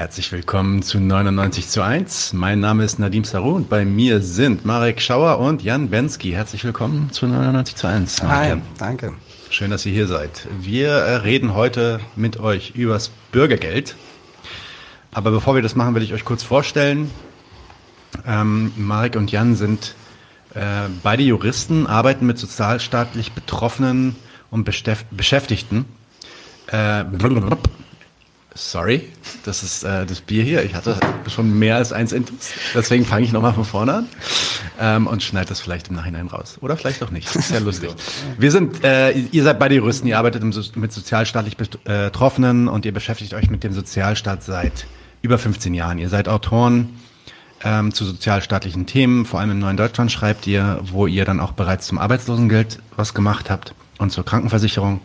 [0.00, 2.32] Herzlich willkommen zu 99 zu 1.
[2.32, 6.30] Mein Name ist Nadim Sarou und bei mir sind Marek Schauer und Jan Bensky.
[6.30, 8.22] Herzlich willkommen zu 99 zu 1.
[8.22, 9.12] Hi, danke.
[9.50, 10.48] Schön, dass ihr hier seid.
[10.58, 13.94] Wir äh, reden heute mit euch übers Bürgergeld.
[15.12, 17.10] Aber bevor wir das machen, will ich euch kurz vorstellen.
[18.26, 19.96] Ähm, Marek und Jan sind
[20.54, 24.16] äh, beide Juristen, arbeiten mit sozialstaatlich Betroffenen
[24.50, 25.84] und Beschäftigten.
[26.68, 27.04] Äh,
[28.54, 29.08] Sorry,
[29.44, 30.64] das ist äh, das Bier hier.
[30.64, 32.50] Ich hatte schon mehr als eins Intus.
[32.74, 34.08] Deswegen fange ich nochmal von vorne an
[34.80, 36.58] ähm, und schneide das vielleicht im Nachhinein raus.
[36.60, 37.28] Oder vielleicht auch nicht.
[37.28, 37.94] Das ist ja lustig.
[38.38, 42.84] Wir sind, äh, ihr seid beide Juristen, ihr arbeitet im, mit sozialstaatlich äh, Betroffenen und
[42.84, 44.86] ihr beschäftigt euch mit dem Sozialstaat seit
[45.22, 45.98] über 15 Jahren.
[45.98, 46.98] Ihr seid Autoren
[47.62, 51.52] ähm, zu sozialstaatlichen Themen, vor allem im Neuen Deutschland schreibt ihr, wo ihr dann auch
[51.52, 55.00] bereits zum Arbeitslosengeld was gemacht habt und zur Krankenversicherung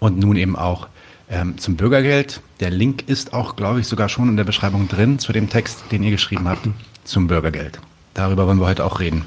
[0.00, 0.88] und nun eben auch
[1.30, 2.40] ähm, zum Bürgergeld.
[2.60, 5.84] Der Link ist auch, glaube ich, sogar schon in der Beschreibung drin zu dem Text,
[5.92, 6.68] den ihr geschrieben habt
[7.04, 7.80] zum Bürgergeld.
[8.14, 9.24] Darüber wollen wir heute auch reden.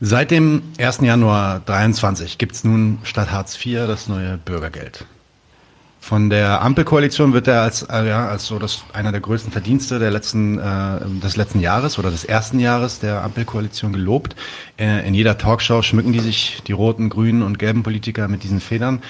[0.00, 1.00] Seit dem 1.
[1.02, 5.04] Januar 23 gibt es nun statt Hartz IV das neue Bürgergeld.
[6.02, 9.98] Von der Ampelkoalition wird er als, äh, ja, als so das, einer der größten Verdienste
[9.98, 14.34] der letzten, äh, des letzten Jahres oder des ersten Jahres der Ampelkoalition gelobt.
[14.78, 18.60] Äh, in jeder Talkshow schmücken die sich, die roten, grünen und gelben Politiker mit diesen
[18.60, 19.02] Federn.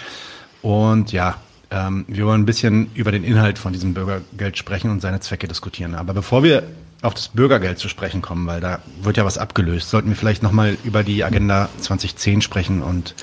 [0.63, 1.37] Und ja,
[1.71, 5.49] ähm, wir wollen ein bisschen über den Inhalt von diesem Bürgergeld sprechen und seine Zwecke
[5.49, 5.95] diskutieren.
[5.95, 6.65] Aber bevor wir
[7.03, 10.43] auf das Bürgergeld zu sprechen kommen, weil da wird ja was abgelöst, sollten wir vielleicht
[10.43, 13.15] nochmal über die Agenda 2010 sprechen und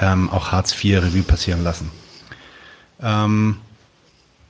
[0.00, 1.90] ähm, auch Hartz IV Revue passieren lassen.
[3.02, 3.58] Ähm,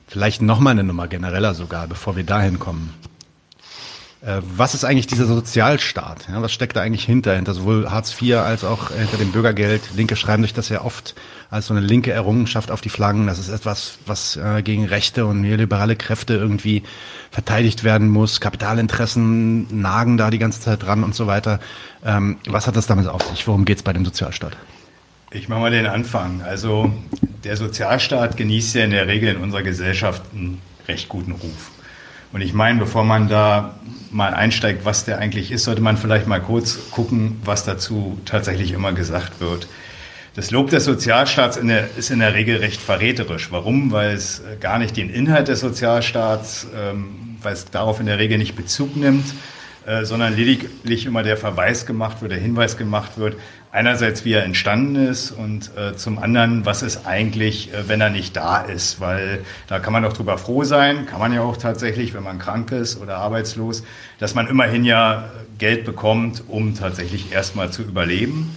[0.07, 2.93] vielleicht nochmal eine Nummer genereller sogar, bevor wir dahin kommen.
[4.25, 6.27] Äh, was ist eigentlich dieser Sozialstaat?
[6.29, 7.35] Ja, was steckt da eigentlich hinter?
[7.35, 9.81] Hinter sowohl Hartz IV als auch hinter dem Bürgergeld.
[9.95, 11.13] Linke schreiben sich das ja oft
[11.51, 13.27] als so eine linke Errungenschaft auf die Flaggen.
[13.27, 16.81] Das ist etwas, was äh, gegen rechte und neoliberale Kräfte irgendwie
[17.29, 18.41] verteidigt werden muss.
[18.41, 21.59] Kapitalinteressen nagen da die ganze Zeit dran und so weiter.
[22.03, 23.45] Ähm, was hat das damit auf sich?
[23.47, 24.57] Worum geht es bei dem Sozialstaat?
[25.29, 26.41] Ich mache mal den Anfang.
[26.41, 26.91] Also
[27.43, 31.74] der Sozialstaat genießt ja in der Regel in unserer Gesellschaft einen recht guten Ruf.
[32.35, 33.75] Und ich meine, bevor man da
[34.11, 38.73] mal einsteigt, was der eigentlich ist, sollte man vielleicht mal kurz gucken, was dazu tatsächlich
[38.73, 39.69] immer gesagt wird.
[40.35, 43.53] Das Lob des Sozialstaats in der, ist in der Regel recht verräterisch.
[43.53, 43.93] Warum?
[43.93, 48.19] Weil es äh, gar nicht den Inhalt des Sozialstaats, ähm, weil es darauf in der
[48.19, 49.33] Regel nicht Bezug nimmt,
[49.85, 53.35] äh, sondern lediglich immer der Verweis gemacht wird, der Hinweis gemacht wird,
[53.71, 58.09] einerseits, wie er entstanden ist und äh, zum anderen, was ist eigentlich, äh, wenn er
[58.09, 61.57] nicht da ist, weil da kann man doch drüber froh sein, kann man ja auch
[61.57, 63.83] tatsächlich, wenn man krank ist oder arbeitslos,
[64.17, 68.55] dass man immerhin ja Geld bekommt, um tatsächlich erstmal zu überleben.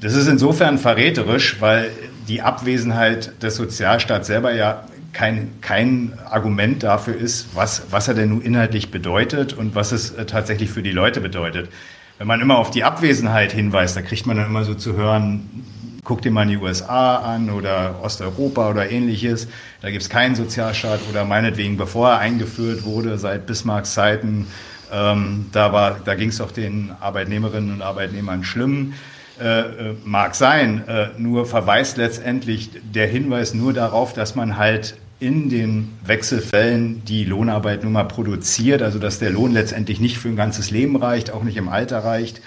[0.00, 1.90] Das ist insofern verräterisch, weil
[2.28, 8.28] die Abwesenheit des Sozialstaats selber ja kein, kein Argument dafür ist, was, was er denn
[8.28, 11.70] nun inhaltlich bedeutet und was es äh, tatsächlich für die Leute bedeutet
[12.18, 15.64] wenn man immer auf die Abwesenheit hinweist, da kriegt man dann immer so zu hören,
[16.04, 19.48] guck dir mal die USA an oder Osteuropa oder ähnliches.
[19.80, 24.46] Da gibt es keinen Sozialstaat oder meinetwegen, bevor er eingeführt wurde, seit Bismarcks Zeiten,
[24.92, 28.94] ähm, da, da ging es doch den Arbeitnehmerinnen und Arbeitnehmern schlimm.
[29.40, 34.94] Äh, äh, mag sein, äh, nur verweist letztendlich der Hinweis nur darauf, dass man halt
[35.24, 40.28] in den Wechselfällen die Lohnarbeit nun mal produziert, also dass der Lohn letztendlich nicht für
[40.28, 42.42] ein ganzes Leben reicht, auch nicht im Alter reicht,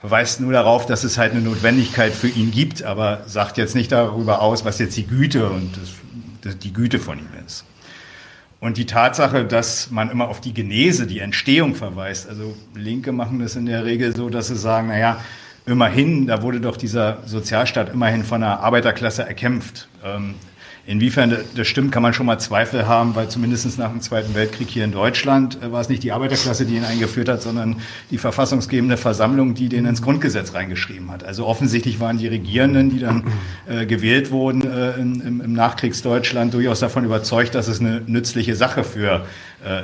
[0.00, 3.92] verweist nur darauf, dass es halt eine Notwendigkeit für ihn gibt, aber sagt jetzt nicht
[3.92, 5.72] darüber aus, was jetzt die Güte und
[6.40, 7.66] das, die Güte von ihm ist.
[8.60, 13.40] Und die Tatsache, dass man immer auf die Genese, die Entstehung verweist, also Linke machen
[13.40, 15.20] das in der Regel so, dass sie sagen, naja,
[15.66, 19.88] immerhin, da wurde doch dieser Sozialstaat immerhin von einer Arbeiterklasse erkämpft.
[20.02, 20.34] Ähm,
[20.84, 24.68] Inwiefern das stimmt, kann man schon mal Zweifel haben, weil zumindest nach dem Zweiten Weltkrieg
[24.68, 27.76] hier in Deutschland äh, war es nicht die Arbeiterklasse, die ihn eingeführt hat, sondern
[28.10, 31.22] die verfassungsgebende Versammlung, die den ins Grundgesetz reingeschrieben hat.
[31.22, 33.22] Also offensichtlich waren die Regierenden, die dann
[33.68, 38.82] äh, gewählt wurden äh, im, im Nachkriegsdeutschland, durchaus davon überzeugt, dass es eine nützliche Sache
[38.82, 39.24] für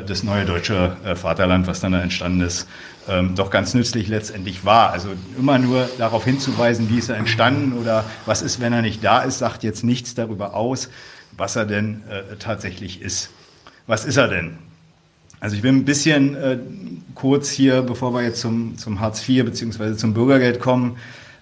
[0.07, 2.69] das neue deutsche äh, Vaterland, was dann da entstanden ist,
[3.09, 4.91] ähm, doch ganz nützlich letztendlich war.
[4.91, 9.03] Also immer nur darauf hinzuweisen, wie ist er entstanden oder was ist, wenn er nicht
[9.05, 10.91] da ist, sagt jetzt nichts darüber aus,
[11.37, 13.31] was er denn äh, tatsächlich ist.
[13.87, 14.59] Was ist er denn?
[15.41, 16.59] Also ich will ein bisschen äh,
[17.15, 19.95] kurz hier, bevor wir jetzt zum, zum Hartz IV bzw.
[19.95, 20.97] zum Bürgergeld kommen,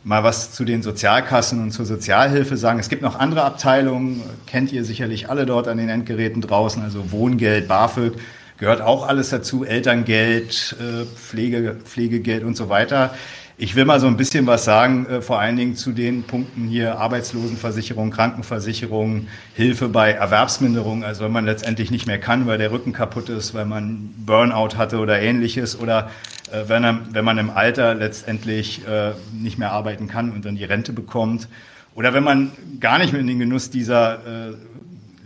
[0.07, 2.79] mal was zu den Sozialkassen und zur Sozialhilfe sagen.
[2.79, 7.11] Es gibt noch andere Abteilungen, kennt ihr sicherlich alle dort an den Endgeräten draußen, also
[7.11, 8.13] Wohngeld, BAföG
[8.59, 13.15] gehört auch alles dazu, Elterngeld, äh, Pflege, Pflegegeld und so weiter.
[13.59, 16.69] Ich will mal so ein bisschen was sagen, äh, vor allen Dingen zu den Punkten
[16.69, 21.05] hier Arbeitslosenversicherung, Krankenversicherung, Hilfe bei Erwerbsminderung.
[21.05, 24.77] Also wenn man letztendlich nicht mehr kann, weil der Rücken kaputt ist, weil man Burnout
[24.77, 26.11] hatte oder ähnliches oder
[26.53, 30.57] äh, wenn, er, wenn man im Alter letztendlich äh, nicht mehr arbeiten kann und dann
[30.57, 31.49] die Rente bekommt.
[31.95, 34.17] Oder wenn man gar nicht mehr in den Genuss dieser
[34.51, 34.55] äh,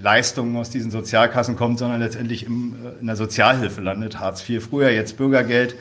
[0.01, 4.65] Leistungen aus diesen Sozialkassen kommt, sondern letztendlich im, äh, in der Sozialhilfe landet, Hartz IV,
[4.65, 5.75] früher jetzt Bürgergeld.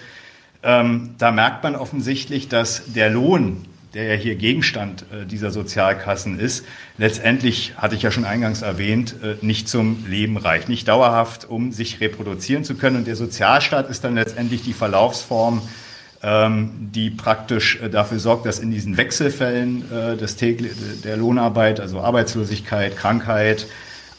[0.61, 6.39] Ähm, da merkt man offensichtlich, dass der Lohn, der ja hier Gegenstand äh, dieser Sozialkassen
[6.39, 6.65] ist,
[6.97, 11.71] letztendlich, hatte ich ja schon eingangs erwähnt, äh, nicht zum Leben reicht, nicht dauerhaft, um
[11.71, 12.97] sich reproduzieren zu können.
[12.97, 15.61] Und der Sozialstaat ist dann letztendlich die Verlaufsform,
[16.21, 22.01] ähm, die praktisch äh, dafür sorgt, dass in diesen Wechselfällen äh, des der Lohnarbeit, also
[22.01, 23.67] Arbeitslosigkeit, Krankheit,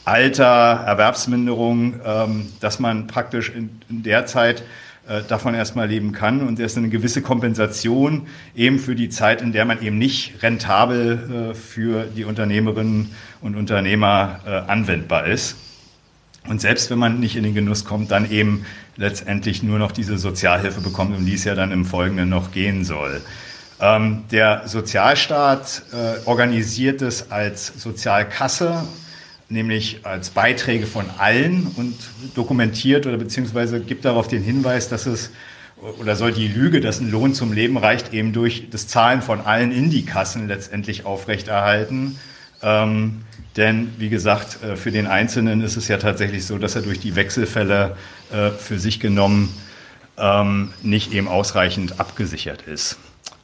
[0.03, 4.63] Alter, Erwerbsminderung, ähm, dass man praktisch in, in der Zeit
[5.11, 6.41] äh, davon erstmal leben kann.
[6.47, 10.41] Und das ist eine gewisse Kompensation eben für die Zeit, in der man eben nicht
[10.41, 13.09] rentabel äh, für die Unternehmerinnen
[13.41, 15.57] und Unternehmer äh, anwendbar ist.
[16.47, 18.65] Und selbst wenn man nicht in den Genuss kommt, dann eben
[18.95, 22.85] letztendlich nur noch diese Sozialhilfe bekommt, um die es ja dann im Folgenden noch gehen
[22.85, 23.21] soll.
[23.81, 28.83] Ähm, der Sozialstaat äh, organisiert es als Sozialkasse
[29.51, 31.95] nämlich als Beiträge von allen und
[32.35, 35.31] dokumentiert oder beziehungsweise gibt darauf den Hinweis, dass es
[35.99, 39.41] oder soll die Lüge, dass ein Lohn zum Leben reicht, eben durch das Zahlen von
[39.41, 42.19] allen in die Kassen letztendlich aufrechterhalten.
[42.61, 43.23] Ähm,
[43.57, 46.99] denn wie gesagt, äh, für den Einzelnen ist es ja tatsächlich so, dass er durch
[46.99, 47.97] die Wechselfälle
[48.31, 49.49] äh, für sich genommen
[50.17, 52.97] ähm, nicht eben ausreichend abgesichert ist.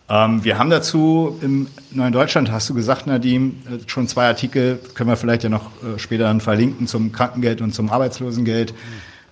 [0.09, 4.79] Ähm, wir haben dazu im Neuen Deutschland, hast du gesagt, Nadim, äh, schon zwei Artikel,
[4.93, 8.73] können wir vielleicht ja noch äh, später dann verlinken zum Krankengeld und zum Arbeitslosengeld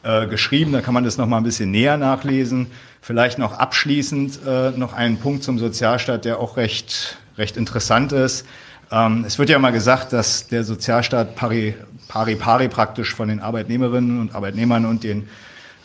[0.04, 0.74] äh, geschrieben.
[0.74, 2.68] Da kann man das noch mal ein bisschen näher nachlesen.
[3.02, 8.46] Vielleicht noch abschließend äh, noch einen Punkt zum Sozialstaat, der auch recht, recht interessant ist.
[8.92, 11.76] Ähm, es wird ja mal gesagt, dass der Sozialstaat pari,
[12.10, 15.30] pari pari praktisch von den Arbeitnehmerinnen und Arbeitnehmern und den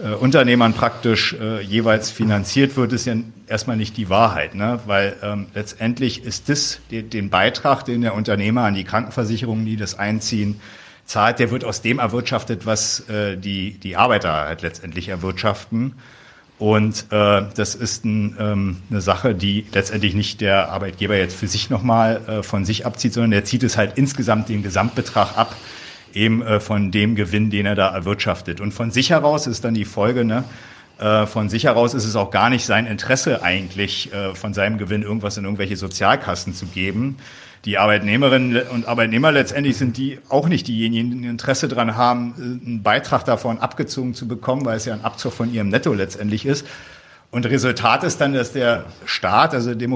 [0.03, 3.15] äh, Unternehmern praktisch äh, jeweils finanziert wird, ist ja
[3.47, 4.81] erstmal nicht die Wahrheit, ne?
[4.87, 9.77] weil ähm, letztendlich ist das die, den Beitrag, den der Unternehmer an die Krankenversicherungen, die
[9.77, 10.61] das einziehen,
[11.05, 15.95] zahlt, der wird aus dem erwirtschaftet, was äh, die, die Arbeiter halt letztendlich erwirtschaften.
[16.59, 21.49] Und äh, das ist ein, ähm, eine Sache, die letztendlich nicht der Arbeitgeber jetzt für
[21.49, 25.57] sich nochmal äh, von sich abzieht, sondern der zieht es halt insgesamt den Gesamtbetrag ab,
[26.15, 28.61] eben äh, von dem Gewinn, den er da erwirtschaftet.
[28.61, 30.45] Und von sich heraus ist dann die Folge, ne,
[30.99, 34.79] äh, von sich heraus ist es auch gar nicht sein Interesse eigentlich, äh, von seinem
[34.79, 37.17] Gewinn irgendwas in irgendwelche Sozialkassen zu geben.
[37.65, 42.35] Die Arbeitnehmerinnen und Arbeitnehmer letztendlich sind die auch nicht diejenigen, die ein Interesse daran haben,
[42.39, 46.47] einen Beitrag davon abgezogen zu bekommen, weil es ja ein Abzug von ihrem Netto letztendlich
[46.47, 46.67] ist.
[47.31, 49.89] Und Resultat ist dann, dass der Staat, also der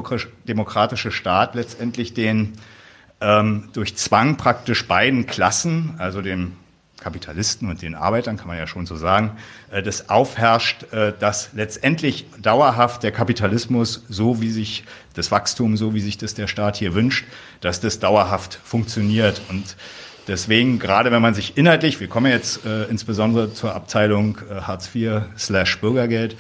[0.47, 2.53] demokratische Staat, letztendlich den
[3.21, 6.53] ähm, durch Zwang praktisch beiden Klassen, also dem
[7.05, 9.33] Kapitalisten und den Arbeitern, kann man ja schon so sagen,
[9.71, 15.95] äh, das aufherrscht, äh, dass letztendlich dauerhaft der Kapitalismus, so wie sich das Wachstum, so
[15.95, 17.27] wie sich das der Staat hier wünscht,
[17.61, 19.43] dass das dauerhaft funktioniert.
[19.51, 19.77] Und
[20.29, 24.89] deswegen, gerade wenn man sich inhaltlich, wir kommen jetzt äh, insbesondere zur Abteilung äh, Hartz
[24.95, 26.37] IV slash Bürgergeld,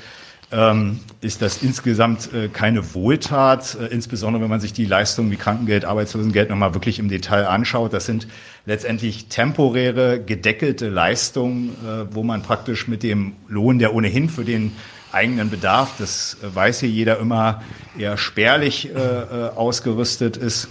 [0.55, 5.37] ähm, ist das insgesamt äh, keine Wohltat, äh, insbesondere wenn man sich die Leistungen wie
[5.37, 7.93] Krankengeld, Arbeitslosengeld nochmal wirklich im Detail anschaut.
[7.93, 8.29] Das sind
[8.65, 14.73] letztendlich temporäre, gedeckelte Leistungen, äh, wo man praktisch mit dem Lohn, der ohnehin für den
[15.11, 17.63] eigenen Bedarf, das äh, weiß hier jeder immer,
[17.99, 20.69] eher spärlich äh, äh, ausgerüstet ist,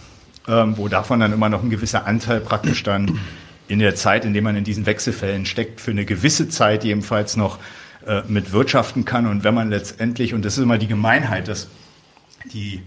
[0.48, 3.20] ähm, wo davon dann immer noch ein gewisser Anteil praktisch dann
[3.68, 7.36] in der Zeit, in der man in diesen Wechselfällen steckt, für eine gewisse Zeit jedenfalls
[7.36, 7.60] noch
[8.08, 9.28] äh, mit wirtschaften kann.
[9.28, 11.68] Und wenn man letztendlich, und das ist immer die Gemeinheit, dass
[12.52, 12.82] die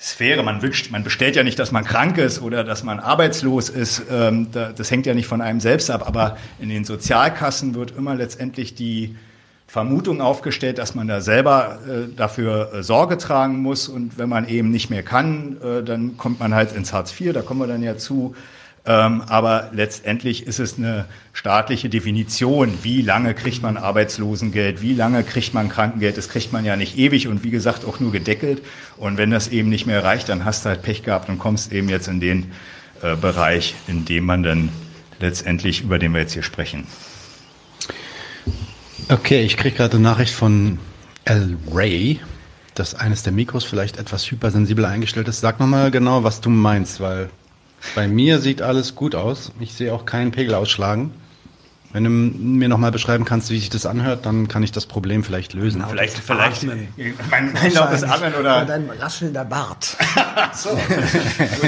[0.00, 3.68] Sphäre, man wünscht, man bestellt ja nicht, dass man krank ist oder dass man arbeitslos
[3.68, 7.96] ist, ähm, das hängt ja nicht von einem selbst ab, aber in den Sozialkassen wird
[7.96, 9.16] immer letztendlich die
[9.66, 13.88] Vermutung aufgestellt, dass man da selber äh, dafür äh, Sorge tragen muss.
[13.88, 17.32] Und wenn man eben nicht mehr kann, äh, dann kommt man halt ins Hartz IV,
[17.32, 18.34] da kommen wir dann ja zu,
[18.86, 25.24] ähm, aber letztendlich ist es eine staatliche Definition, wie lange kriegt man Arbeitslosengeld, wie lange
[25.24, 26.18] kriegt man Krankengeld.
[26.18, 28.62] Das kriegt man ja nicht ewig und wie gesagt auch nur gedeckelt.
[28.98, 31.72] Und wenn das eben nicht mehr reicht, dann hast du halt Pech gehabt und kommst
[31.72, 32.52] eben jetzt in den
[33.02, 34.68] äh, Bereich, in dem man dann
[35.18, 36.86] letztendlich, über den wir jetzt hier sprechen.
[39.08, 40.78] Okay, ich kriege gerade eine Nachricht von
[41.24, 41.56] L.
[41.72, 42.20] Ray,
[42.74, 45.40] dass eines der Mikros vielleicht etwas hypersensibel eingestellt ist.
[45.40, 47.30] Sag nochmal genau, was du meinst, weil
[47.94, 49.52] bei mir sieht alles gut aus.
[49.60, 51.12] Ich sehe auch keinen Pegel ausschlagen.
[51.94, 55.22] Wenn du mir nochmal beschreiben kannst, wie sich das anhört, dann kann ich das Problem
[55.22, 55.78] vielleicht lösen.
[55.78, 56.88] Genau, vielleicht, vielleicht mein,
[57.30, 58.62] mein lautes Atmen oder...
[58.62, 59.96] Und ein raschelnder Bart.
[60.54, 60.70] so.
[60.70, 60.80] Gut,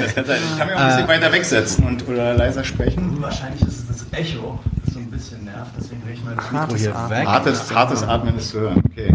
[0.03, 0.41] das kann sein.
[0.43, 3.23] Ich kann mich auch ein bisschen äh, weiter wegsetzen und, oder leiser sprechen.
[3.23, 6.51] Wahrscheinlich ist es das Echo, das so ein bisschen nervt, deswegen drehe ich mal das
[6.51, 7.19] Mikro hier Atmen.
[7.19, 7.27] weg.
[7.29, 9.13] Hartes, hartes Atmen ist zu hören, okay.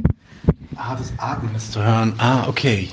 [0.77, 2.89] Hartes Atmen ist zu hören, ah, okay.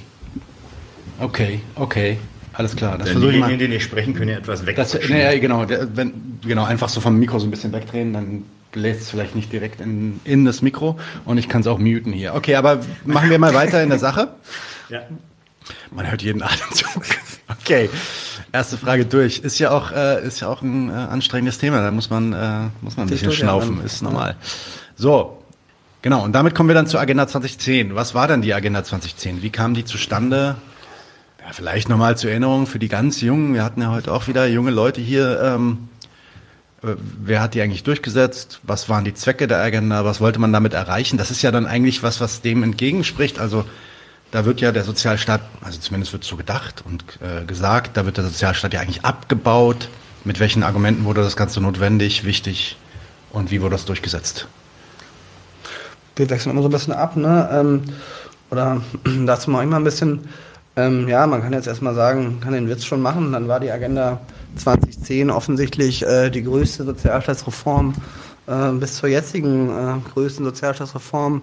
[1.21, 2.19] Okay, okay.
[2.59, 2.99] Alles klar.
[2.99, 3.57] Das versuche ich mal.
[3.57, 4.75] die nicht sprechen können, etwas weg.
[4.75, 8.43] Das, nee, genau, der, wenn, genau, einfach so vom Mikro so ein bisschen wegdrehen, dann
[8.75, 12.13] lädt es vielleicht nicht direkt in, in das Mikro und ich kann es auch muten
[12.13, 12.35] hier.
[12.35, 14.29] Okay, aber machen wir mal weiter in der Sache.
[14.91, 15.01] Ja.
[15.91, 17.05] Man hört jeden Atemzug.
[17.61, 17.91] Okay,
[18.53, 19.41] erste Frage durch.
[19.41, 21.83] Ist ja auch, äh, ist ja auch ein äh, anstrengendes Thema.
[21.83, 24.37] Da muss man, äh, muss man ein bisschen schnaufen, ist normal.
[24.97, 25.43] So,
[26.01, 26.25] genau.
[26.25, 27.95] Und damit kommen wir dann zur Agenda 2010.
[27.95, 29.43] Was war denn die Agenda 2010?
[29.43, 30.57] Wie kam die zustande?
[31.49, 33.55] Ja, vielleicht nochmal zur Erinnerung für die ganz Jungen.
[33.55, 35.41] Wir hatten ja heute auch wieder junge Leute hier.
[35.41, 35.89] Ähm,
[36.83, 36.89] äh,
[37.23, 38.61] wer hat die eigentlich durchgesetzt?
[38.65, 40.05] Was waren die Zwecke der Agenda?
[40.05, 41.17] Was wollte man damit erreichen?
[41.17, 43.39] Das ist ja dann eigentlich was, was dem entgegenspricht.
[43.39, 43.65] Also
[44.31, 48.19] da wird ja der Sozialstaat, also zumindest wird so gedacht und äh, gesagt, da wird
[48.19, 49.89] der Sozialstaat ja eigentlich abgebaut.
[50.25, 52.77] Mit welchen Argumenten wurde das Ganze notwendig, wichtig
[53.31, 54.49] und wie wurde das durchgesetzt?
[56.15, 57.49] Wir wechseln immer so ein bisschen ab, ne?
[57.51, 57.85] Ähm,
[58.51, 58.83] oder
[59.25, 60.29] dazu mal ein bisschen
[60.79, 63.33] ähm, ja, man kann jetzt erstmal sagen, kann den Witz schon machen.
[63.33, 64.21] Dann war die Agenda
[64.57, 67.95] 2010 offensichtlich äh, die größte Sozialstaatsreform
[68.47, 71.43] äh, bis zur jetzigen äh, größten Sozialstaatsreform.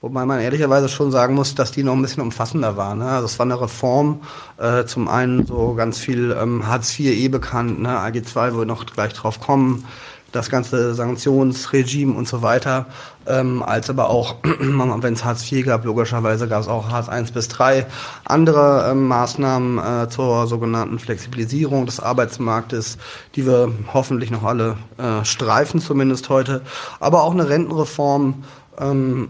[0.00, 2.96] Wobei man ehrlicherweise schon sagen muss, dass die noch ein bisschen umfassender war.
[2.96, 3.08] Ne?
[3.08, 4.20] Also es war eine Reform,
[4.58, 8.00] äh, zum einen so ganz viel ähm, Hartz IV eh bekannt, ne?
[8.00, 9.84] AG II, wo wir noch gleich drauf kommen,
[10.32, 12.86] das ganze Sanktionsregime und so weiter,
[13.26, 17.32] ähm, als aber auch, wenn es Hartz IV gab, logischerweise gab es auch Hartz I
[17.32, 17.84] bis III,
[18.24, 22.98] andere ähm, Maßnahmen äh, zur sogenannten Flexibilisierung des Arbeitsmarktes,
[23.36, 26.62] die wir hoffentlich noch alle äh, streifen, zumindest heute,
[26.98, 28.42] aber auch eine Rentenreform
[28.78, 29.28] ähm,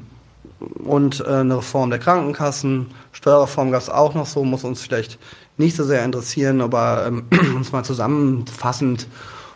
[0.84, 5.18] und äh, eine Reform der Krankenkassen, Steuerreform gab es auch noch so, muss uns vielleicht
[5.58, 7.24] nicht so sehr interessieren, aber ähm,
[7.56, 9.06] uns mal zusammenfassend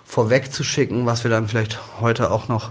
[0.07, 2.71] vorwegzuschicken, was wir dann vielleicht heute auch noch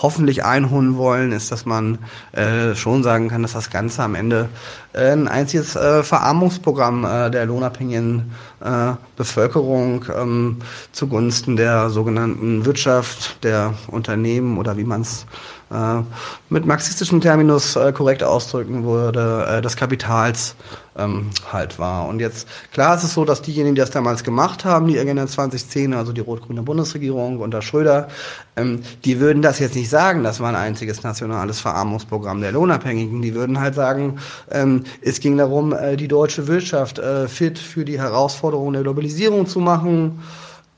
[0.00, 1.98] hoffentlich einholen wollen, ist, dass man
[2.32, 4.48] äh, schon sagen kann, dass das Ganze am Ende
[4.92, 8.30] äh, ein einziges äh, Verarmungsprogramm äh, der lohnabhängigen
[8.60, 10.58] äh, Bevölkerung ähm,
[10.92, 15.26] zugunsten der sogenannten Wirtschaft, der Unternehmen oder wie man es
[15.70, 16.02] äh,
[16.48, 20.54] mit marxistischem Terminus äh, korrekt ausdrücken würde, äh, des Kapitals
[20.96, 22.06] ähm, halt war.
[22.08, 25.26] Und jetzt, klar ist es so, dass diejenigen, die das damals gemacht haben, die Agenda
[25.26, 28.08] 2010, also die rot-grüne Bundesregierung unter Schröder,
[28.56, 33.22] ähm, die würden das jetzt nicht sagen, das war ein einziges nationales Verarmungsprogramm der Lohnabhängigen.
[33.22, 34.18] Die würden halt sagen,
[34.50, 39.46] ähm, es ging darum, äh, die deutsche Wirtschaft äh, fit für die Herausforderungen der Globalisierung
[39.46, 40.20] zu machen,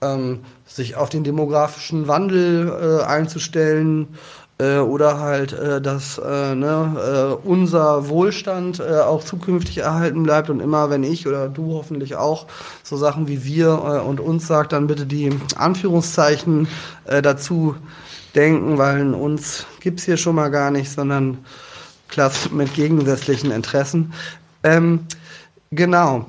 [0.02, 4.08] ähm, sich auf den demografischen Wandel äh, einzustellen,
[4.60, 10.50] äh, oder halt, äh, dass äh, ne, äh, unser Wohlstand äh, auch zukünftig erhalten bleibt
[10.50, 12.46] und immer, wenn ich oder du hoffentlich auch
[12.82, 16.68] so Sachen wie wir äh, und uns sagt, dann bitte die Anführungszeichen
[17.06, 17.74] äh, dazu
[18.34, 21.38] denken, weil in uns gibt's hier schon mal gar nicht, sondern
[22.08, 24.12] Klasse mit gegensätzlichen Interessen.
[24.62, 25.06] Ähm,
[25.70, 26.26] genau.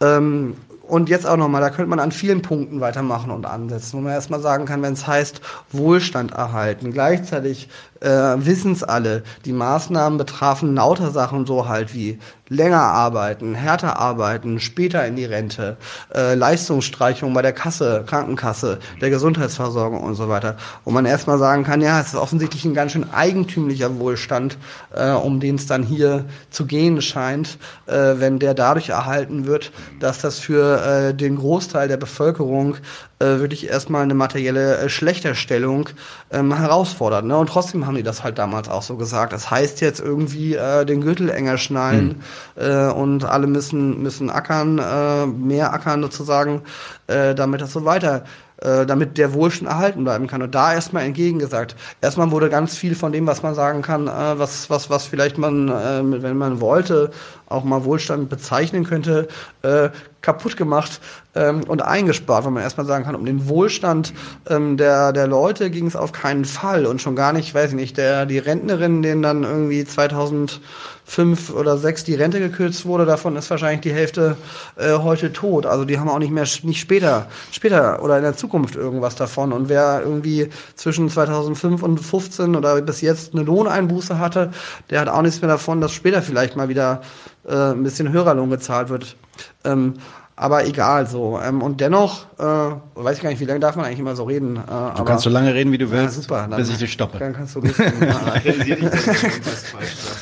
[0.00, 0.56] Ähm,
[0.88, 4.12] und jetzt auch nochmal, da könnte man an vielen Punkten weitermachen und ansetzen, wo man
[4.12, 5.40] erstmal sagen kann, wenn es heißt,
[5.70, 6.92] Wohlstand erhalten.
[6.92, 7.68] Gleichzeitig
[8.00, 13.98] äh, wissen es alle, die Maßnahmen betrafen lauter Sachen so halt wie länger arbeiten, härter
[13.98, 15.76] arbeiten, später in die Rente,
[16.14, 20.56] äh, Leistungsstreichung bei der Kasse, Krankenkasse, der Gesundheitsversorgung und so weiter.
[20.84, 24.56] Wo man erstmal sagen kann, ja, es ist offensichtlich ein ganz schön eigentümlicher Wohlstand,
[24.94, 29.72] äh, um den es dann hier zu gehen scheint, äh, wenn der dadurch erhalten wird,
[30.00, 32.76] dass das für äh, den Großteil der Bevölkerung
[33.18, 35.88] äh, wirklich erstmal eine materielle äh, Schlechterstellung
[36.30, 37.24] ähm, herausfordert.
[37.24, 37.36] Ne?
[37.36, 39.32] Und trotzdem haben die das halt damals auch so gesagt.
[39.32, 42.22] Das heißt jetzt irgendwie äh, den Gürtel enger schnallen
[42.56, 42.62] mhm.
[42.62, 46.62] äh, und alle müssen, müssen ackern, äh, mehr ackern sozusagen,
[47.08, 48.24] äh, damit das so weiter
[48.60, 50.42] äh, damit der Wohlstand erhalten bleiben kann.
[50.42, 51.76] Und da erstmal entgegengesagt.
[52.00, 55.38] Erstmal wurde ganz viel von dem, was man sagen kann, äh, was, was, was vielleicht
[55.38, 57.10] man, äh, wenn man wollte,
[57.48, 59.28] auch mal Wohlstand bezeichnen könnte,
[59.62, 59.90] äh,
[60.20, 61.00] kaputt gemacht
[61.34, 64.12] ähm, und eingespart, weil man erstmal sagen kann, um den Wohlstand
[64.48, 67.76] ähm, der, der Leute ging es auf keinen Fall und schon gar nicht, weiß ich
[67.76, 73.36] nicht, der, die Rentnerin, denen dann irgendwie 2005 oder 6 die Rente gekürzt wurde, davon
[73.36, 74.36] ist wahrscheinlich die Hälfte
[74.76, 75.66] äh, heute tot.
[75.66, 79.52] Also die haben auch nicht mehr, nicht später, später oder in der Zukunft irgendwas davon.
[79.52, 84.50] Und wer irgendwie zwischen 2005 und 15 oder bis jetzt eine Lohneinbuße hatte,
[84.90, 87.02] der hat auch nichts mehr davon, dass später vielleicht mal wieder
[87.48, 89.16] äh, ein bisschen höherer Lohn gezahlt wird.
[89.64, 89.94] Ähm,
[90.38, 91.40] aber egal so.
[91.42, 94.24] Ähm, und dennoch, äh, weiß ich gar nicht, wie lange darf man eigentlich immer so
[94.24, 94.56] reden.
[94.56, 96.78] Äh, Du aber, kannst so lange reden, wie du willst, ja, super, dann, bis ich
[96.78, 97.18] dich stoppe.
[97.18, 97.76] Dann kannst du sagst.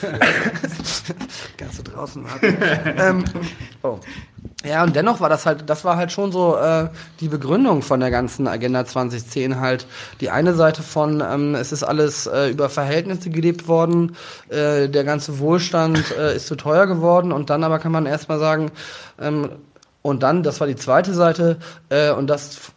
[1.58, 2.56] kannst du draußen warten.
[2.98, 3.24] ähm,
[3.82, 3.98] oh.
[4.64, 6.88] Ja, und dennoch war das halt, das war halt schon so äh,
[7.20, 9.86] die Begründung von der ganzen Agenda 2010 halt.
[10.20, 14.16] Die eine Seite von, ähm, es ist alles äh, über Verhältnisse gelebt worden,
[14.48, 18.38] äh, der ganze Wohlstand äh, ist zu teuer geworden und dann aber kann man erstmal
[18.38, 18.70] sagen,
[19.20, 19.50] ähm,
[20.06, 21.56] und dann, das war die zweite Seite,
[21.88, 22.72] äh, und das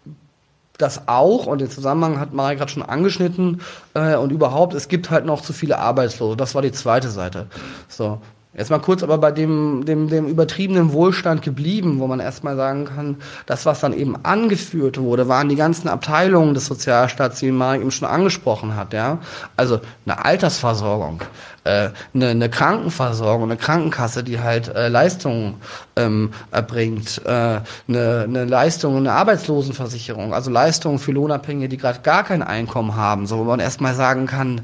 [0.80, 3.62] das auch, und den Zusammenhang hat Mari gerade schon angeschnitten,
[3.94, 6.38] äh, und überhaupt, es gibt halt noch zu viele Arbeitslose.
[6.38, 7.48] Das war die zweite Seite.
[7.90, 8.22] So.
[8.58, 12.86] Jetzt mal kurz aber bei dem, dem, dem übertriebenen Wohlstand geblieben, wo man erstmal sagen
[12.86, 17.82] kann, das, was dann eben angeführt wurde, waren die ganzen Abteilungen des Sozialstaats, die Marek
[17.82, 19.20] eben schon angesprochen hat, ja.
[19.56, 21.22] Also eine Altersversorgung,
[21.70, 25.56] äh, eine, eine Krankenversorgung, eine Krankenkasse, die halt äh, Leistungen
[25.96, 32.24] ähm, erbringt, äh, eine, eine Leistung, eine Arbeitslosenversicherung, also Leistungen für Lohnabhängige, die gerade gar
[32.24, 34.62] kein Einkommen haben, so wo man erstmal sagen kann,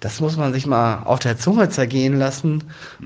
[0.00, 2.64] das muss man sich mal auf der Zunge zergehen lassen.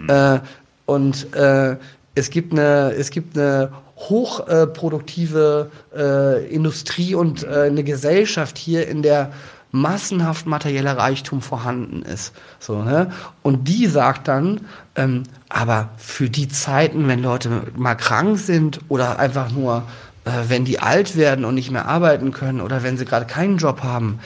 [0.09, 0.39] Äh,
[0.87, 1.77] und äh,
[2.15, 9.03] es gibt eine, es gibt eine hochproduktive äh, Industrie und äh, eine Gesellschaft hier, in
[9.03, 9.33] der
[9.75, 12.33] massenhaft materieller Reichtum vorhanden ist.
[12.61, 13.11] So, ne?
[13.43, 14.61] Und die sagt dann,
[14.95, 19.83] ähm, aber für die Zeiten, wenn Leute mal krank sind oder einfach nur,
[20.25, 23.59] äh, wenn die alt werden und nicht mehr arbeiten können oder wenn sie gerade keinen
[23.59, 24.21] Job haben,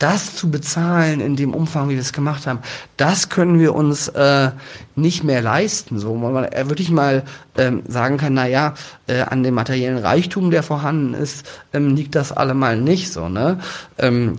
[0.00, 2.60] das zu bezahlen in dem Umfang, wie wir es gemacht haben,
[2.96, 4.50] das können wir uns äh,
[4.96, 5.98] nicht mehr leisten.
[5.98, 7.22] So, man äh, wirklich mal
[7.56, 8.74] ähm, sagen kann, na ja,
[9.06, 13.28] äh, an dem materiellen Reichtum, der vorhanden ist, ähm, liegt das allemal nicht so.
[13.28, 13.60] Ne?
[13.98, 14.38] Ähm,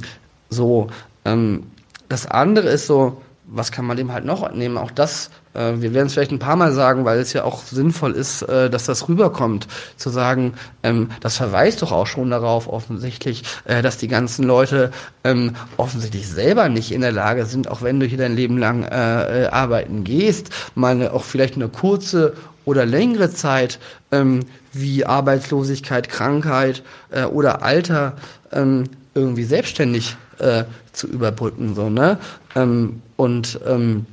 [0.51, 0.88] so,
[1.25, 1.63] ähm,
[2.10, 3.22] das andere ist so,
[3.53, 4.77] was kann man dem halt noch entnehmen?
[4.77, 7.63] Auch das, äh, wir werden es vielleicht ein paar Mal sagen, weil es ja auch
[7.63, 9.67] sinnvoll ist, äh, dass das rüberkommt,
[9.98, 10.53] zu sagen,
[10.84, 14.91] ähm, das verweist doch auch schon darauf offensichtlich, äh, dass die ganzen Leute
[15.25, 18.84] ähm, offensichtlich selber nicht in der Lage sind, auch wenn du hier dein Leben lang
[18.84, 23.79] äh, äh, arbeiten gehst, mal eine, auch vielleicht eine kurze oder längere Zeit
[24.11, 28.16] ähm, wie Arbeitslosigkeit, Krankheit äh, oder Alter
[28.53, 32.17] ähm, irgendwie selbstständig äh, zu überbrücken, so, ne?
[32.55, 34.05] Ähm, und ähm,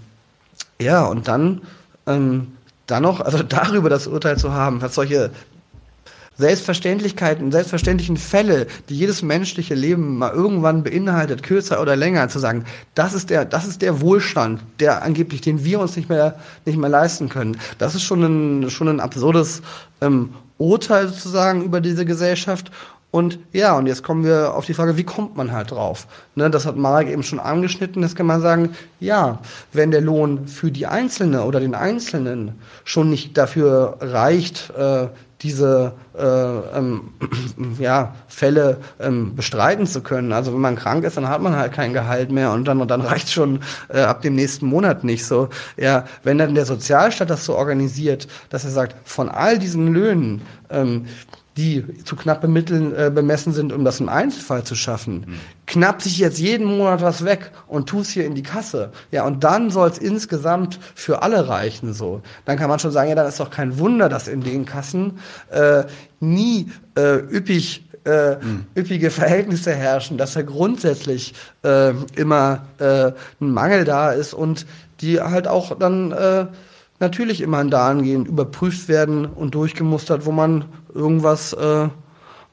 [0.81, 1.63] ja, und dann,
[2.07, 2.49] ähm,
[2.87, 5.31] dann noch, also darüber das Urteil zu haben, was solche
[6.39, 12.65] Selbstverständlichkeiten, selbstverständlichen Fälle, die jedes menschliche Leben mal irgendwann beinhaltet, kürzer oder länger, zu sagen,
[12.95, 16.79] das ist der, das ist der Wohlstand, der angeblich, den wir uns nicht mehr, nicht
[16.79, 17.59] mehr leisten können.
[17.79, 19.63] Das ist schon ein, schon ein absurdes
[20.01, 22.71] ähm, Urteil sozusagen über diese Gesellschaft.
[23.11, 26.07] Und ja, und jetzt kommen wir auf die Frage, wie kommt man halt drauf?
[26.35, 29.39] Ne, das hat Marek eben schon angeschnitten, das kann man sagen, ja,
[29.73, 35.09] wenn der Lohn für die Einzelne oder den Einzelnen schon nicht dafür reicht, äh,
[35.43, 37.13] diese äh, ähm,
[37.79, 40.33] ja, Fälle ähm, bestreiten zu können.
[40.33, 42.91] Also wenn man krank ist, dann hat man halt kein Gehalt mehr und dann, und
[42.91, 45.49] dann reicht schon äh, ab dem nächsten Monat nicht so.
[45.77, 50.43] Ja, wenn dann der Sozialstaat das so organisiert, dass er sagt, von all diesen Löhnen,
[50.71, 51.07] ähm,
[51.59, 55.25] die zu knappe Mitteln äh, bemessen sind, um das im Einzelfall zu schaffen.
[55.27, 55.35] Mhm.
[55.67, 58.93] Knapp sich jetzt jeden Monat was weg und tu es hier in die Kasse.
[59.11, 62.23] Ja, und dann soll es insgesamt für alle reichen so.
[62.45, 65.19] Dann kann man schon sagen, ja, dann ist doch kein Wunder, dass in den Kassen
[65.51, 65.83] äh,
[66.21, 68.67] nie äh, üppig äh, mhm.
[68.77, 74.65] üppige Verhältnisse herrschen, dass da grundsätzlich äh, immer äh, ein Mangel da ist und
[75.01, 76.47] die halt auch dann äh,
[77.01, 81.89] natürlich immer dahingehend überprüft werden und durchgemustert, wo man irgendwas äh,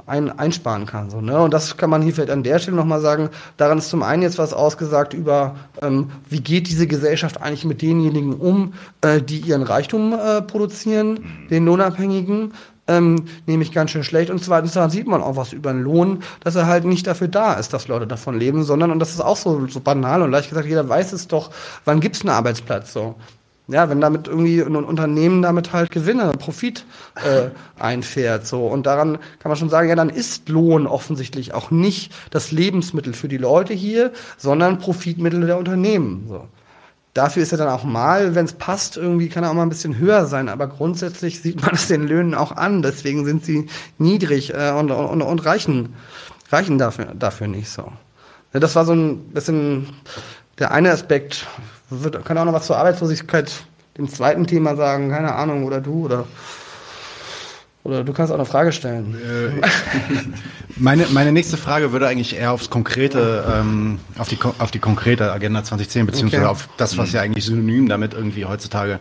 [0.08, 1.10] ein, einsparen kann.
[1.10, 1.39] So, ne?
[1.41, 3.29] Und das kann man hier vielleicht an der Stelle nochmal sagen.
[3.58, 7.81] Daran ist zum einen jetzt was ausgesagt über, ähm, wie geht diese Gesellschaft eigentlich mit
[7.81, 12.53] denjenigen um, äh, die ihren Reichtum äh, produzieren, den Lohnabhängigen.
[12.88, 14.29] Ähm, nämlich ganz schön schlecht.
[14.29, 17.27] Und zweitens daran sieht man auch was über den Lohn, dass er halt nicht dafür
[17.27, 20.29] da ist, dass Leute davon leben, sondern, und das ist auch so, so banal und
[20.29, 21.49] leicht gesagt, jeder weiß es doch,
[21.86, 23.15] wann gibt's einen Arbeitsplatz so?
[23.67, 27.49] Ja, wenn damit irgendwie ein Unternehmen damit halt Gewinne, Profit äh,
[27.80, 32.13] einfährt, so und daran kann man schon sagen, ja, dann ist Lohn offensichtlich auch nicht
[32.30, 36.25] das Lebensmittel für die Leute hier, sondern Profitmittel der Unternehmen.
[36.30, 36.47] So.
[37.15, 39.69] Dafür ist er dann auch mal, wenn es passt, irgendwie kann er auch mal ein
[39.69, 42.82] bisschen höher sein, aber grundsätzlich sieht man es den Löhnen auch an.
[42.82, 45.95] Deswegen sind sie niedrig äh, und, und, und reichen,
[46.51, 47.89] reichen dafür, dafür nicht so.
[48.54, 49.88] Ja, das war so ein bisschen
[50.60, 51.47] der eine Aspekt,
[51.89, 53.52] wird, kann auch noch was zur Arbeitslosigkeit,
[53.98, 56.26] dem zweiten Thema sagen, keine Ahnung, oder du, oder?
[57.84, 59.15] Oder du kannst auch eine Frage stellen.
[59.15, 59.62] Äh,
[60.76, 65.32] meine, meine nächste Frage würde eigentlich eher aufs konkrete, ähm, auf, die, auf die konkrete
[65.32, 66.52] Agenda 2010, beziehungsweise okay.
[66.52, 69.00] auf das, was ja eigentlich synonym damit irgendwie heutzutage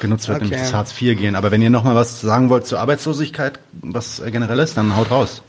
[0.00, 0.44] genutzt wird, okay.
[0.44, 1.36] nämlich das Hartz IV gehen.
[1.36, 5.10] Aber wenn ihr noch mal was sagen wollt zur Arbeitslosigkeit, was generell ist, dann haut
[5.10, 5.42] raus.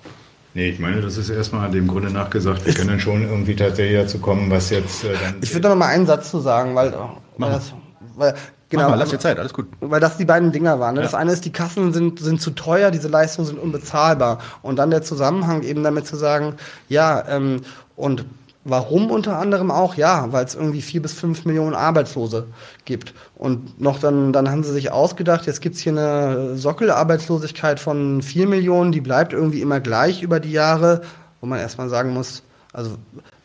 [0.54, 2.66] Nee, ich meine, das ist erstmal dem Grunde nachgesagt.
[2.66, 5.36] Wir können schon irgendwie tatsächlich dazu kommen, was jetzt äh, dann.
[5.42, 6.94] Ich würde noch mal einen Satz zu sagen, weil,
[7.38, 7.74] weil, das,
[8.16, 8.34] weil
[8.70, 9.68] Genau, Mach mal, lass dir Zeit, alles gut.
[9.80, 10.94] Weil das die beiden Dinger waren.
[10.94, 11.02] Ne?
[11.02, 11.06] Ja.
[11.06, 14.40] Das eine ist, die Kassen sind, sind zu teuer, diese Leistungen sind unbezahlbar.
[14.62, 16.54] Und dann der Zusammenhang eben damit zu sagen,
[16.88, 17.62] ja, ähm,
[17.96, 18.26] und
[18.66, 19.96] Warum unter anderem auch?
[19.96, 22.48] Ja, weil es irgendwie vier bis fünf Millionen Arbeitslose
[22.84, 23.14] gibt.
[23.36, 28.48] Und noch dann, dann haben sie sich ausgedacht, jetzt gibt's hier eine Sockelarbeitslosigkeit von vier
[28.48, 31.02] Millionen, die bleibt irgendwie immer gleich über die Jahre,
[31.40, 32.44] wo man erstmal sagen muss,
[32.74, 32.98] also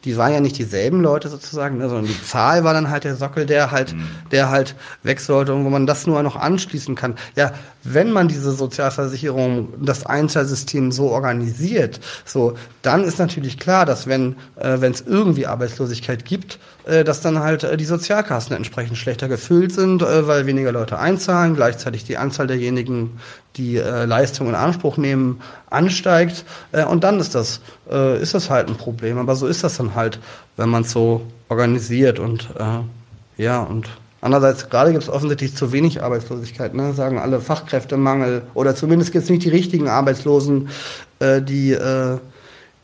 [0.05, 3.17] die waren ja nicht dieselben Leute sozusagen, ne, sondern die Zahl war dann halt der
[3.17, 4.07] Sockel, der halt, mhm.
[4.31, 7.15] der halt weg sollte und wo man das nur noch anschließen kann.
[7.37, 14.07] Ja, wenn man diese Sozialversicherung, das Einzahlsystem so organisiert, so, dann ist natürlich klar, dass
[14.07, 16.59] wenn äh, wenn es irgendwie Arbeitslosigkeit gibt,
[17.05, 21.55] dass dann halt äh, die Sozialkassen entsprechend schlechter gefüllt sind, äh, weil weniger Leute einzahlen,
[21.55, 23.19] gleichzeitig die Anzahl derjenigen,
[23.57, 28.51] die äh, Leistung in Anspruch nehmen, ansteigt äh, und dann ist das äh, ist das
[28.51, 29.19] halt ein Problem.
[29.19, 30.19] Aber so ist das dann halt,
[30.57, 33.89] wenn man es so organisiert und äh, ja und
[34.25, 36.95] Andererseits, gerade gibt es offensichtlich zu wenig Arbeitslosigkeit, ne?
[36.95, 40.71] sagen alle Fachkräftemangel oder zumindest gibt es nicht die richtigen Arbeitslosen,
[41.19, 42.17] äh, die äh,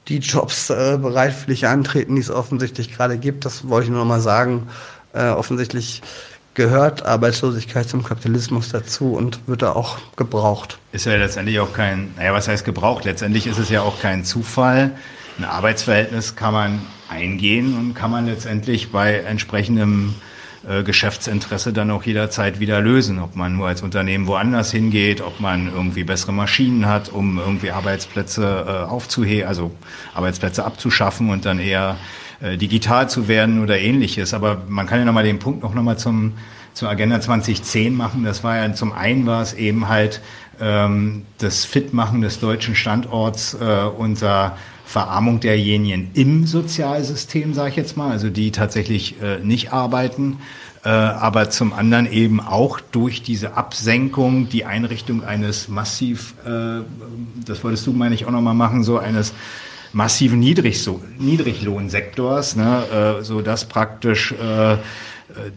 [0.09, 3.45] die Jobs äh, bereitwillig antreten, die es offensichtlich gerade gibt.
[3.45, 4.69] Das wollte ich nur noch mal sagen.
[5.13, 6.03] Äh, offensichtlich
[6.55, 10.79] gehört Arbeitslosigkeit zum Kapitalismus dazu und wird da auch gebraucht.
[10.93, 13.05] Ist ja letztendlich auch kein, naja, was heißt gebraucht?
[13.05, 14.93] Letztendlich ist es ja auch kein Zufall.
[15.39, 20.15] Ein Arbeitsverhältnis kann man eingehen und kann man letztendlich bei entsprechendem
[20.69, 23.19] äh, Geschäftsinteresse dann auch jederzeit wieder lösen.
[23.19, 27.71] Ob man nur als Unternehmen woanders hingeht, ob man irgendwie bessere Maschinen hat, um irgendwie
[27.71, 29.71] Arbeitsplätze äh, aufzuheben, also
[30.15, 31.97] Arbeitsplätze abzuschaffen und dann eher
[32.41, 34.35] äh, digital zu werden oder ähnliches.
[34.35, 36.35] Aber man kann ja nochmal den Punkt noch nochmal zum
[36.73, 38.25] zur Agenda 2010 machen.
[38.25, 40.21] Das war ja zum einen war es eben halt
[40.61, 44.57] ähm, das Fitmachen des deutschen Standorts äh, unter
[44.91, 50.39] Verarmung derjenigen im Sozialsystem, sage ich jetzt mal, also die tatsächlich äh, nicht arbeiten,
[50.85, 56.81] äh, aber zum anderen eben auch durch diese Absenkung die Einrichtung eines massiv, äh,
[57.47, 59.33] das wolltest du, meine ich, auch nochmal machen, so eines
[59.93, 60.85] massiven Niedrig
[61.19, 64.77] Niedriglohnsektors, ne, äh, so dass praktisch äh,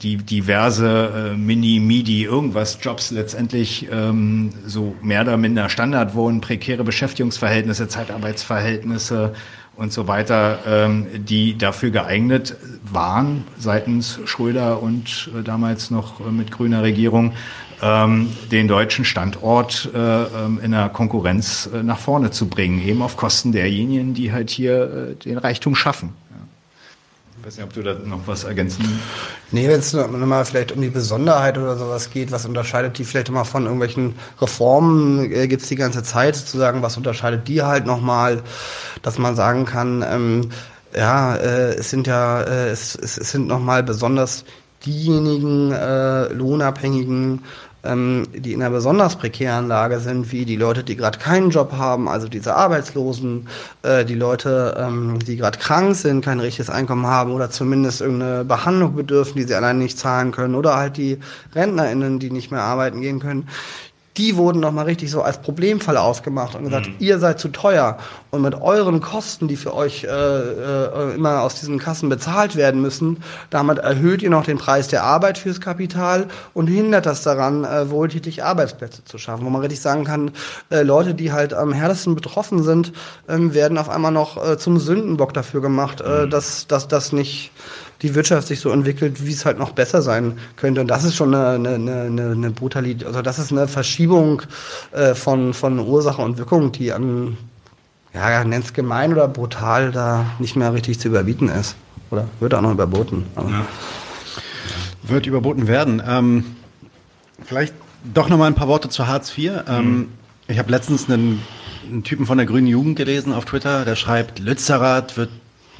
[0.01, 6.41] die diverse äh, Mini, Midi, irgendwas Jobs letztendlich ähm, so mehr oder minder Standard wurden,
[6.41, 9.33] prekäre Beschäftigungsverhältnisse, Zeitarbeitsverhältnisse
[9.75, 12.55] und so weiter, ähm, die dafür geeignet
[12.91, 17.33] waren seitens Schröder und äh, damals noch äh, mit grüner Regierung,
[17.81, 23.01] ähm, den deutschen Standort äh, ähm, in der Konkurrenz äh, nach vorne zu bringen, eben
[23.01, 26.13] auf Kosten derjenigen, die halt hier den Reichtum schaffen.
[27.43, 29.01] Ich weiß nicht, ob du da noch was ergänzen
[29.51, 33.27] Nee, wenn es nochmal vielleicht um die Besonderheit oder sowas geht, was unterscheidet die vielleicht
[33.27, 37.85] immer von irgendwelchen Reformen, äh, gibt es die ganze Zeit sozusagen, was unterscheidet die halt
[37.85, 38.43] nochmal,
[39.01, 40.51] dass man sagen kann, ähm,
[40.95, 44.45] ja, äh, es sind ja, äh, es, es, es sind nochmal besonders
[44.85, 47.41] diejenigen äh, Lohnabhängigen
[47.83, 51.73] ähm, die in einer besonders prekären Lage sind, wie die Leute, die gerade keinen Job
[51.73, 53.47] haben, also diese Arbeitslosen,
[53.83, 58.45] äh, die Leute, ähm, die gerade krank sind, kein richtiges Einkommen haben oder zumindest irgendeine
[58.45, 61.19] Behandlung bedürfen, die sie allein nicht zahlen können, oder halt die
[61.55, 63.47] RentnerInnen, die nicht mehr arbeiten gehen können
[64.17, 66.95] die wurden nochmal richtig so als Problemfall ausgemacht und gesagt, mhm.
[66.99, 67.97] ihr seid zu teuer
[68.29, 72.81] und mit euren Kosten, die für euch äh, äh, immer aus diesen Kassen bezahlt werden
[72.81, 77.63] müssen, damit erhöht ihr noch den Preis der Arbeit fürs Kapital und hindert das daran,
[77.63, 79.45] äh, wohltätig Arbeitsplätze zu schaffen.
[79.45, 80.31] Wo man richtig sagen kann,
[80.69, 82.93] äh, Leute, die halt am härtesten betroffen sind,
[83.27, 86.29] ähm, werden auf einmal noch äh, zum Sündenbock dafür gemacht, äh, mhm.
[86.29, 87.51] dass, dass das nicht
[88.03, 90.81] die Wirtschaft sich so entwickelt, wie es halt noch besser sein könnte.
[90.81, 94.41] Und das ist schon eine, eine, eine, eine Brutalität, also das ist eine Verschiebung
[94.91, 97.37] äh, von, von Ursache und Wirkung, die an,
[98.13, 101.75] ja, nennt es gemein oder brutal, da nicht mehr richtig zu überbieten ist.
[102.11, 103.25] Oder wird auch noch überboten.
[103.37, 103.65] Ja.
[105.03, 106.03] Wird überboten werden.
[106.05, 106.45] Ähm,
[107.43, 107.73] vielleicht
[108.13, 109.63] doch noch mal ein paar Worte zu Hartz IV.
[109.67, 110.07] Ähm, mhm.
[110.47, 111.41] Ich habe letztens einen,
[111.89, 115.29] einen Typen von der Grünen Jugend gelesen auf Twitter, der schreibt, Lützerath wird,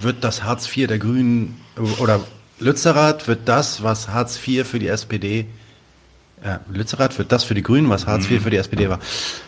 [0.03, 1.59] wird das Hartz IV der Grünen
[1.99, 2.21] oder
[2.59, 5.45] Lützerath wird das, was Hartz IV für die SPD,
[6.43, 8.43] äh, Lützerath wird das für die Grünen, was Hartz IV mhm.
[8.43, 8.99] für die SPD war.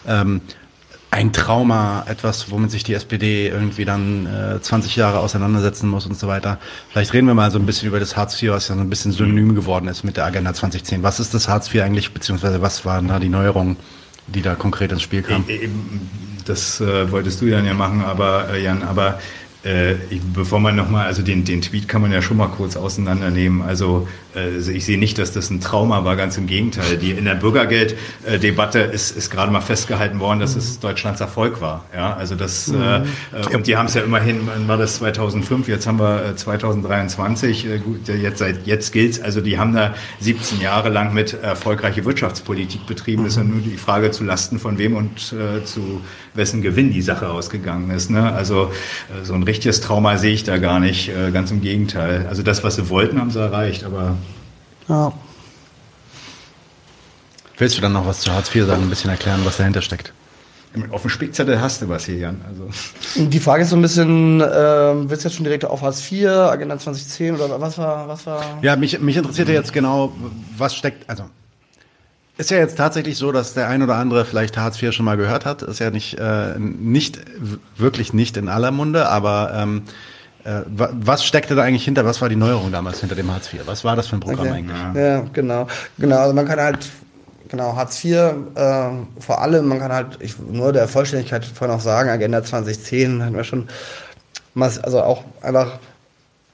[0.08, 0.42] Ähm,
[1.12, 6.18] ein Trauma, etwas, womit sich die SPD irgendwie dann äh, 20 Jahre auseinandersetzen muss und
[6.18, 6.60] so weiter.
[6.90, 8.90] Vielleicht reden wir mal so ein bisschen über das Hartz IV, was ja so ein
[8.90, 11.04] bisschen synonym geworden ist mit der Agenda 2010.
[11.04, 13.78] Was ist das Hartz IV eigentlich, beziehungsweise was waren da die Neuerungen
[14.28, 15.46] die da konkret ins Spiel kamen.
[15.48, 15.70] E,
[16.46, 19.20] das äh, wolltest du dann ja machen, aber äh, Jan, aber
[19.66, 19.96] äh,
[20.34, 23.62] bevor man nochmal, also den, den Tweet kann man ja schon mal kurz auseinandernehmen.
[23.62, 26.98] Also äh, ich sehe nicht, dass das ein Trauma war, ganz im Gegenteil.
[26.98, 31.86] Die in der Bürgergelddebatte ist, ist gerade mal festgehalten worden, dass es Deutschlands Erfolg war.
[31.94, 32.82] Ja, also das mhm.
[32.82, 35.68] äh, und die haben es ja immerhin, wann war das 2005?
[35.68, 37.66] Jetzt haben wir 2023.
[37.66, 39.20] Äh, gut, jetzt seit jetzt gilt's.
[39.20, 43.24] Also die haben da 17 Jahre lang mit erfolgreiche Wirtschaftspolitik betrieben.
[43.24, 43.28] Mhm.
[43.28, 46.02] Ist ja nur die Frage zu Lasten von wem und äh, zu
[46.34, 48.10] wessen Gewinn die Sache ausgegangen ist.
[48.10, 48.32] Ne?
[48.34, 48.72] Also
[49.10, 51.10] äh, so ein richtiges Trauma sehe ich da gar nicht.
[51.10, 52.26] Äh, ganz im Gegenteil.
[52.30, 53.84] Also das, was sie wollten, haben sie erreicht.
[53.84, 54.18] Aber
[54.88, 55.14] ja.
[57.58, 60.14] Willst du dann noch was zu Hartz IV sagen, ein bisschen erklären, was dahinter steckt?
[60.92, 62.42] Auf dem Spickzettel hast du was hier, Jan.
[62.46, 62.70] Also.
[63.30, 66.28] Die Frage ist so ein bisschen, äh, willst du jetzt schon direkt auf Hartz IV,
[66.28, 68.44] Agenda 2010 oder was war, was war?
[68.62, 70.14] Ja, mich, mich interessiert ja jetzt genau,
[70.58, 71.24] was steckt, also
[72.38, 75.16] ist ja jetzt tatsächlich so, dass der ein oder andere vielleicht Hartz IV schon mal
[75.16, 75.62] gehört hat.
[75.62, 77.22] Ist ja nicht, äh, nicht
[77.78, 79.92] wirklich nicht in aller Munde, aber ähm, äh,
[80.46, 82.06] was steckte da eigentlich hinter?
[82.06, 83.62] Was war die Neuerung damals hinter dem Hartz IV?
[83.66, 84.58] Was war das für ein Programm okay.
[84.58, 84.78] eigentlich?
[84.96, 85.68] Ja, genau.
[85.98, 86.88] Genau, also man kann halt,
[87.50, 91.82] genau, Hartz IV, äh, vor allem, man kann halt, ich, nur der Vollständigkeit vorhin auch
[91.82, 93.68] sagen, Agenda 2010 hatten wir schon,
[94.56, 95.80] also auch einfach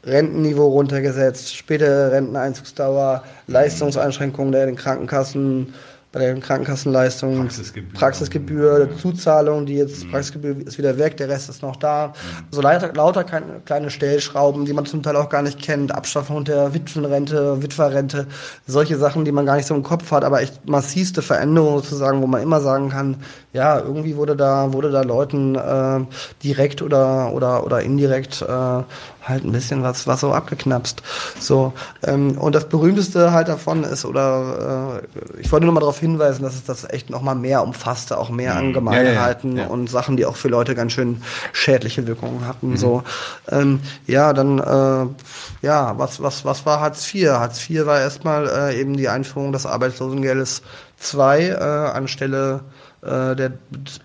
[0.05, 5.73] Rentenniveau runtergesetzt, spätere Renteneinzugsdauer, Leistungseinschränkungen der den Krankenkassen,
[6.11, 10.11] bei den Krankenkassenleistungen, Praxisgebühr, Praxisgebühr Zuzahlung, die jetzt, mhm.
[10.11, 12.07] Praxisgebühr ist wieder weg, der Rest ist noch da.
[12.07, 12.11] Mhm.
[12.51, 16.73] So lauter, lauter kleine Stellschrauben, die man zum Teil auch gar nicht kennt, Abschaffung der
[16.73, 18.27] Witwenrente, Witwerrente,
[18.67, 22.21] solche Sachen, die man gar nicht so im Kopf hat, aber echt massivste Veränderungen sozusagen,
[22.21, 23.15] wo man immer sagen kann,
[23.53, 26.05] ja, irgendwie wurde da, wurde da Leuten äh,
[26.43, 28.83] direkt oder, oder, oder indirekt äh,
[29.21, 31.01] halt ein bisschen was, was so abgeknapst.
[31.39, 35.01] So, ähm, und das berühmteste halt davon ist, oder
[35.35, 38.17] äh, ich wollte nur mal darauf hinweisen, dass es das echt noch mal mehr umfasste,
[38.17, 38.59] auch mehr mhm.
[38.59, 39.69] Angemeinheiten ja, ja, ja.
[39.69, 41.21] und Sachen, die auch für Leute ganz schön
[41.53, 42.71] schädliche Wirkungen hatten.
[42.71, 42.77] Mhm.
[42.77, 43.03] So,
[43.49, 47.29] ähm, ja, dann äh, ja, was, was, was war Hartz IV?
[47.29, 50.63] Hartz IV war erstmal äh, eben die Einführung des Arbeitslosengeldes
[50.97, 52.61] 2 äh, anstelle
[53.01, 53.51] der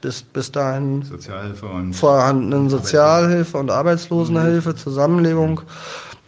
[0.01, 4.77] bis, bis dahin Sozialhilfe und vorhandenen Sozialhilfe und Arbeitslosenhilfe, mhm.
[4.77, 5.61] Zusammenlegung.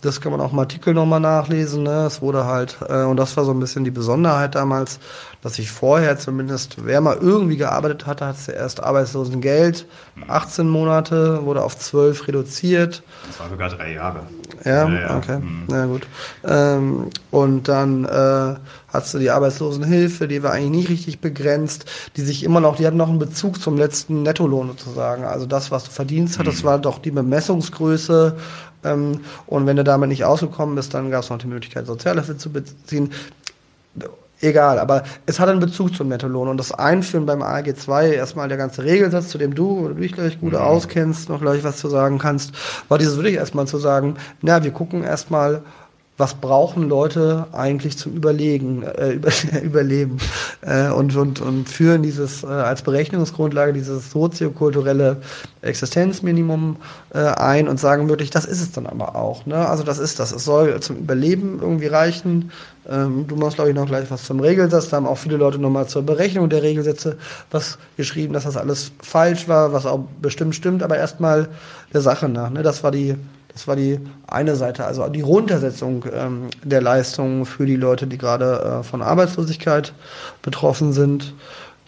[0.01, 1.83] Das kann man auch im Artikel nochmal nachlesen.
[1.83, 2.07] Ne?
[2.07, 5.01] Es wurde halt, äh, und das war so ein bisschen die Besonderheit damals,
[5.43, 9.87] dass ich vorher zumindest, wer mal irgendwie gearbeitet hatte, hat zuerst Arbeitslosengeld,
[10.27, 10.73] 18 mhm.
[10.73, 13.03] Monate, wurde auf 12 reduziert.
[13.29, 14.23] Das war sogar drei Jahre.
[14.65, 15.17] Ja, ja, ja.
[15.17, 15.65] okay, mhm.
[15.69, 16.07] na gut.
[16.45, 18.57] Ähm, und dann äh,
[18.89, 21.85] hast du die Arbeitslosenhilfe, die war eigentlich nicht richtig begrenzt,
[22.17, 25.25] die sich immer noch, die hat noch einen Bezug zum letzten Nettolohn sozusagen.
[25.25, 26.45] Also das, was du verdienst, mhm.
[26.45, 28.37] das war doch die Bemessungsgröße.
[28.85, 32.37] Ähm, und wenn du damit nicht ausgekommen bist, dann gab es noch die Möglichkeit, Sozialhilfe
[32.37, 33.13] zu beziehen.
[34.41, 38.49] Egal, aber es hat einen Bezug zum Nettolohn und das Einführen beim ALG 2, erstmal
[38.49, 40.59] der ganze Regelsatz, zu dem du oder du dich gleich gut mhm.
[40.59, 42.53] auskennst, noch gleich was zu sagen kannst,
[42.89, 45.63] war dieses wirklich erstmal zu sagen, na, wir gucken erstmal,
[46.19, 49.31] was brauchen Leute eigentlich zum Überlegen, äh, über,
[49.63, 50.19] Überleben
[50.63, 55.19] äh, und, und, und führen dieses äh, als Berechnungsgrundlage dieses soziokulturelle
[55.63, 56.77] Existenzminimum
[57.15, 59.47] äh, ein und sagen wirklich, das ist es dann aber auch.
[59.47, 59.57] Ne?
[59.57, 60.33] Also das ist das.
[60.33, 62.51] Es soll zum Überleben irgendwie reichen.
[62.89, 64.89] Ähm, du machst, glaube ich, noch gleich was zum Regelsatz.
[64.89, 67.17] Da haben auch viele Leute nochmal zur Berechnung der Regelsätze
[67.53, 71.49] was geschrieben, dass das alles falsch war, was auch bestimmt stimmt, aber erstmal
[71.93, 72.51] der Sache nach.
[72.51, 72.65] Ne?
[72.65, 73.15] Das war die
[73.59, 78.17] das war die eine Seite, also die Runtersetzung ähm, der Leistungen für die Leute, die
[78.17, 79.95] gerade äh, von Arbeitslosigkeit
[80.43, 81.35] betroffen sind.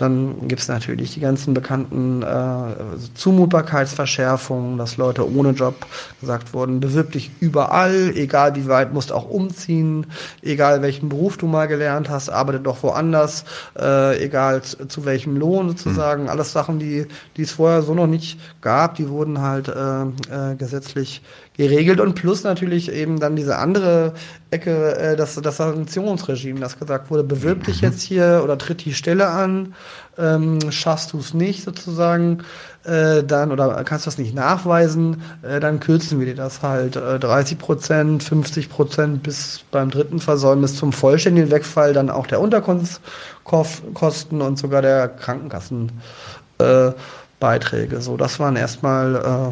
[0.00, 2.74] Dann gibt es natürlich die ganzen bekannten äh,
[3.12, 5.74] Zumutbarkeitsverschärfungen, dass Leute ohne Job
[6.22, 10.06] gesagt wurden, bewirb dich überall, egal wie weit, musst auch umziehen,
[10.40, 13.44] egal welchen Beruf du mal gelernt hast, arbeite doch woanders,
[13.78, 16.22] äh, egal zu, zu, welchem Lohn sozusagen.
[16.22, 16.28] Mhm.
[16.30, 17.06] Alles Sachen, die,
[17.37, 21.20] die es vorher so noch nicht gab, die wurden halt äh, äh, gesetzlich
[21.61, 24.14] geregelt und plus natürlich eben dann diese andere
[24.51, 27.88] Ecke, äh, das, das Sanktionsregime, das gesagt wurde, bewirb dich mhm.
[27.88, 29.75] jetzt hier oder tritt die Stelle an,
[30.16, 32.38] ähm, schaffst du es nicht sozusagen,
[32.85, 36.96] äh, dann oder kannst du das nicht nachweisen, äh, dann kürzen wir dir das halt
[36.96, 42.40] äh, 30 Prozent, 50 Prozent bis beim dritten Versäumnis zum vollständigen Wegfall dann auch der
[42.40, 48.01] Unterkunftskosten und sogar der Krankenkassenbeiträge.
[48.01, 49.51] So, das waren erstmal äh,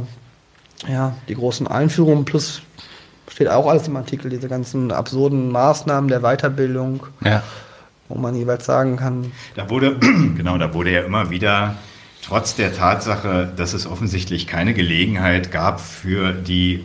[0.86, 2.62] ja, die großen Einführungen plus
[3.30, 7.42] steht auch alles im Artikel, diese ganzen absurden Maßnahmen der Weiterbildung, ja.
[8.08, 9.32] wo man jeweils sagen kann.
[9.54, 9.96] Da wurde,
[10.36, 11.76] genau, da wurde ja immer wieder,
[12.24, 16.84] trotz der Tatsache, dass es offensichtlich keine Gelegenheit gab für die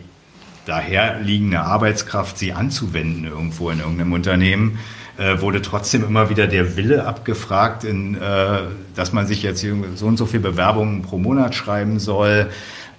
[0.66, 4.78] daherliegende Arbeitskraft, sie anzuwenden irgendwo in irgendeinem Unternehmen,
[5.18, 8.60] äh, wurde trotzdem immer wieder der Wille abgefragt, in, äh,
[8.94, 9.64] dass man sich jetzt
[9.96, 12.48] so und so viele Bewerbungen pro Monat schreiben soll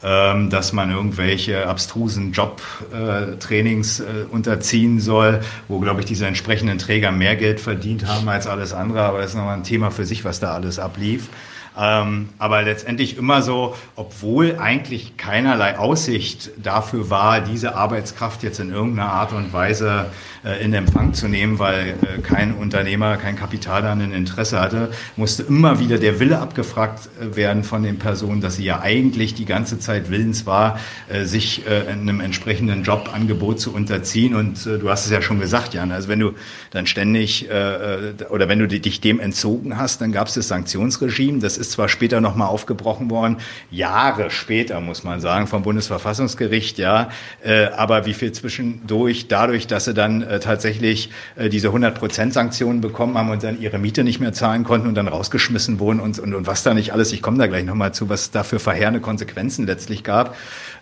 [0.02, 7.12] dass man irgendwelche abstrusen Jobtrainings äh, äh, unterziehen soll, wo, glaube ich, diese entsprechenden Träger
[7.12, 9.02] mehr Geld verdient haben als alles andere.
[9.02, 11.30] Aber das ist nochmal ein Thema für sich, was da alles ablief.
[11.78, 18.72] Ähm, aber letztendlich immer so, obwohl eigentlich keinerlei Aussicht dafür war, diese Arbeitskraft jetzt in
[18.72, 20.08] irgendeiner Art und Weise
[20.46, 24.92] äh, in Empfang zu nehmen, weil äh, kein Unternehmer, kein Kapital daran ein Interesse hatte,
[25.16, 29.34] musste immer wieder der Wille abgefragt äh, werden von den Personen, dass sie ja eigentlich
[29.34, 34.36] die ganze Zeit willens war, äh, sich äh, einem entsprechenden Jobangebot zu unterziehen.
[34.36, 36.34] Und äh, du hast es ja schon gesagt, Jan, also wenn du
[36.72, 37.48] dann ständig
[38.30, 41.40] oder wenn du dich dem entzogen hast, dann gab es das Sanktionsregime.
[41.40, 43.38] Das ist ist zwar später nochmal aufgebrochen worden,
[43.72, 47.10] Jahre später, muss man sagen, vom Bundesverfassungsgericht, ja,
[47.44, 53.18] äh, aber wie viel zwischendurch, dadurch, dass sie dann äh, tatsächlich äh, diese 100%-Sanktionen bekommen
[53.18, 56.34] haben und dann ihre Miete nicht mehr zahlen konnten und dann rausgeschmissen wurden und, und,
[56.34, 59.00] und was da nicht alles, ich komme da gleich nochmal zu, was da für verheerende
[59.00, 60.36] Konsequenzen letztlich gab,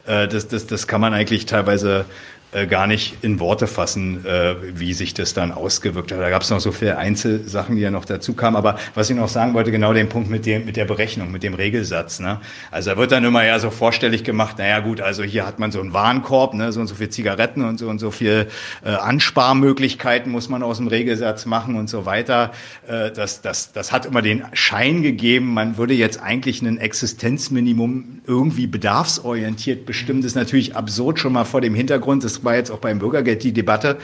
[0.06, 2.06] äh, das, das, das kann man eigentlich teilweise
[2.54, 6.20] äh, gar nicht in Worte fassen, äh, wie sich das dann ausgewirkt hat.
[6.20, 8.56] Da gab es noch so viele Einzelsachen, die ja noch dazu kamen.
[8.56, 11.44] Aber was ich noch sagen wollte, genau den Punkt mit, dem, mit der Berechnung, mit
[11.44, 12.20] dem Regelsatz.
[12.20, 12.40] Ne?
[12.72, 15.72] Also da wird dann immer ja so vorstellig gemacht, naja gut, also hier hat man
[15.72, 18.48] so einen Warenkorb, ne, so und so viel Zigaretten und so und so viel
[18.84, 22.52] äh, Ansparmöglichkeiten muss man aus dem Regelsatz machen und so weiter.
[22.88, 28.22] Äh, das, das, das hat immer den Schein gegeben, man würde jetzt eigentlich ein Existenzminimum
[28.28, 30.22] irgendwie bedarfsorientiert bestimmen.
[30.22, 33.54] Das ist natürlich absurd schon mal vor dem Hintergrund, war jetzt auch beim Bürgergeld die
[33.54, 33.98] Debatte,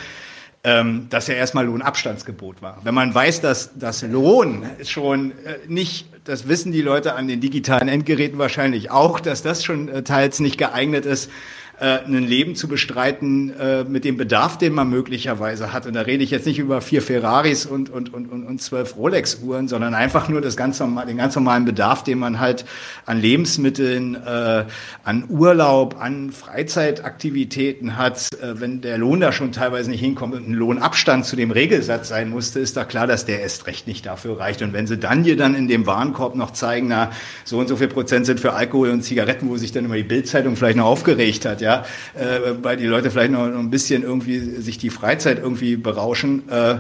[0.64, 2.80] ähm, dass ja erstmal Lohnabstandsgebot war.
[2.84, 7.40] Wenn man weiß, dass das Lohn schon äh, nicht, das wissen die Leute an den
[7.40, 11.32] digitalen Endgeräten wahrscheinlich auch, dass das schon äh, teils nicht geeignet ist,
[11.80, 15.86] äh, ein Leben zu bestreiten äh, mit dem Bedarf, den man möglicherweise hat.
[15.86, 19.68] Und da rede ich jetzt nicht über vier Ferraris und, und, und, und zwölf Rolex-Uhren,
[19.68, 22.66] sondern einfach nur das ganz normal, den ganz normalen Bedarf, den man halt
[23.06, 24.66] an Lebensmitteln, äh,
[25.04, 28.28] an Urlaub, an Freizeitaktivitäten hat.
[28.42, 32.10] Äh, wenn der Lohn da schon teilweise nicht hinkommt und ein Lohnabstand zu dem Regelsatz
[32.10, 34.62] sein musste, ist da klar, dass der erst recht nicht dafür reicht.
[34.62, 37.12] Und wenn sie dann dir dann in dem Warenkorb noch zeigen, na,
[37.46, 40.04] so und so viel Prozent sind für Alkohol und Zigaretten, wo sich dann immer die
[40.04, 41.86] Bildzeitung vielleicht noch aufgeregt hat, ja, ja,
[42.20, 46.78] äh, weil die Leute vielleicht noch ein bisschen irgendwie sich die Freizeit irgendwie berauschen, äh,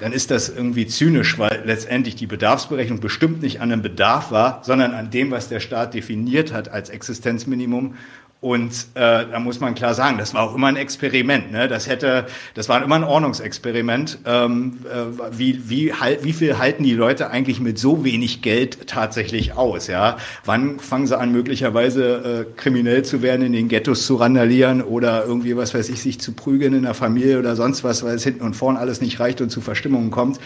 [0.00, 4.60] dann ist das irgendwie zynisch, weil letztendlich die Bedarfsberechnung bestimmt nicht an einem Bedarf war,
[4.62, 7.94] sondern an dem, was der Staat definiert hat als Existenzminimum
[8.42, 11.52] und äh, da muss man klar sagen, das war auch immer ein Experiment.
[11.52, 11.68] Ne?
[11.68, 14.18] Das hätte, das war immer ein Ordnungsexperiment.
[14.26, 18.88] Ähm, äh, wie, wie, halt, wie viel halten die Leute eigentlich mit so wenig Geld
[18.88, 19.86] tatsächlich aus?
[19.86, 24.82] Ja, wann fangen sie an, möglicherweise äh, kriminell zu werden, in den Ghettos zu randalieren
[24.82, 28.16] oder irgendwie was weiß ich, sich zu prügeln in der Familie oder sonst was, weil
[28.16, 30.38] es hinten und vorn alles nicht reicht und zu Verstimmungen kommt.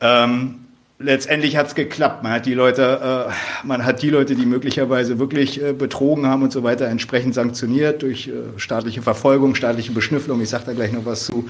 [0.00, 0.63] Ähm,
[0.98, 2.22] letztendlich hat es geklappt.
[2.22, 6.42] Man hat die Leute, äh, man hat die Leute, die möglicherweise wirklich äh, betrogen haben
[6.42, 10.40] und so weiter, entsprechend sanktioniert durch äh, staatliche Verfolgung, staatliche Beschnüfflung.
[10.40, 11.48] Ich sage da gleich noch was zu.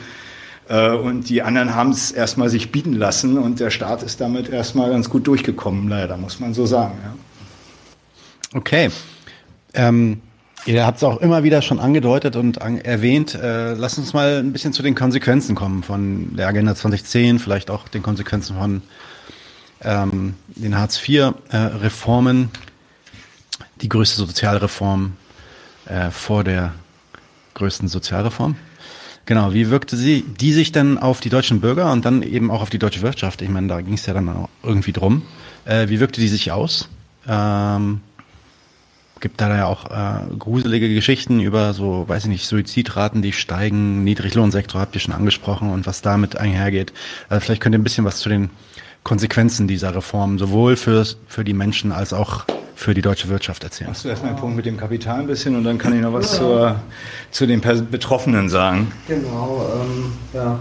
[0.69, 4.49] Äh, und die anderen haben es erstmal sich bieten lassen und der Staat ist damit
[4.49, 6.95] erstmal ganz gut durchgekommen, leider, muss man so sagen.
[7.03, 7.15] Ja.
[8.59, 8.91] Okay.
[9.75, 10.21] Ähm,
[10.65, 13.35] ihr habt es auch immer wieder schon angedeutet und an erwähnt.
[13.35, 17.71] Äh, lasst uns mal ein bisschen zu den Konsequenzen kommen von der Agenda 2010, vielleicht
[17.71, 18.83] auch den Konsequenzen von
[19.83, 25.17] ähm, den Hartz-IV-Reformen, äh, die größte Sozialreform
[25.87, 26.75] äh, vor der
[27.55, 28.57] größten Sozialreform.
[29.27, 32.61] Genau, wie wirkte sie, die sich denn auf die deutschen Bürger und dann eben auch
[32.61, 33.41] auf die deutsche Wirtschaft?
[33.41, 35.23] Ich meine, da ging es ja dann auch irgendwie drum.
[35.65, 36.89] Äh, wie wirkte die sich aus?
[37.27, 38.01] Ähm,
[39.21, 44.05] gibt da ja auch äh, gruselige Geschichten über so, weiß ich nicht, Suizidraten, die steigen,
[44.05, 46.93] Niedriglohnsektor habt ihr schon angesprochen und was damit einhergeht.
[47.31, 48.51] Also vielleicht könnt ihr ein bisschen was zu den
[49.05, 53.91] Konsequenzen dieser Reform sowohl für, für die Menschen als auch für die deutsche Wirtschaft erzählen.
[53.91, 56.13] Hast du erstmal einen Punkt mit dem Kapital ein bisschen und dann kann ich noch
[56.13, 56.39] was ja.
[56.39, 56.77] zur,
[57.31, 58.91] zu den Betroffenen sagen.
[59.07, 60.59] Genau, ähm, ja.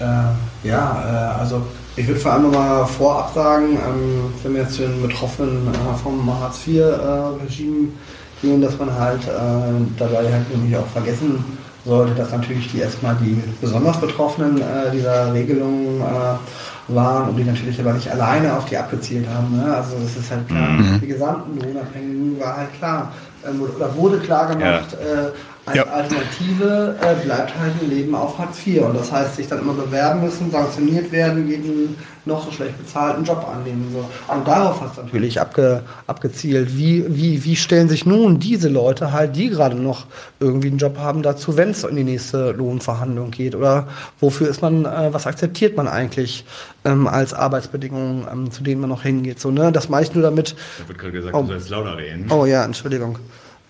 [0.00, 1.62] Äh, ja, äh, also
[1.96, 5.98] ich würde vor allem nochmal vorab sagen, ähm, wenn wir jetzt zu den Betroffenen äh,
[6.02, 11.44] vom Hartz-IV-Regime äh, gehen, dass man halt äh, dabei halt nämlich auch vergessen
[11.84, 16.00] sollte, dass natürlich die erstmal die besonders Betroffenen äh, dieser Regelung
[16.88, 19.56] waren und die natürlich aber nicht alleine auf die abgezielt haben.
[19.56, 19.74] Ne?
[19.74, 21.00] Also das ist halt klar, mhm.
[21.00, 23.12] die gesamten Lohnabhängigen war halt klar,
[23.46, 25.22] ähm, oder wurde klar gemacht, ja.
[25.22, 25.32] äh,
[25.64, 25.84] Als Ja.
[25.84, 28.82] Alternative äh, bleibt halt ein Leben auf Hartz IV.
[28.82, 33.24] Und das heißt, sich dann immer bewerben müssen, sanktioniert werden, jeden noch so schlecht bezahlten
[33.24, 33.86] Job annehmen.
[33.92, 34.04] So.
[34.32, 36.76] Und darauf hat es natürlich abge, abgezielt.
[36.76, 40.06] Wie, wie, wie stellen sich nun diese Leute halt, die gerade noch
[40.40, 43.54] irgendwie einen Job haben, dazu, wenn es in die nächste Lohnverhandlung geht?
[43.54, 43.86] Oder
[44.20, 46.44] wofür ist man, äh, was akzeptiert man eigentlich
[46.84, 49.38] ähm, als Arbeitsbedingungen, ähm, zu denen man noch hingeht?
[49.40, 49.70] So, ne?
[49.70, 51.42] Das meine ich nur damit, Da wird gerade gesagt, Oh.
[51.42, 52.26] du sollst lauter reden.
[52.30, 53.18] Oh ja, Entschuldigung.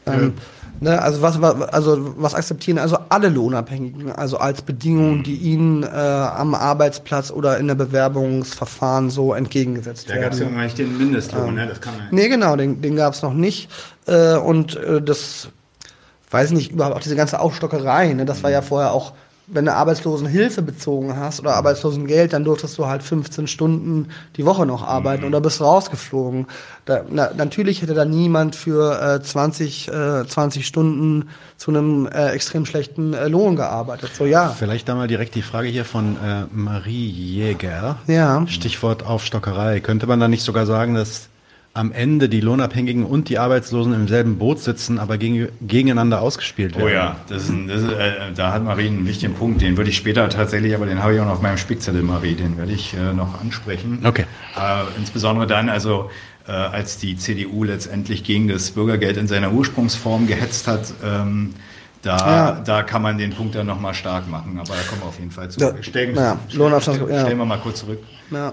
[0.04, 0.34] Ähm,
[0.82, 5.86] ne, also, was, also was akzeptieren also alle Lohnabhängigen, also als Bedingungen, die ihnen äh,
[5.86, 10.56] am Arbeitsplatz oder in der Bewerbungsverfahren so entgegengesetzt Da gab es ja werden.
[10.56, 11.66] noch nicht den Mindestlohn, ne?
[11.66, 12.08] Das kann man.
[12.10, 13.70] Nee, genau, den, den gab es noch nicht.
[14.06, 15.48] Äh, und äh, das,
[16.30, 19.12] weiß ich nicht, überhaupt auch diese ganze Aufstockerei, ne, das war ja vorher auch,
[19.46, 24.66] wenn du Arbeitslosenhilfe bezogen hast oder Arbeitslosengeld, dann durftest du halt 15 Stunden die Woche
[24.66, 26.46] noch arbeiten oder bist rausgeflogen.
[26.84, 32.30] Da, na, natürlich hätte da niemand für äh, 20, äh, 20 Stunden zu einem äh,
[32.30, 34.10] extrem schlechten äh, Lohn gearbeitet.
[34.16, 34.50] So, ja.
[34.50, 37.98] Vielleicht da mal direkt die Frage hier von äh, Marie Jäger.
[38.06, 38.46] Ja.
[38.46, 39.80] Stichwort Aufstockerei.
[39.80, 41.28] Könnte man da nicht sogar sagen, dass
[41.74, 46.76] am Ende die Lohnabhängigen und die Arbeitslosen im selben Boot sitzen, aber gegen, gegeneinander ausgespielt
[46.76, 46.84] werden?
[46.86, 49.62] Oh ja, das ist ein, das ist, äh, da hat Marie einen wichtigen Punkt.
[49.62, 52.34] Den würde ich später tatsächlich, aber den habe ich auch noch auf meinem Spickzettel, Marie,
[52.34, 54.00] den werde ich äh, noch ansprechen.
[54.04, 54.26] Okay.
[54.54, 56.10] Äh, insbesondere dann, also
[56.46, 61.54] äh, als die CDU letztendlich gegen das Bürgergeld in seiner Ursprungsform gehetzt hat, ähm,
[62.02, 62.60] da, Ja.
[62.64, 64.58] da kann man den Punkt dann nochmal stark machen.
[64.58, 65.60] Aber da kommen wir auf jeden Fall zu.
[65.60, 68.00] Ja, Stellen, ja, stellen, stellen, stellen wir mal kurz zurück.
[68.30, 68.52] Ja,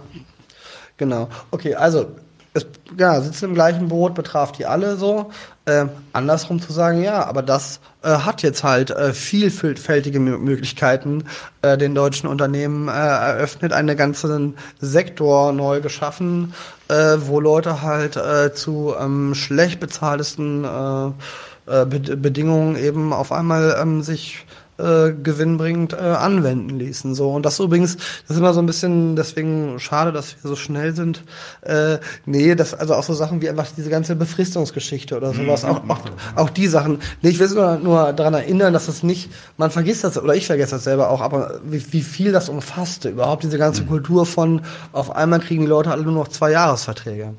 [0.95, 1.27] genau.
[1.51, 2.15] Okay, also
[2.53, 2.65] es
[2.97, 5.31] ja, sitzen im gleichen Boot, betraf die alle so.
[5.65, 11.25] Ähm, andersrum zu sagen, ja, aber das äh, hat jetzt halt äh, vielfältige Mö- Möglichkeiten
[11.61, 16.53] äh, den deutschen Unternehmen äh, eröffnet, einen ganzen Sektor neu geschaffen,
[16.87, 20.65] äh, wo Leute halt äh, zu ähm, schlecht bezahltesten
[21.65, 24.47] Bed- Bedingungen eben auf einmal ähm, sich
[24.79, 27.13] äh, gewinnbringend äh, anwenden ließen.
[27.13, 27.31] So.
[27.31, 30.95] Und das übrigens, das ist immer so ein bisschen, deswegen schade, dass wir so schnell
[30.95, 31.23] sind.
[31.61, 35.65] Äh, nee, das, also auch so Sachen wie einfach diese ganze Befristungsgeschichte oder sowas.
[35.65, 36.01] auch, auch,
[36.35, 36.99] auch die Sachen.
[37.21, 40.47] Nee, ich will nur, nur daran erinnern, dass das nicht, man vergisst das, oder ich
[40.47, 43.09] vergesse das selber auch, aber wie, wie viel das umfasste.
[43.09, 44.61] Überhaupt diese ganze Kultur von,
[44.93, 47.33] auf einmal kriegen die Leute alle nur noch zwei Jahresverträge.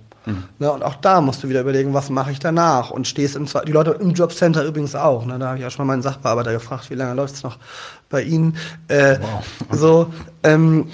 [0.58, 2.90] Ne, und auch da musst du wieder überlegen, was mache ich danach?
[2.90, 5.24] Und stehst im Zwe- die Leute im Jobcenter übrigens auch.
[5.24, 5.38] Ne?
[5.38, 7.58] Da habe ich ja schon mal meinen Sachbearbeiter gefragt, wie lange läuft es noch
[8.10, 8.56] bei Ihnen?
[8.88, 9.18] Äh,
[9.70, 10.12] So,
[10.42, 10.88] ähm,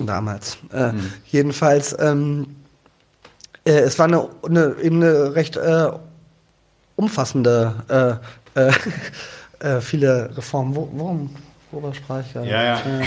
[0.00, 0.58] damals.
[0.72, 0.90] Äh,
[1.26, 2.56] Jedenfalls, ähm,
[3.64, 5.90] äh, es war eine, eine, eben eine recht äh,
[6.96, 8.20] umfassende,
[8.56, 8.60] äh,
[9.68, 10.74] äh, viele Reformen.
[10.76, 11.30] Wo, worum,
[11.74, 12.48] worüber sprach ich gerade?
[12.48, 12.74] Ja, ja.
[12.76, 13.04] Äh,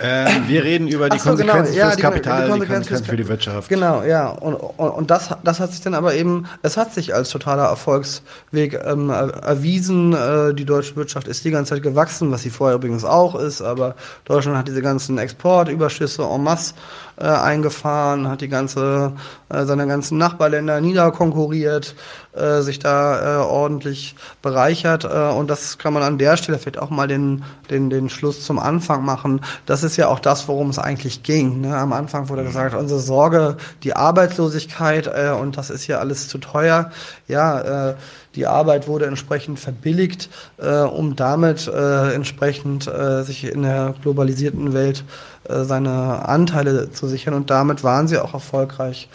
[0.00, 1.52] Ähm, wir reden über die so, genau.
[1.54, 3.68] Konsequenzen Ja, fürs die- Kapital, die die Konsequenzen Konsequenzen für die Wirtschaft.
[3.68, 4.28] Genau, ja.
[4.30, 7.64] Und, und, und das, das hat sich dann aber eben, es hat sich als totaler
[7.64, 10.12] Erfolgsweg ähm, er- erwiesen.
[10.14, 13.62] Äh, die deutsche Wirtschaft ist die ganze Zeit gewachsen, was sie vorher übrigens auch ist,
[13.62, 13.94] aber
[14.24, 16.74] Deutschland hat diese ganzen Exportüberschüsse en masse
[17.16, 19.12] äh, eingefahren, hat die ganze,
[19.48, 21.94] äh, seine ganzen Nachbarländer niederkonkurriert,
[22.32, 25.04] äh, sich da äh, ordentlich bereichert.
[25.04, 28.44] Äh, und das kann man an der Stelle vielleicht auch mal den, den, den Schluss
[28.44, 29.40] zum Anfang machen.
[29.66, 31.60] Das ist ja auch das, worum es eigentlich ging.
[31.60, 31.76] Ne?
[31.76, 36.38] Am Anfang wurde gesagt, unsere Sorge, die Arbeitslosigkeit äh, und das ist ja alles zu
[36.38, 36.90] teuer.
[37.28, 37.94] Ja, äh,
[38.36, 40.28] die Arbeit wurde entsprechend verbilligt,
[40.58, 45.04] äh, um damit äh, entsprechend äh, sich in der globalisierten Welt
[45.48, 47.34] äh, seine Anteile zu sichern.
[47.34, 49.08] Und damit waren sie auch erfolgreich.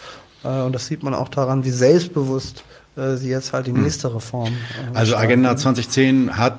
[0.44, 2.64] Äh, und das sieht man auch daran, wie selbstbewusst
[2.96, 4.52] äh, sie jetzt halt die nächste Reform.
[4.94, 5.16] Also.
[5.16, 6.58] Agenda 2010 hat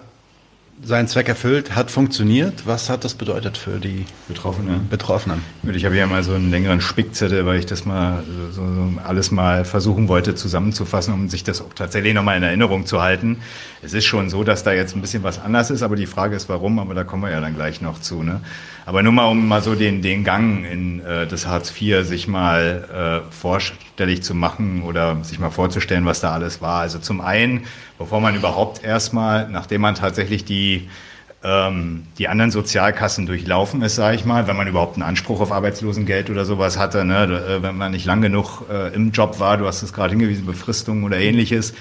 [0.84, 2.66] seinen Zweck erfüllt, hat funktioniert.
[2.66, 4.80] Was hat das bedeutet für die Betroffene.
[4.90, 5.42] Betroffenen?
[5.64, 8.94] Gut, Ich habe ja mal so einen längeren Spickzettel, weil ich das mal so, so
[9.04, 13.38] alles mal versuchen wollte zusammenzufassen, um sich das auch tatsächlich nochmal in Erinnerung zu halten.
[13.84, 16.36] Es ist schon so, dass da jetzt ein bisschen was anders ist, aber die Frage
[16.36, 18.22] ist, warum, aber da kommen wir ja dann gleich noch zu.
[18.22, 18.42] Ne?
[18.86, 22.28] Aber nur mal, um mal so den, den Gang in äh, das Hartz IV sich
[22.28, 26.82] mal äh, vorstellig zu machen oder sich mal vorzustellen, was da alles war.
[26.82, 27.66] Also zum einen,
[27.98, 30.88] bevor man überhaupt erstmal, nachdem man tatsächlich die
[31.44, 35.52] ähm, die anderen Sozialkassen durchlaufen ist, sage ich mal, wenn man überhaupt einen Anspruch auf
[35.52, 37.24] Arbeitslosengeld oder sowas hatte, ne?
[37.24, 40.46] äh, wenn man nicht lang genug äh, im Job war, du hast es gerade hingewiesen,
[40.46, 41.74] Befristung oder ähnliches,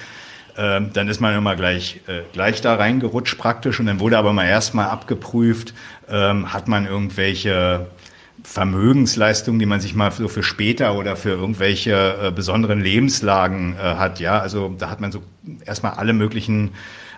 [0.57, 3.80] ähm, dann ist man immer gleich, äh, gleich da reingerutscht praktisch.
[3.80, 5.74] Und dann wurde aber mal erstmal abgeprüft,
[6.09, 7.86] ähm, hat man irgendwelche
[8.42, 13.82] Vermögensleistungen, die man sich mal so für später oder für irgendwelche äh, besonderen Lebenslagen äh,
[13.82, 15.22] hat, ja, also da hat man so
[15.66, 16.70] erstmal alle möglichen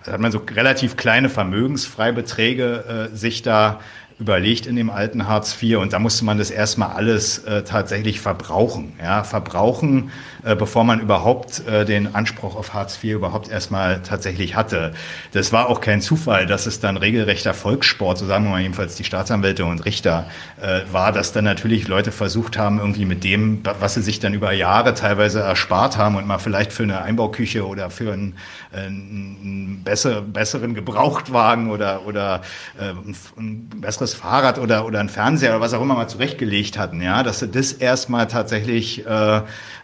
[0.04, 3.80] da hat man so relativ kleine Vermögensfreibeträge äh, sich da
[4.18, 8.20] überlegt in dem alten Hartz IV und da musste man das erstmal alles äh, tatsächlich
[8.20, 8.92] verbrauchen.
[9.02, 10.10] Ja, verbrauchen,
[10.44, 14.92] äh, bevor man überhaupt äh, den Anspruch auf Hartz IV überhaupt erstmal tatsächlich hatte.
[15.32, 18.96] Das war auch kein Zufall, dass es dann regelrechter Volkssport, so sagen wir mal jedenfalls
[18.96, 20.26] die Staatsanwälte und Richter,
[20.60, 24.34] äh, war, dass dann natürlich Leute versucht haben, irgendwie mit dem, was sie sich dann
[24.34, 28.34] über Jahre teilweise erspart haben und mal vielleicht für eine Einbauküche oder für einen,
[28.72, 32.42] äh, einen besser, besseren Gebrauchtwagen oder, oder
[32.78, 32.92] äh,
[33.38, 37.22] ein, besseres Fahrrad oder, oder ein Fernseher oder was auch immer mal zurechtgelegt hatten, ja,
[37.22, 39.42] dass sie das erstmal tatsächlich äh,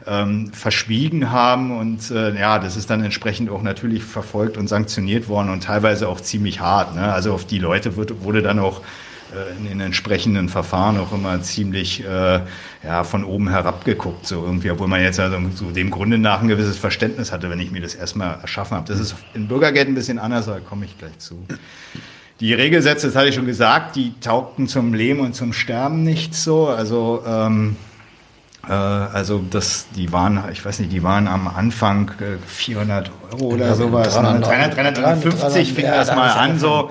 [0.08, 5.28] ähm, verschwiegen haben und äh, ja, das ist dann entsprechend auch natürlich verfolgt und sanktioniert
[5.28, 6.94] worden und teilweise auch ziemlich hart.
[6.94, 7.12] Ne?
[7.12, 8.80] Also auf die Leute wird, wurde dann auch
[9.34, 12.40] äh, in den entsprechenden Verfahren auch immer ziemlich äh,
[12.82, 16.40] ja, von oben herab geguckt, so irgendwie, obwohl man jetzt also so dem Grunde nach
[16.40, 18.88] ein gewisses Verständnis hatte, wenn ich mir das erstmal erschaffen habe.
[18.88, 21.44] Das ist in Bürgergeld ein bisschen anders, da komme ich gleich zu.
[22.40, 26.34] Die Regelsätze, das hatte ich schon gesagt, die taugten zum Leben und zum Sterben nicht
[26.34, 26.68] so.
[26.68, 27.87] Also, ähm, äh,
[28.72, 33.66] also das, die waren, ich weiß nicht, die waren am Anfang äh, 400 Euro oder
[33.66, 34.14] ja, sowas.
[34.14, 36.90] 300, 300, 350 fing ja, das mal an, so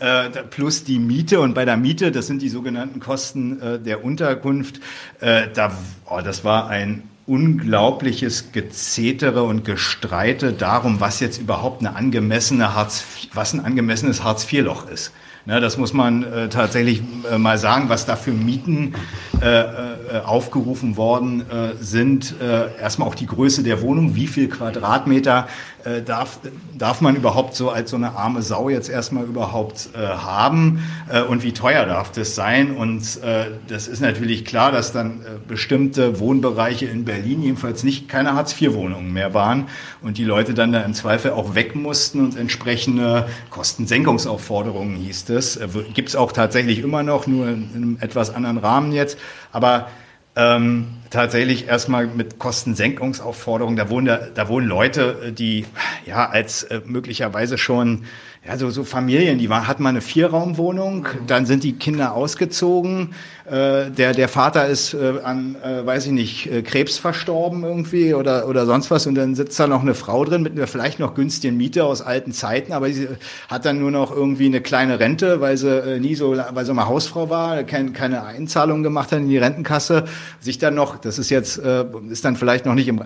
[0.00, 1.40] äh, plus die Miete.
[1.40, 4.80] Und bei der Miete, das sind die sogenannten Kosten äh, der Unterkunft,
[5.20, 5.72] äh, da,
[6.08, 13.04] oh, das war ein unglaubliches Gezetere und Gestreite darum, was jetzt überhaupt eine angemessene Hartz,
[13.32, 15.12] was ein angemessenes Hartz-IV-Loch ist.
[15.44, 18.94] Ne, das muss man äh, tatsächlich äh, mal sagen, was da für Mieten
[19.40, 19.92] äh, äh
[20.24, 22.36] aufgerufen worden äh, sind.
[22.40, 25.48] Äh, erstmal auch die Größe der Wohnung, wie viel Quadratmeter
[25.84, 26.40] äh, darf,
[26.76, 31.22] darf man überhaupt so als so eine arme Sau jetzt erstmal überhaupt äh, haben äh,
[31.22, 32.76] und wie teuer darf das sein?
[32.76, 38.08] Und äh, das ist natürlich klar, dass dann äh, bestimmte Wohnbereiche in Berlin jedenfalls nicht
[38.08, 39.68] keine Hartz-IV-Wohnungen mehr waren
[40.02, 45.56] und die Leute dann da im Zweifel auch weg mussten und entsprechende Kostensenkungsaufforderungen hieß es.
[45.56, 49.18] Äh, Gibt es auch tatsächlich immer noch, nur in einem etwas anderen Rahmen jetzt.
[49.52, 49.88] Aber
[50.34, 53.76] ähm, tatsächlich erstmal mit Kostensenkungsaufforderungen.
[53.76, 55.66] Da wohnen, da, da wohnen Leute, die
[56.06, 58.04] ja als äh, möglicherweise schon
[58.44, 63.14] ja, so, so Familien, die war, hatten mal eine Vierraumwohnung, dann sind die Kinder ausgezogen,
[63.44, 68.14] äh, der, der Vater ist äh, an, äh, weiß ich nicht, äh, Krebs verstorben irgendwie
[68.14, 70.98] oder, oder sonst was und dann sitzt da noch eine Frau drin mit einer vielleicht
[70.98, 73.06] noch günstigen Miete aus alten Zeiten, aber sie
[73.48, 76.74] hat dann nur noch irgendwie eine kleine Rente, weil sie äh, nie so, weil sie
[76.74, 80.06] mal Hausfrau war, kein, keine Einzahlung gemacht hat in die Rentenkasse,
[80.40, 83.02] sich dann noch, das ist jetzt, äh, ist dann vielleicht noch nicht im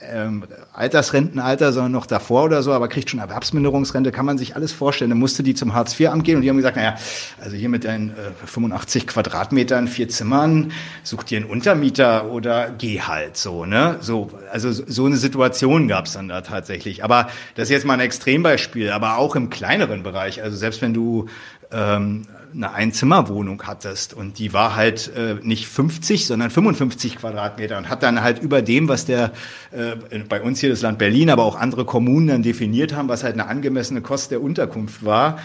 [0.00, 4.72] ähm, Altersrentenalter, sondern noch davor oder so, aber kriegt schon Erwerbsminderungsrente, kann man sich alles
[4.72, 5.10] vorstellen.
[5.10, 6.96] Dann musste die zum Hartz-IV-Amt gehen und die haben gesagt, naja,
[7.40, 10.72] also hier mit deinen äh, 85 Quadratmetern, vier Zimmern,
[11.02, 13.96] such dir einen Untermieter oder geh halt so, ne?
[14.00, 17.04] So, also so eine Situation gab es dann da tatsächlich.
[17.04, 20.42] Aber das ist jetzt mal ein Extrembeispiel, aber auch im kleineren Bereich.
[20.42, 21.26] Also selbst wenn du
[21.72, 27.88] ähm, eine Einzimmerwohnung hattest und die war halt äh, nicht 50, sondern 55 Quadratmeter und
[27.88, 29.32] hat dann halt über dem, was der
[29.70, 33.24] äh, bei uns hier das Land Berlin, aber auch andere Kommunen dann definiert haben, was
[33.24, 35.38] halt eine angemessene Kost der Unterkunft war,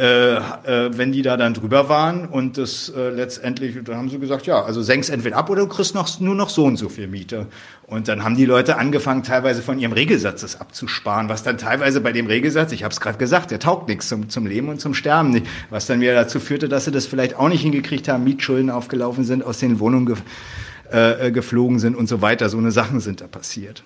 [0.00, 4.18] äh, äh, wenn die da dann drüber waren und das äh, letztendlich, dann haben sie
[4.18, 6.88] gesagt, ja, also senkst entweder ab oder du kriegst noch, nur noch so und so
[6.88, 7.48] viel Miete.
[7.90, 12.00] Und dann haben die Leute angefangen, teilweise von ihrem Regelsatz das abzusparen, was dann teilweise
[12.00, 14.80] bei dem Regelsatz, ich habe es gerade gesagt, der taugt nichts zum, zum Leben und
[14.80, 18.22] zum Sterben, was dann wieder dazu führte, dass sie das vielleicht auch nicht hingekriegt haben,
[18.22, 20.16] Mietschulden aufgelaufen sind, aus den Wohnungen ge
[20.92, 22.48] äh, äh, geflogen sind und so weiter.
[22.48, 23.82] So eine Sachen sind da passiert.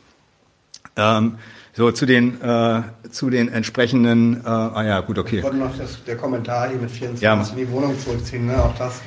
[0.96, 1.36] Ähm,
[1.76, 5.38] so, zu den, äh, zu den entsprechenden, äh, ah ja, gut, okay.
[5.38, 7.34] Ich wollte noch das, der Kommentar hier mit 24 ja.
[7.34, 8.62] in die Wohnung zurückziehen, ne?
[8.62, 9.00] auch das.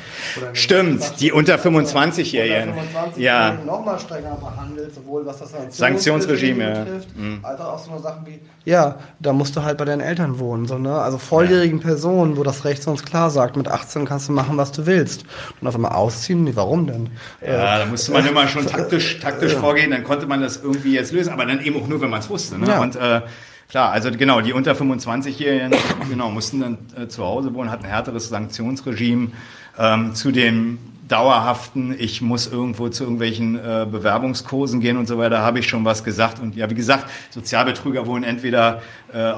[0.51, 2.71] Stimmt, die unter 25-Jährigen.
[2.71, 3.53] Unter 25 ja.
[3.65, 7.23] nochmal strenger behandelt, sowohl was das Sanktionsregime, Sanktionsregime betrifft, ja.
[7.23, 7.39] Mhm.
[7.43, 8.39] als auch so Sachen wie,
[8.69, 10.93] ja, da musst du halt bei deinen Eltern wohnen, so, ne?
[10.93, 11.85] also volljährigen ja.
[11.85, 15.23] Personen, wo das Recht sonst klar sagt, mit 18 kannst du machen, was du willst.
[15.61, 17.09] Und auf einmal ausziehen, warum denn?
[17.41, 20.57] Ja, äh, da musste man immer schon taktisch, taktisch äh, vorgehen, dann konnte man das
[20.61, 22.56] irgendwie jetzt lösen, aber dann eben auch nur, wenn man es wusste.
[22.61, 22.67] Ne?
[22.67, 22.81] Ja.
[22.81, 23.21] Und äh,
[23.69, 25.71] klar, also genau, die unter 25-Jährigen
[26.09, 29.31] genau, mussten dann äh, zu Hause wohnen, hatten ein härteres Sanktionsregime.
[29.79, 35.39] Ähm, zu dem dauerhaften, ich muss irgendwo zu irgendwelchen äh, Bewerbungskursen gehen und so weiter,
[35.39, 36.39] habe ich schon was gesagt.
[36.39, 38.81] Und ja, wie gesagt, Sozialbetrüger wurden entweder
[39.13, 39.33] äh, äh,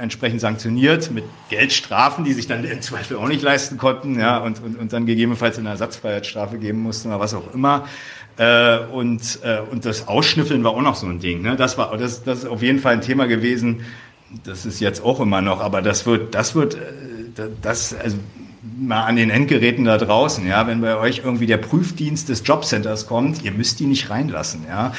[0.00, 4.62] entsprechend sanktioniert mit Geldstrafen, die sich dann im Zweifel auch nicht leisten konnten, ja, und,
[4.62, 7.86] und, und dann gegebenenfalls eine Ersatzfreiheitsstrafe geben mussten oder was auch immer.
[8.38, 11.42] Äh, und, äh, und das Ausschnüffeln war auch noch so ein Ding.
[11.42, 11.56] Ne?
[11.56, 13.84] Das war das, das ist auf jeden Fall ein Thema gewesen.
[14.44, 16.78] Das ist jetzt auch immer noch, aber das wird, das wird, äh,
[17.60, 18.16] das, also
[18.62, 23.08] mal an den Endgeräten da draußen, ja, wenn bei euch irgendwie der Prüfdienst des Jobcenters
[23.08, 24.92] kommt, ihr müsst die nicht reinlassen, ja.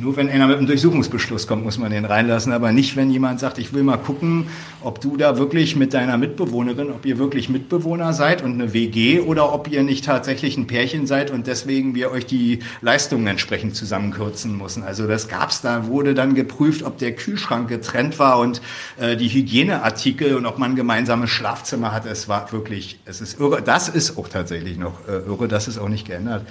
[0.00, 3.38] Nur wenn einer mit einem Durchsuchungsbeschluss kommt, muss man den reinlassen, aber nicht, wenn jemand
[3.38, 4.46] sagt, ich will mal gucken,
[4.82, 9.20] ob du da wirklich mit deiner Mitbewohnerin, ob ihr wirklich Mitbewohner seid und eine WG
[9.20, 13.76] oder ob ihr nicht tatsächlich ein Pärchen seid und deswegen wir euch die Leistungen entsprechend
[13.76, 14.82] zusammenkürzen müssen.
[14.82, 18.62] Also das gab's da, wurde dann geprüft, ob der Kühlschrank getrennt war und
[18.98, 22.06] äh, die Hygieneartikel und ob man ein gemeinsames Schlafzimmer hat.
[22.06, 23.60] Es war wirklich, es ist irre.
[23.60, 26.46] Das ist auch tatsächlich noch äh, irre, das ist auch nicht geändert.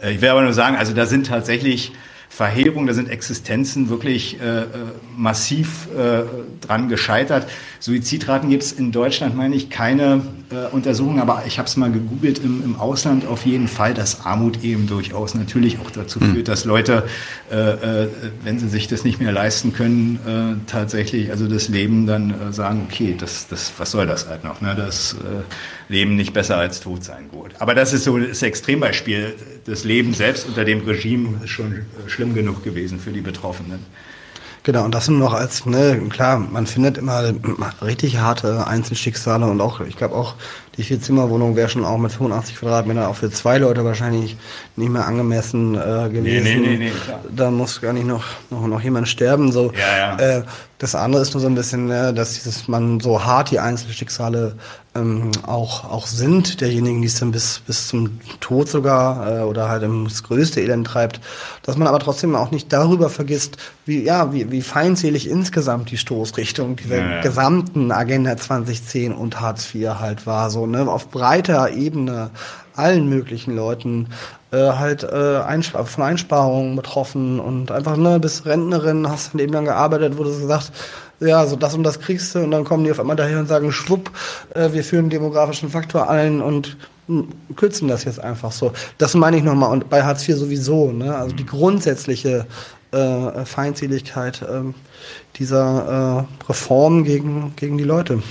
[0.00, 1.92] Äh, ich will aber nur sagen, also da sind tatsächlich
[2.34, 4.66] Verheerung, da sind Existenzen wirklich äh, äh,
[5.16, 6.24] massiv äh,
[6.60, 7.48] dran gescheitert.
[7.78, 10.20] Suizidraten gibt es in Deutschland, meine ich, keine
[10.50, 14.26] äh, Untersuchungen, aber ich habe es mal gegoogelt im, im, Ausland auf jeden Fall, dass
[14.26, 16.34] Armut eben durchaus natürlich auch dazu mhm.
[16.34, 17.04] führt, dass Leute,
[17.52, 17.54] äh,
[18.02, 18.08] äh,
[18.42, 23.14] wenn sie sich das nicht mehr leisten können, tatsächlich, also das Leben dann sagen, okay,
[23.16, 24.60] das, das, was soll das halt noch?
[24.60, 24.74] Ne?
[24.76, 25.16] Das
[25.88, 27.50] Leben nicht besser als tot sein, gut.
[27.58, 29.34] Aber das ist so das Extrembeispiel.
[29.64, 33.80] Das Leben selbst unter dem Regime ist schon schlimm genug gewesen für die Betroffenen.
[34.62, 37.34] Genau, und das sind noch als, ne, klar, man findet immer
[37.82, 40.36] richtig harte Einzelschicksale und auch, ich glaube auch,
[40.76, 44.36] die Vierzimmerwohnung wäre schon auch mit 85 Quadratmetern auch für zwei Leute wahrscheinlich
[44.76, 46.44] nicht mehr angemessen äh, gewesen.
[46.44, 46.92] Nee, nee, nee, nee.
[47.34, 49.52] Da muss gar nicht noch, noch, noch jemand sterben.
[49.52, 49.72] So.
[49.72, 50.38] Ja, ja.
[50.38, 50.42] Äh,
[50.78, 54.56] das andere ist nur so ein bisschen, äh, dass dieses, man so hart die Einzelschicksale
[54.96, 59.68] ähm, auch, auch sind, derjenigen, die es dann bis, bis zum Tod sogar äh, oder
[59.68, 61.20] halt das größte Elend treibt,
[61.62, 63.56] dass man aber trotzdem auch nicht darüber vergisst,
[63.86, 67.20] wie, ja, wie, wie feindselig insgesamt die Stoßrichtung dieser ja.
[67.22, 70.50] gesamten Agenda 2010 und Hartz IV halt war.
[70.50, 72.30] So ne, auf breiter Ebene
[72.74, 74.08] allen möglichen Leuten
[74.50, 79.52] äh, halt äh, Einspar von Einsparungen betroffen und einfach ne, bis Rentnerin hast du eben
[79.52, 80.72] lang gearbeitet, wurde gesagt,
[81.20, 83.46] ja, so das und das kriegst du und dann kommen die auf einmal daher und
[83.46, 84.10] sagen, schwupp,
[84.54, 88.72] äh, wir führen demografischen Faktor ein und hm, kürzen das jetzt einfach so.
[88.98, 91.14] Das meine ich nochmal und bei Hartz IV sowieso, ne?
[91.14, 92.46] Also die grundsätzliche
[92.92, 94.62] äh, Feindseligkeit äh,
[95.36, 98.22] dieser äh, Reform gegen, gegen die Leute.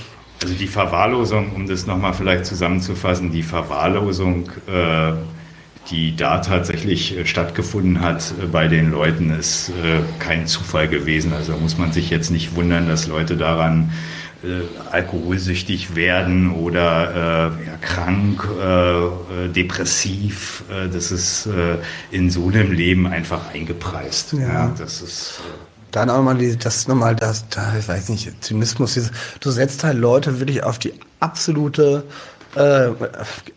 [0.44, 5.14] Also die Verwahrlosung, um das nochmal vielleicht zusammenzufassen, die Verwahrlosung, äh,
[5.90, 11.32] die da tatsächlich äh, stattgefunden hat äh, bei den Leuten, ist äh, kein Zufall gewesen.
[11.32, 13.92] Also muss man sich jetzt nicht wundern, dass Leute daran
[14.42, 14.60] äh,
[14.92, 20.64] alkoholsüchtig werden oder äh, ja, krank, äh, depressiv.
[20.92, 21.48] das ist
[22.10, 24.34] in so einem Leben einfach eingepreist.
[24.34, 24.40] Ja.
[24.40, 25.40] ja das ist
[25.94, 29.84] dann auch mal die, das nochmal, das, da, ich weiß nicht, Zynismus, dieses, du setzt
[29.84, 32.04] halt Leute wirklich auf die absolute
[32.56, 32.88] äh,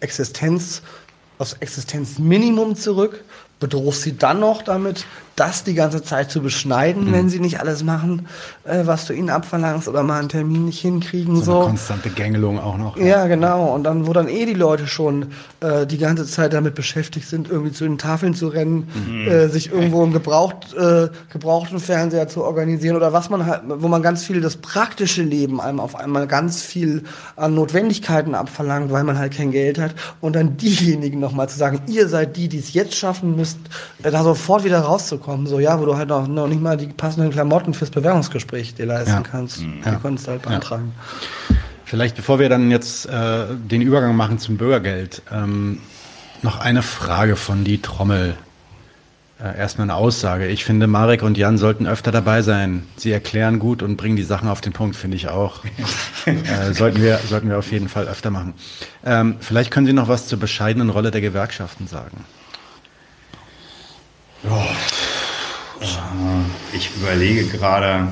[0.02, 0.84] Existenz,
[1.40, 3.24] aufs Existenzminimum zurück,
[3.60, 5.06] bedrohst sie dann noch damit,
[5.38, 7.14] das die ganze Zeit zu beschneiden, mhm.
[7.14, 8.28] wenn sie nicht alles machen,
[8.64, 11.36] äh, was du ihnen abverlangst oder mal einen Termin nicht hinkriegen.
[11.38, 11.62] So, so.
[11.62, 12.98] Konstante Gängelung auch noch.
[12.98, 13.06] Ja.
[13.06, 13.74] ja, genau.
[13.74, 15.28] Und dann, wo dann eh die Leute schon
[15.60, 19.28] äh, die ganze Zeit damit beschäftigt sind, irgendwie zu den Tafeln zu rennen, mhm.
[19.28, 23.88] äh, sich irgendwo einen gebraucht, äh, gebrauchten Fernseher zu organisieren oder was man halt, wo
[23.88, 27.04] man ganz viel das praktische Leben einem auf einmal ganz viel
[27.36, 29.94] an Notwendigkeiten abverlangt, weil man halt kein Geld hat.
[30.20, 33.60] Und dann diejenigen nochmal zu sagen, ihr seid die, die es jetzt schaffen müsst,
[34.02, 36.78] äh, da sofort wieder rauszukommen kommen, so ja, wo du halt noch, noch nicht mal
[36.78, 39.22] die passenden Klamotten fürs Bewerbungsgespräch dir leisten ja.
[39.22, 39.60] kannst.
[39.60, 39.82] Mhm.
[39.86, 40.94] Die konntest du halt beantragen.
[40.96, 41.56] Ja.
[41.84, 45.80] Vielleicht, bevor wir dann jetzt äh, den Übergang machen zum Bürgergeld, ähm,
[46.44, 48.38] noch eine Frage von die Trommel.
[49.44, 50.48] Äh, erstmal eine Aussage.
[50.48, 52.84] Ich finde, Marek und Jan sollten öfter dabei sein.
[52.96, 55.66] Sie erklären gut und bringen die Sachen auf den Punkt, finde ich auch.
[56.26, 58.54] äh, sollten, wir, sollten wir auf jeden Fall öfter machen.
[59.06, 62.24] Ähm, vielleicht können Sie noch was zur bescheidenen Rolle der Gewerkschaften sagen.
[64.44, 64.66] Ja,
[66.74, 68.08] ich überlege gerade,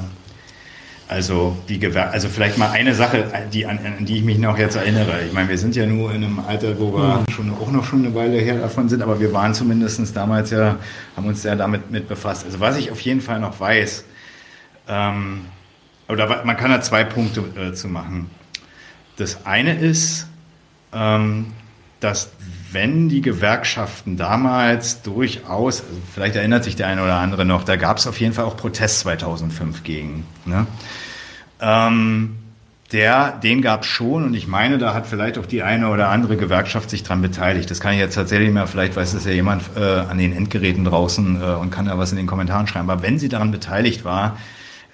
[1.08, 4.58] also die Gewer also vielleicht mal eine Sache, die, an, an, die ich mich noch
[4.58, 5.24] jetzt erinnere.
[5.26, 7.32] Ich meine, wir sind ja nur in einem Alter, wo wir mhm.
[7.32, 10.78] schon auch noch schon eine Weile her davon sind, aber wir waren zumindest damals ja,
[11.16, 12.46] haben uns ja damit mit befasst.
[12.46, 14.06] Also was ich auf jeden Fall noch weiß,
[14.88, 15.42] ähm,
[16.08, 18.30] oder man kann da zwei Punkte äh, zu machen.
[19.18, 20.28] Das eine ist,
[20.94, 21.48] ähm,
[22.00, 22.32] dass
[22.76, 27.78] wenn die Gewerkschaften damals durchaus, also vielleicht erinnert sich der eine oder andere noch, da
[27.78, 30.26] gab es auf jeden Fall auch Protest 2005 gegen.
[30.46, 30.68] Ne?
[31.62, 32.36] Ähm,
[32.92, 36.10] der, den gab es schon und ich meine, da hat vielleicht auch die eine oder
[36.10, 37.72] andere Gewerkschaft sich dran beteiligt.
[37.72, 40.84] Das kann ich jetzt tatsächlich mehr, vielleicht weiß es ja jemand äh, an den Endgeräten
[40.86, 42.90] draußen äh, und kann da was in den Kommentaren schreiben.
[42.90, 44.38] Aber wenn sie daran beteiligt war,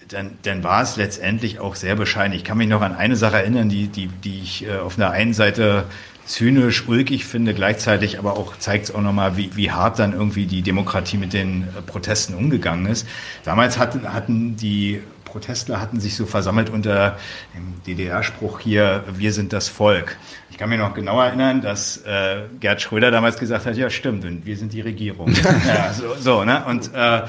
[0.07, 2.35] dann, dann war es letztendlich auch sehr bescheiden.
[2.35, 5.11] Ich kann mich noch an eine Sache erinnern, die, die, die ich äh, auf der
[5.11, 5.85] einen Seite
[6.25, 10.45] zynisch, ulkig finde, gleichzeitig aber auch zeigt es auch nochmal, wie, wie hart dann irgendwie
[10.45, 13.07] die Demokratie mit den äh, Protesten umgegangen ist.
[13.43, 15.01] Damals hatten, hatten die
[15.31, 17.17] Protestler hatten sich so versammelt unter
[17.55, 20.17] dem DDR-Spruch hier, wir sind das Volk.
[20.49, 24.25] Ich kann mir noch genau erinnern, dass äh, Gerd Schröder damals gesagt hat, ja stimmt,
[24.45, 25.33] wir sind die Regierung.
[25.67, 26.65] ja, so, so, ne?
[26.65, 27.21] Und äh,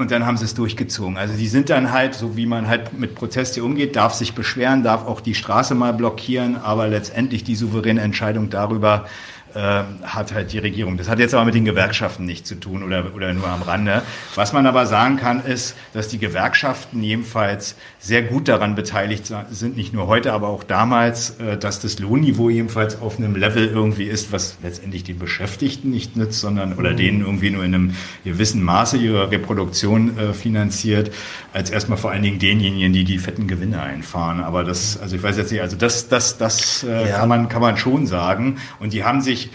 [0.00, 1.18] und dann haben sie es durchgezogen.
[1.18, 4.82] Also die sind dann halt, so wie man halt mit Proteste umgeht, darf sich beschweren,
[4.82, 9.06] darf auch die Straße mal blockieren, aber letztendlich die souveräne Entscheidung darüber,
[9.54, 10.96] hat halt die Regierung.
[10.96, 14.02] Das hat jetzt aber mit den Gewerkschaften nichts zu tun oder, oder nur am Rande.
[14.34, 19.76] Was man aber sagen kann, ist, dass die Gewerkschaften jedenfalls sehr gut daran beteiligt sind,
[19.76, 24.04] nicht nur heute, aber auch damals, äh, dass das Lohnniveau jedenfalls auf einem Level irgendwie
[24.04, 28.62] ist, was letztendlich den Beschäftigten nicht nützt, sondern oder denen irgendwie nur in einem gewissen
[28.62, 31.12] Maße ihre Reproduktion äh, finanziert,
[31.52, 34.40] als erstmal vor allen Dingen denjenigen, die die fetten Gewinne einfahren.
[34.40, 37.18] Aber das, also ich weiß jetzt nicht, also das, das, das äh, ja.
[37.18, 38.56] kann man kann man schon sagen.
[38.78, 39.50] Und die haben sich sich,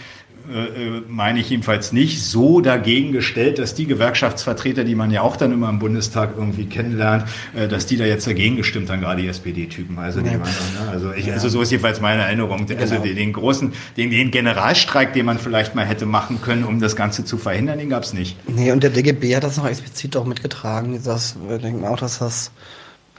[0.48, 5.22] äh, äh, meine ich jedenfalls nicht, so dagegen gestellt, dass die Gewerkschaftsvertreter, die man ja
[5.22, 7.24] auch dann immer im Bundestag irgendwie kennenlernt,
[7.56, 9.98] äh, dass die da jetzt dagegen gestimmt haben, gerade die SPD-Typen.
[9.98, 10.32] Also, ja.
[10.32, 10.42] ne?
[10.90, 11.34] also, ich, ja.
[11.34, 12.66] also so ist jedenfalls meine Erinnerung.
[12.66, 12.80] Genau.
[12.80, 16.80] Also den, den großen, den, den Generalstreik, den man vielleicht mal hätte machen können, um
[16.80, 18.36] das Ganze zu verhindern, den gab es nicht.
[18.48, 21.00] Nee, und der DGB hat das noch explizit auch mitgetragen.
[21.04, 22.52] Das, wir denken auch, dass das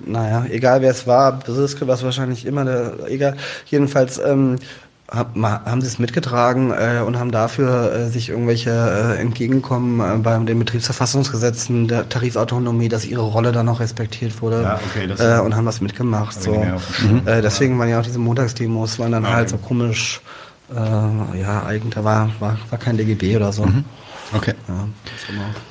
[0.05, 3.35] naja, egal wer es war, Besiske war es wahrscheinlich immer der, egal.
[3.65, 4.57] Jedenfalls ähm,
[5.09, 10.37] haben sie es mitgetragen äh, und haben dafür äh, sich irgendwelche äh, Entgegenkommen äh, bei
[10.37, 15.55] den Betriebsverfassungsgesetzen der Tarifautonomie, dass ihre Rolle dann noch respektiert wurde ja, okay, äh, und
[15.55, 16.41] haben das mitgemacht.
[16.41, 16.53] So.
[16.53, 17.21] Mhm.
[17.25, 19.33] Äh, deswegen waren ja auch diese Montagsdemos, waren dann okay.
[19.33, 20.19] halt so komisch,
[20.75, 23.65] äh, ja, eigentlich, da war, war, war kein DGB oder so.
[23.65, 23.85] Mhm.
[24.33, 24.53] Okay.
[24.67, 24.87] Ja,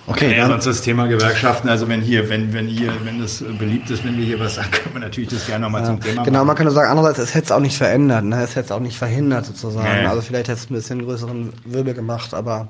[0.07, 0.37] okay.
[0.37, 1.69] Ja, sonst das Thema Gewerkschaften.
[1.69, 4.71] Also wenn hier, wenn, wenn hier, wenn das beliebt ist, wenn wir hier was sagen,
[4.73, 5.89] können wir natürlich das gerne nochmal ja.
[5.89, 6.47] zum Thema Genau, machen.
[6.47, 8.43] man kann nur sagen, andererseits, es hätte es auch nicht verändert, ne?
[8.43, 10.05] Es hätte es auch nicht verhindert sozusagen.
[10.05, 12.69] Ja, also vielleicht hätte es ein bisschen größeren Wirbel gemacht, aber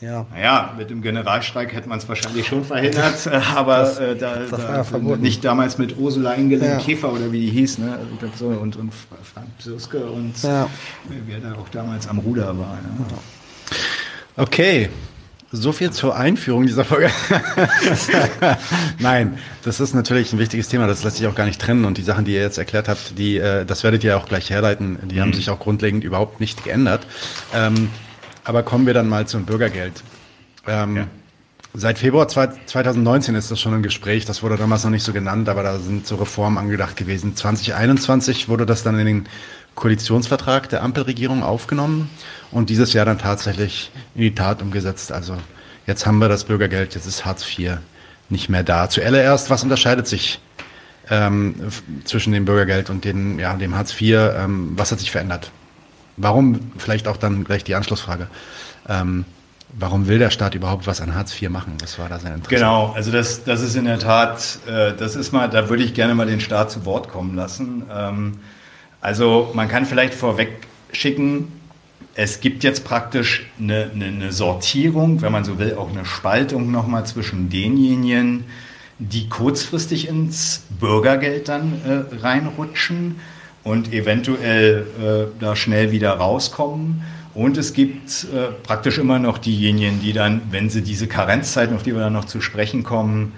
[0.00, 0.26] ja.
[0.30, 4.36] Naja, mit dem Generalstreik hätte man es wahrscheinlich schon verhindert, äh, aber das, äh, da,
[4.48, 6.78] da ja nicht damals mit Ursula Engelin ja.
[6.78, 7.98] Käfer oder wie die hieß, ne?
[8.36, 10.68] so, und, und Frank Psuske und ja.
[11.26, 12.78] wer da auch damals am Ruder war.
[14.36, 14.42] Ja.
[14.42, 14.88] Okay,
[15.50, 17.10] so viel zur Einführung dieser Folge.
[18.98, 21.84] Nein, das ist natürlich ein wichtiges Thema, das lässt sich auch gar nicht trennen.
[21.84, 24.50] Und die Sachen, die ihr jetzt erklärt habt, die, äh, das werdet ihr auch gleich
[24.50, 25.20] herleiten, die mhm.
[25.20, 27.06] haben sich auch grundlegend überhaupt nicht geändert.
[27.54, 27.90] Ähm,
[28.44, 30.02] aber kommen wir dann mal zum Bürgergeld.
[30.66, 31.06] Ähm, ja.
[31.74, 35.48] Seit Februar 2019 ist das schon ein Gespräch, das wurde damals noch nicht so genannt,
[35.48, 37.36] aber da sind so Reformen angedacht gewesen.
[37.36, 39.28] 2021 wurde das dann in den
[39.74, 42.10] Koalitionsvertrag der Ampelregierung aufgenommen
[42.50, 45.12] und dieses Jahr dann tatsächlich in die Tat umgesetzt.
[45.12, 45.36] Also
[45.86, 47.78] jetzt haben wir das Bürgergeld, jetzt ist Hartz IV
[48.30, 48.88] nicht mehr da.
[48.88, 50.40] Zuallererst, was unterscheidet sich
[51.10, 51.54] ähm,
[52.04, 54.16] zwischen dem Bürgergeld und den, ja, dem Hartz IV?
[54.36, 55.50] Ähm, was hat sich verändert?
[56.16, 58.26] Warum, vielleicht auch dann gleich die Anschlussfrage,
[58.88, 59.24] ähm,
[59.78, 61.74] warum will der Staat überhaupt was an Hartz IV machen?
[61.80, 62.56] Was war da sein Interesse?
[62.56, 65.94] Genau, also das, das ist in der Tat, äh, das ist mal, da würde ich
[65.94, 67.84] gerne mal den Staat zu Wort kommen lassen.
[67.92, 68.38] Ähm,
[69.00, 71.52] also man kann vielleicht vorweg schicken,
[72.18, 76.72] es gibt jetzt praktisch eine, eine, eine Sortierung, wenn man so will, auch eine Spaltung
[76.72, 78.42] nochmal zwischen denjenigen,
[78.98, 83.20] die kurzfristig ins Bürgergeld dann äh, reinrutschen
[83.62, 87.04] und eventuell äh, da schnell wieder rauskommen.
[87.34, 91.84] Und es gibt äh, praktisch immer noch diejenigen, die dann, wenn sie diese Karenzzeiten, auf
[91.84, 93.32] die wir dann noch zu sprechen kommen,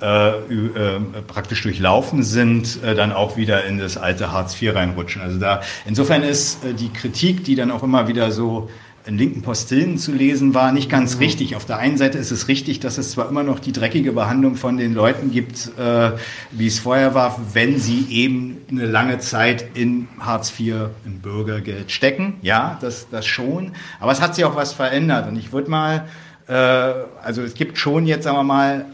[0.00, 5.22] äh, äh, praktisch durchlaufen sind, äh, dann auch wieder in das alte Hartz IV reinrutschen.
[5.22, 8.68] Also da insofern ist äh, die Kritik, die dann auch immer wieder so
[9.06, 11.20] in linken Postillen zu lesen war, nicht ganz mhm.
[11.20, 11.56] richtig.
[11.56, 14.56] Auf der einen Seite ist es richtig, dass es zwar immer noch die dreckige Behandlung
[14.56, 16.10] von den Leuten gibt, äh,
[16.50, 21.92] wie es vorher war, wenn sie eben eine lange Zeit in Hartz IV, im Bürgergeld
[21.92, 22.34] stecken.
[22.42, 23.72] Ja, das, das schon.
[24.00, 25.28] Aber es hat sich auch was verändert.
[25.28, 26.06] Und ich würde mal,
[26.48, 28.86] äh, also es gibt schon jetzt, sagen wir mal,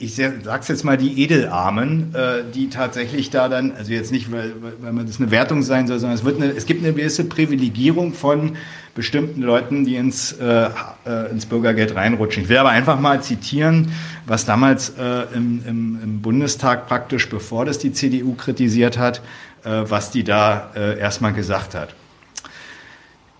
[0.00, 4.54] ich sag's jetzt mal, die Edelarmen, äh, die tatsächlich da dann, also jetzt nicht, weil,
[4.80, 7.24] weil man das eine Wertung sein soll, sondern es, wird eine, es gibt eine gewisse
[7.24, 8.56] Privilegierung von
[8.94, 10.70] bestimmten Leuten, die ins, äh,
[11.06, 12.44] äh, ins Bürgergeld reinrutschen.
[12.44, 13.92] Ich will aber einfach mal zitieren,
[14.26, 19.20] was damals äh, im, im, im Bundestag praktisch, bevor das die CDU kritisiert hat,
[19.64, 21.94] äh, was die da äh, erstmal gesagt hat.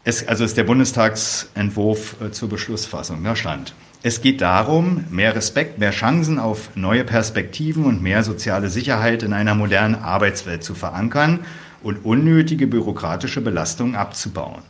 [0.05, 3.75] Es, also ist der Bundestagsentwurf äh, zur Beschlussfassung, da stand.
[4.03, 9.35] Es geht darum, mehr Respekt, mehr Chancen auf neue Perspektiven und mehr soziale Sicherheit in
[9.35, 11.41] einer modernen Arbeitswelt zu verankern
[11.83, 14.63] und unnötige bürokratische Belastungen abzubauen.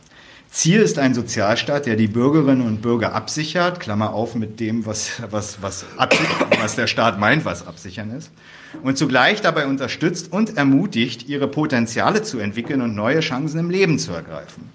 [0.49, 5.21] Ziel ist ein Sozialstaat, der die Bürgerinnen und Bürger absichert, Klammer auf mit dem, was,
[5.31, 5.85] was, was,
[6.59, 8.31] was der Staat meint, was absichern ist,
[8.83, 13.97] und zugleich dabei unterstützt und ermutigt, ihre Potenziale zu entwickeln und neue Chancen im Leben
[13.97, 14.69] zu ergreifen.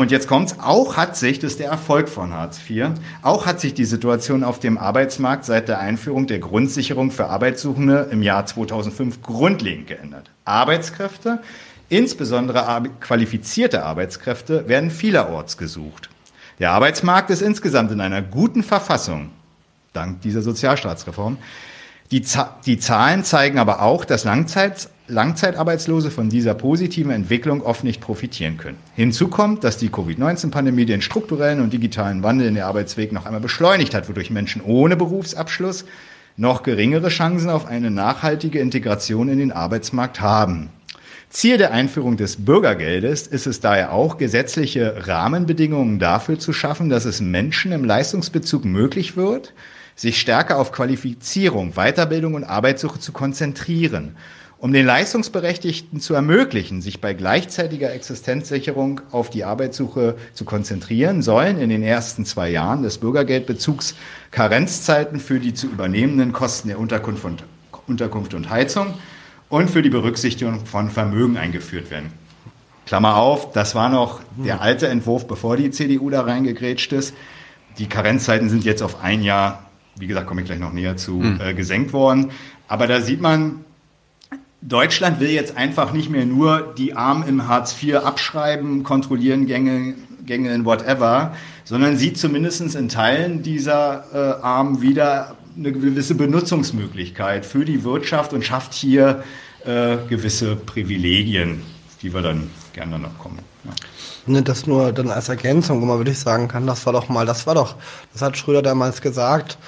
[0.00, 3.60] Und jetzt kommt's, auch hat sich, das ist der Erfolg von Hartz IV, auch hat
[3.60, 8.46] sich die Situation auf dem Arbeitsmarkt seit der Einführung der Grundsicherung für Arbeitssuchende im Jahr
[8.46, 10.30] 2005 grundlegend geändert.
[10.46, 11.42] Arbeitskräfte,
[11.90, 16.08] insbesondere qualifizierte Arbeitskräfte, werden vielerorts gesucht.
[16.60, 19.28] Der Arbeitsmarkt ist insgesamt in einer guten Verfassung,
[19.92, 21.36] dank dieser Sozialstaatsreform.
[22.10, 22.24] Die,
[22.64, 28.56] die Zahlen zeigen aber auch, dass Langzeit Langzeitarbeitslose von dieser positiven Entwicklung oft nicht profitieren
[28.56, 28.78] können.
[28.94, 33.40] Hinzu kommt, dass die Covid-19-Pandemie den strukturellen und digitalen Wandel in der Arbeitsweg noch einmal
[33.40, 35.84] beschleunigt hat, wodurch Menschen ohne Berufsabschluss
[36.36, 40.70] noch geringere Chancen auf eine nachhaltige Integration in den Arbeitsmarkt haben.
[41.28, 47.04] Ziel der Einführung des Bürgergeldes ist es daher auch, gesetzliche Rahmenbedingungen dafür zu schaffen, dass
[47.04, 49.52] es Menschen im Leistungsbezug möglich wird,
[49.94, 54.16] sich stärker auf Qualifizierung, Weiterbildung und Arbeitssuche zu konzentrieren
[54.60, 61.58] um den Leistungsberechtigten zu ermöglichen, sich bei gleichzeitiger Existenzsicherung auf die Arbeitssuche zu konzentrieren, sollen
[61.58, 63.94] in den ersten zwei Jahren des Bürgergeldbezugs
[64.30, 67.42] Karenzzeiten für die zu übernehmenden Kosten der Unterkunft und,
[67.86, 68.92] Unterkunft und Heizung
[69.48, 72.12] und für die Berücksichtigung von Vermögen eingeführt werden.
[72.84, 77.14] Klammer auf, das war noch der alte Entwurf, bevor die CDU da reingegrätscht ist.
[77.78, 81.12] Die Karenzzeiten sind jetzt auf ein Jahr, wie gesagt, komme ich gleich noch näher zu,
[81.12, 81.40] mhm.
[81.40, 82.30] äh, gesenkt worden.
[82.68, 83.64] Aber da sieht man,
[84.62, 89.94] Deutschland will jetzt einfach nicht mehr nur die Armen im Hartz IV abschreiben, kontrollieren, Gänge,
[90.26, 91.34] Gänge whatever,
[91.64, 98.32] sondern sieht zumindest in Teilen dieser äh, Armen wieder eine gewisse Benutzungsmöglichkeit für die Wirtschaft
[98.32, 99.24] und schafft hier
[99.64, 101.62] äh, gewisse Privilegien,
[102.02, 103.38] die wir dann gerne noch kommen.
[103.64, 103.72] Ja.
[104.26, 107.26] Ne, das nur dann als Ergänzung, wo man wirklich sagen kann, das war doch mal,
[107.26, 107.76] das war doch,
[108.12, 109.58] das hat Schröder damals gesagt,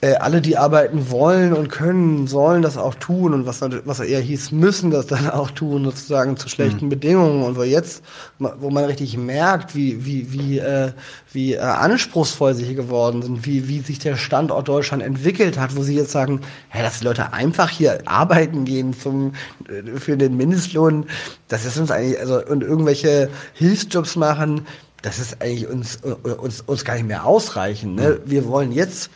[0.00, 4.06] äh, alle, die arbeiten wollen und können, sollen das auch tun und was, was er
[4.06, 6.90] eher hieß, müssen das dann auch tun, sozusagen zu schlechten mhm.
[6.90, 7.42] Bedingungen.
[7.42, 8.04] Und wo jetzt,
[8.38, 10.92] wo man richtig merkt, wie, wie, wie, äh,
[11.32, 15.76] wie äh, anspruchsvoll sie hier geworden sind, wie, wie sich der Standort Deutschland entwickelt hat,
[15.76, 19.32] wo sie jetzt sagen, hey, dass die Leute einfach hier arbeiten gehen zum,
[19.68, 21.06] äh, für den Mindestlohn,
[21.48, 24.64] das ist uns eigentlich, also, und irgendwelche Hilfsjobs machen,
[25.02, 27.94] das ist eigentlich uns, uns, uns gar nicht mehr ausreichen.
[27.94, 28.20] Ne?
[28.24, 29.10] Wir wollen jetzt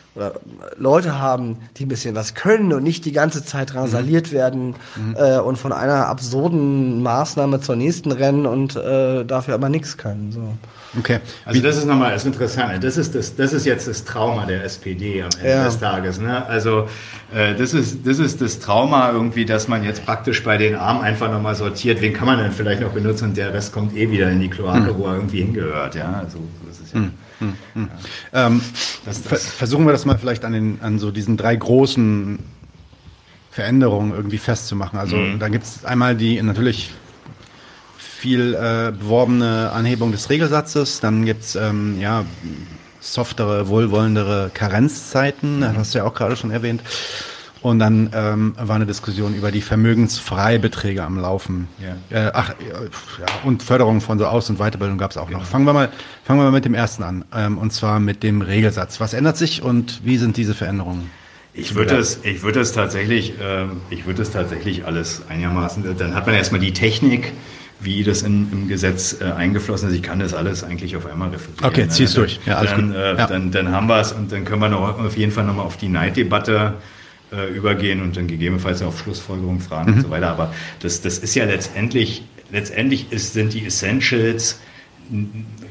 [0.77, 4.31] Leute haben, die ein bisschen was können und nicht die ganze Zeit rasaliert mhm.
[4.31, 5.15] werden mhm.
[5.17, 10.31] Äh, und von einer absurden Maßnahme zur nächsten rennen und äh, dafür aber nichts können.
[10.31, 10.53] So.
[10.97, 11.19] Okay.
[11.45, 12.79] Also das ist nochmal das Interessante.
[12.79, 15.65] Das ist, das, das ist jetzt das Trauma der SPD am Ende ja.
[15.65, 16.19] des Tages.
[16.19, 16.45] Ne?
[16.45, 16.87] Also
[17.33, 21.01] äh, das, ist, das ist das Trauma irgendwie, dass man jetzt praktisch bei den Armen
[21.01, 24.11] einfach nochmal sortiert, wen kann man denn vielleicht noch benutzen und der Rest kommt eh
[24.11, 24.97] wieder in die Kloake, mhm.
[24.97, 25.95] wo er irgendwie hingehört.
[25.95, 26.99] Ja, also, das ist ja...
[26.99, 27.11] Mhm.
[27.39, 27.89] Hm, hm.
[28.31, 28.61] Ähm,
[29.05, 32.39] das, das versuchen wir das mal vielleicht an, den, an so diesen drei großen
[33.51, 34.97] Veränderungen irgendwie festzumachen.
[34.97, 35.39] Also mhm.
[35.39, 36.91] da gibt es einmal die natürlich
[38.23, 42.23] viel äh, beworbene Anhebung des Regelsatzes, dann gibt es ähm, ja,
[43.01, 46.81] softere, wohlwollendere Karenzzeiten, das hast du ja auch gerade schon erwähnt.
[47.61, 51.67] Und dann ähm, war eine Diskussion über die Vermögensfreibeträge am Laufen.
[51.81, 52.27] Ja.
[52.27, 55.39] Äh, ach, ja, und Förderung von so Aus- und Weiterbildung gab es auch genau.
[55.39, 55.45] noch.
[55.45, 55.89] Fangen wir mal,
[56.23, 57.25] fangen wir mal mit dem ersten an.
[57.35, 59.01] Ähm, und zwar mit dem Regelsatz.
[59.01, 61.11] Was ändert sich und wie sind diese Veränderungen?
[61.53, 65.97] Ich würde es, ich würde es tatsächlich, äh, ich würde es tatsächlich alles einigermaßen.
[65.97, 67.33] Dann hat man erstmal die Technik,
[67.83, 69.95] wie das in, im Gesetz äh, eingeflossen ist.
[69.95, 71.65] Ich kann das alles eigentlich auf einmal referieren.
[71.65, 72.39] Okay, zieh's durch.
[72.45, 72.95] Ja, alles dann, gut.
[72.95, 73.27] Äh, ja.
[73.27, 75.77] Dann, dann haben wir es und dann können wir noch auf jeden Fall nochmal auf
[75.77, 76.75] die Neiddebatte
[77.31, 79.97] äh, übergehen und dann gegebenenfalls auf Schlussfolgerungen fragen mhm.
[79.97, 80.29] und so weiter.
[80.29, 84.59] Aber das, das ist ja letztendlich, letztendlich ist, sind die Essentials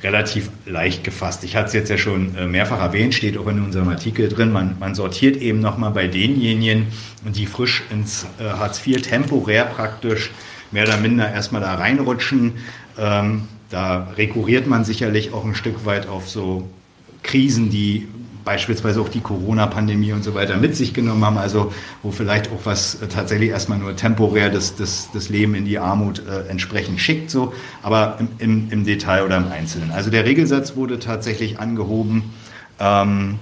[0.03, 1.43] relativ leicht gefasst.
[1.45, 4.53] Ich hatte es jetzt ja schon äh, mehrfach erwähnt, steht auch in unserem Artikel drin.
[4.53, 6.89] Man, man sortiert eben nochmal bei denjenigen,
[7.25, 10.31] die frisch ins äh, Hartz IV temporär praktisch
[10.73, 12.55] mehr oder minder erstmal da reinrutschen.
[12.99, 16.69] Ähm, da rekurriert man sicherlich auch ein Stück weit auf so
[17.23, 18.09] Krisen, die
[18.45, 22.61] beispielsweise auch die Corona-Pandemie und so weiter mit sich genommen haben, also wo vielleicht auch
[22.65, 27.01] was äh, tatsächlich erstmal nur temporär das, das, das Leben in die Armut äh, entsprechend
[27.01, 27.53] schickt, so,
[27.83, 29.93] aber im, im, im Detail oder im Einzelnen.
[29.93, 32.25] Also der Regelsatz wurde tatsächlich angehoben.
[32.81, 33.39] Ähm,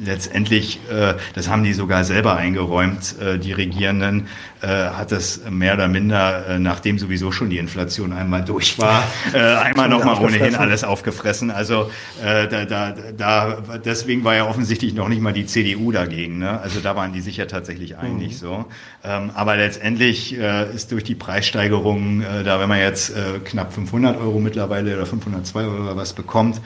[0.00, 4.28] letztendlich, äh, das haben die sogar selber eingeräumt, äh, die Regierenden,
[4.66, 9.38] hat das mehr oder minder, äh, nachdem sowieso schon die Inflation einmal durch war, äh,
[9.38, 11.50] einmal nochmal ohnehin alles aufgefressen.
[11.50, 11.90] Also
[12.24, 16.38] äh, da, da, da, deswegen war ja offensichtlich noch nicht mal die CDU dagegen.
[16.38, 16.60] Ne?
[16.60, 18.36] Also da waren die sich ja tatsächlich einig mhm.
[18.36, 18.64] so.
[19.04, 23.72] Ähm, aber letztendlich äh, ist durch die Preissteigerung, äh, da wenn man jetzt äh, knapp
[23.72, 26.60] 500 Euro mittlerweile oder 502 Euro oder was bekommt,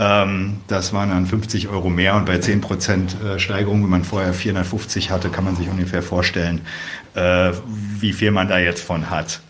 [0.00, 4.04] ähm, das waren dann 50 Euro mehr und bei 10 Prozent äh, Steigerung, wenn man
[4.04, 6.62] vorher 450 hatte, kann man sich ungefähr vorstellen,
[7.14, 7.52] äh,
[7.98, 9.40] wie viel man da jetzt von hat.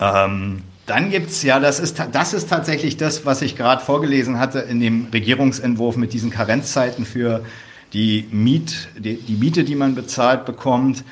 [0.00, 4.60] Ähm, dann gibt's ja, das ist, das ist tatsächlich das, was ich gerade vorgelesen hatte
[4.60, 7.44] in dem Regierungsentwurf mit diesen Karenzzeiten für
[7.92, 11.04] die, Miet, die, die Miete, die man bezahlt bekommt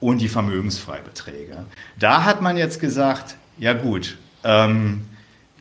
[0.00, 1.64] und die Vermögensfreibeträge.
[1.98, 5.02] Da hat man jetzt gesagt, ja gut, ähm,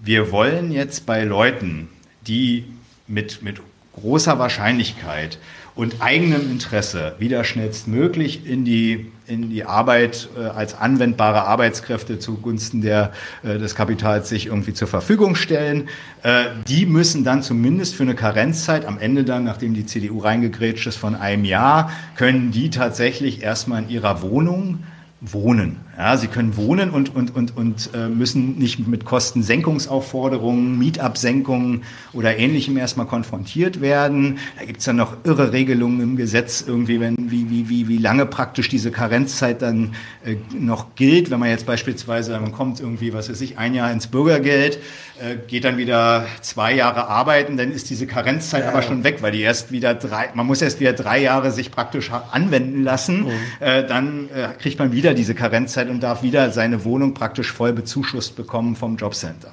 [0.01, 1.87] wir wollen jetzt bei Leuten,
[2.27, 2.65] die
[3.07, 3.61] mit, mit
[3.93, 5.37] großer Wahrscheinlichkeit
[5.75, 12.81] und eigenem Interesse wieder schnellstmöglich in die, in die Arbeit äh, als anwendbare Arbeitskräfte zugunsten
[12.81, 13.11] der,
[13.43, 15.87] äh, des Kapitals sich irgendwie zur Verfügung stellen.
[16.23, 20.85] Äh, die müssen dann zumindest für eine Karenzzeit am Ende dann, nachdem die CDU reingegrätscht
[20.87, 24.79] ist, von einem Jahr, können die tatsächlich erstmal in ihrer Wohnung
[25.21, 25.77] wohnen.
[25.95, 32.37] Ja, sie können wohnen und, und, und, und äh, müssen nicht mit Kostensenkungsaufforderungen, Mietabsenkungen oder
[32.37, 34.39] ähnlichem erstmal konfrontiert werden.
[34.57, 38.25] Da gibt's dann noch irre Regelungen im Gesetz, irgendwie, wenn, wie, wie, wie, wie lange
[38.25, 39.93] praktisch diese Karenzzeit dann
[40.25, 41.29] äh, noch gilt.
[41.29, 44.79] Wenn man jetzt beispielsweise, man kommt irgendwie, was weiß ich, ein Jahr ins Bürgergeld,
[45.21, 49.17] äh, geht dann wieder zwei Jahre arbeiten, dann ist diese Karenzzeit ja, aber schon weg,
[49.21, 53.25] weil die erst wieder drei, man muss erst wieder drei Jahre sich praktisch anwenden lassen.
[53.25, 53.31] Mhm.
[53.59, 57.73] Äh, dann äh, kriegt man wieder diese Karenzzeit und darf wieder seine Wohnung praktisch voll
[57.73, 59.51] bezuschusst bekommen vom Jobcenter.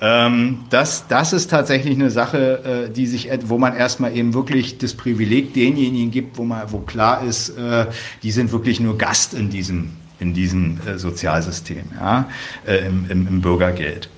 [0.00, 4.78] Ähm, das, das ist tatsächlich eine Sache, äh, die sich, wo man erstmal eben wirklich
[4.78, 7.86] das Privileg denjenigen gibt, wo man, wo klar ist, äh,
[8.22, 9.90] die sind wirklich nur Gast in diesem,
[10.20, 12.28] in diesem äh, Sozialsystem, ja,
[12.66, 14.08] im, im, im, Bürgergeld.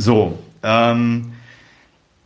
[0.00, 1.32] So, ähm,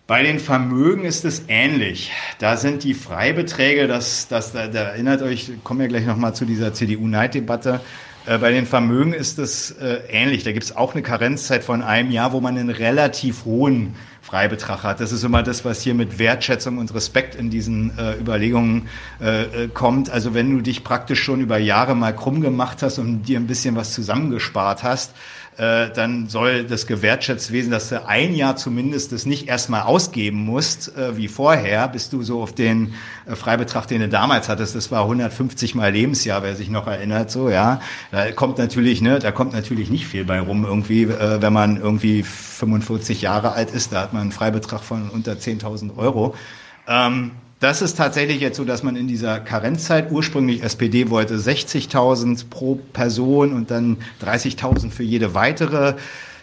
[0.06, 2.12] bei den Vermögen ist es ähnlich.
[2.38, 6.44] Da sind die Freibeträge, das, das, da, da erinnert euch, kommen wir gleich nochmal zu
[6.44, 7.80] dieser CDU-Neiddebatte,
[8.26, 10.44] äh, bei den Vermögen ist es äh, ähnlich.
[10.44, 14.84] Da gibt es auch eine Karenzzeit von einem Jahr, wo man einen relativ hohen Freibetrag
[14.84, 15.00] hat.
[15.00, 18.88] Das ist immer das, was hier mit Wertschätzung und Respekt in diesen äh, Überlegungen
[19.20, 20.10] äh, äh kommt.
[20.10, 23.46] Also wenn du dich praktisch schon über Jahre mal krumm gemacht hast und dir ein
[23.46, 25.14] bisschen was zusammengespart hast,
[25.56, 30.44] äh, dann soll das gewertschätzt Wesen, dass du ein Jahr zumindest das nicht erstmal ausgeben
[30.44, 32.94] musst, äh, wie vorher, bis du so auf den
[33.26, 37.30] äh, Freibetrag, den du damals hattest, das war 150 mal Lebensjahr, wer sich noch erinnert,
[37.30, 37.80] so, ja.
[38.10, 41.80] Da kommt natürlich, ne, da kommt natürlich nicht viel bei rum irgendwie, äh, wenn man
[41.80, 46.34] irgendwie 45 Jahre alt ist, da hat man einen Freibetrag von unter 10.000 Euro.
[46.88, 47.30] Ähm,
[47.64, 52.74] das ist tatsächlich jetzt so, dass man in dieser Karenzzeit, ursprünglich SPD wollte 60.000 pro
[52.92, 55.94] Person und dann 30.000 für jede weitere.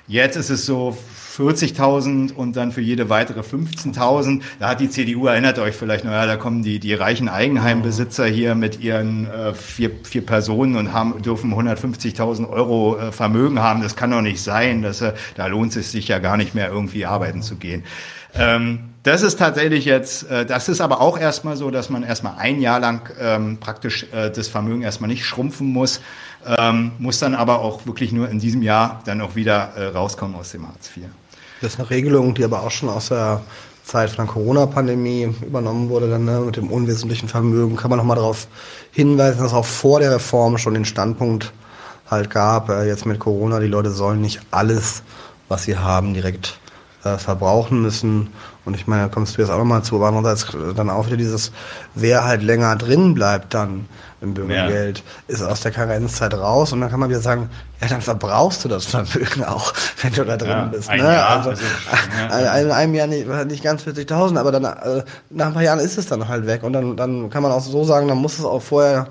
[0.08, 0.98] Jetzt ist es so
[1.38, 4.42] 40.000 und dann für jede weitere 15.000.
[4.58, 8.56] Da hat die CDU, erinnert euch vielleicht, naja, da kommen die, die reichen Eigenheimbesitzer hier
[8.56, 13.84] mit ihren äh, vier, vier Personen und haben, dürfen 150.000 Euro äh, Vermögen haben.
[13.84, 14.82] Das kann doch nicht sein.
[14.82, 17.84] Dass, äh, da lohnt es sich ja gar nicht mehr irgendwie arbeiten zu gehen.
[18.34, 22.36] Ähm, das ist tatsächlich jetzt, äh, das ist aber auch erstmal so, dass man erstmal
[22.38, 26.02] ein Jahr lang ähm, praktisch äh, das Vermögen erstmal nicht schrumpfen muss,
[26.46, 30.36] ähm, muss dann aber auch wirklich nur in diesem Jahr dann auch wieder äh, rauskommen
[30.36, 31.06] aus dem Hartz IV.
[31.62, 33.42] Das ist eine Regelung, die aber auch schon aus der
[33.84, 37.76] Zeit von der Corona-Pandemie übernommen wurde, dann ne, mit dem unwesentlichen Vermögen.
[37.76, 38.48] Kann man nochmal darauf
[38.92, 41.52] hinweisen, dass auch vor der Reform schon den Standpunkt
[42.10, 45.02] halt gab, äh, jetzt mit Corona, die Leute sollen nicht alles,
[45.48, 46.60] was sie haben, direkt
[47.04, 48.30] äh, verbrauchen müssen.
[48.64, 51.18] Und ich meine, da kommst du jetzt auch nochmal zu, aber andererseits dann auch wieder
[51.18, 51.52] dieses,
[51.96, 53.88] wer halt länger drin bleibt dann
[54.22, 55.34] im Bürgergeld, ja.
[55.34, 57.50] ist aus der Karenzzeit raus und dann kann man wieder sagen,
[57.82, 60.90] ja, dann verbrauchst du das Vermögen auch, wenn du da drin ja, bist.
[60.92, 60.98] Ne?
[60.98, 62.54] Jahr, also, also ja.
[62.58, 65.98] in einem Jahr nicht, nicht ganz 40.000, aber dann äh, nach ein paar Jahren ist
[65.98, 68.46] es dann halt weg und dann, dann kann man auch so sagen, dann muss es
[68.46, 69.08] auch vorher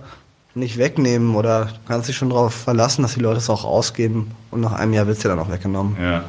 [0.55, 4.31] nicht wegnehmen oder du kannst dich schon darauf verlassen, dass die Leute es auch ausgeben
[4.53, 5.97] und nach einem Jahr wird es dir dann auch weggenommen.
[6.01, 6.23] Ja.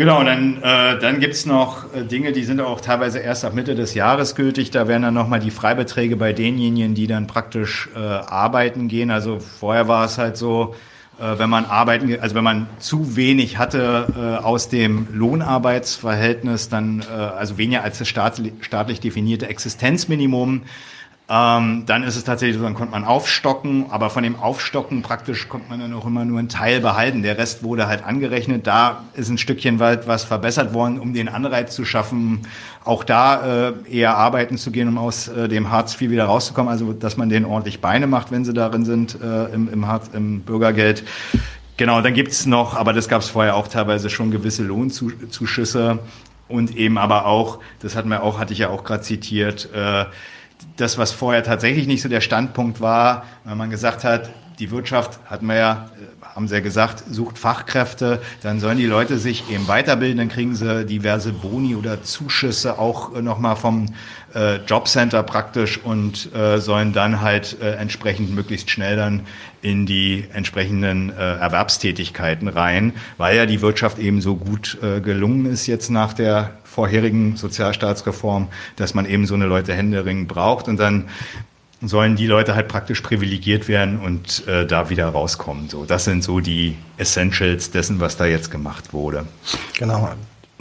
[0.00, 3.74] Genau, dann, äh, dann gibt's noch äh, Dinge, die sind auch teilweise erst ab Mitte
[3.74, 4.70] des Jahres gültig.
[4.70, 9.10] Da wären dann nochmal die Freibeträge bei denjenigen, die dann praktisch äh, arbeiten gehen.
[9.10, 10.74] Also vorher war es halt so,
[11.18, 17.00] äh, wenn man arbeiten, also wenn man zu wenig hatte äh, aus dem Lohnarbeitsverhältnis, dann
[17.00, 20.62] äh, also weniger als das staatlich definierte Existenzminimum,
[21.32, 25.48] ähm, dann ist es tatsächlich so, dann konnte man aufstocken, aber von dem Aufstocken praktisch
[25.48, 27.22] konnte man dann auch immer nur einen Teil behalten.
[27.22, 28.66] Der Rest wurde halt angerechnet.
[28.66, 32.40] Da ist ein Stückchen weit was verbessert worden, um den Anreiz zu schaffen,
[32.84, 36.68] auch da äh, eher arbeiten zu gehen, um aus äh, dem Hartz IV wieder rauszukommen.
[36.68, 40.10] Also, dass man denen ordentlich Beine macht, wenn sie darin sind, äh, im, im, Hartz,
[40.12, 41.04] im Bürgergeld.
[41.76, 46.00] Genau, dann gibt's noch, aber das gab es vorher auch teilweise schon gewisse Lohnzuschüsse
[46.48, 50.06] und eben aber auch, das hatten wir auch, hatte ich ja auch gerade zitiert, äh,
[50.76, 54.30] das, was vorher tatsächlich nicht so der Standpunkt war, weil man gesagt hat,
[54.60, 58.86] die Wirtschaft, hatten wir ja, äh, haben sie ja gesagt, sucht Fachkräfte, dann sollen die
[58.86, 63.86] Leute sich eben weiterbilden, dann kriegen sie diverse Boni oder Zuschüsse auch äh, nochmal vom
[64.34, 69.22] äh, Jobcenter praktisch und äh, sollen dann halt äh, entsprechend möglichst schnell dann
[69.62, 75.66] in die entsprechenden äh, Erwerbstätigkeiten rein, weil ja die Wirtschaft eben so gut gelungen ist
[75.66, 81.08] jetzt nach der vorherigen Sozialstaatsreform, dass man eben so eine Leute händeringend braucht und dann
[81.82, 85.68] sollen die Leute halt praktisch privilegiert werden und äh, da wieder rauskommen.
[85.68, 89.26] So, das sind so die Essentials dessen, was da jetzt gemacht wurde.
[89.78, 90.10] Genau.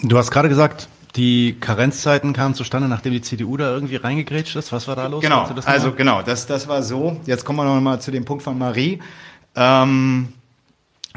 [0.02, 4.72] Du hast gerade gesagt, die Karenzzeiten kamen zustande, nachdem die CDU da irgendwie reingegrätscht ist.
[4.72, 5.22] Was war da los?
[5.22, 7.20] Genau, also genau, das, das war so.
[7.26, 9.00] Jetzt kommen wir noch mal zu dem Punkt von Marie.
[9.56, 10.30] Ähm,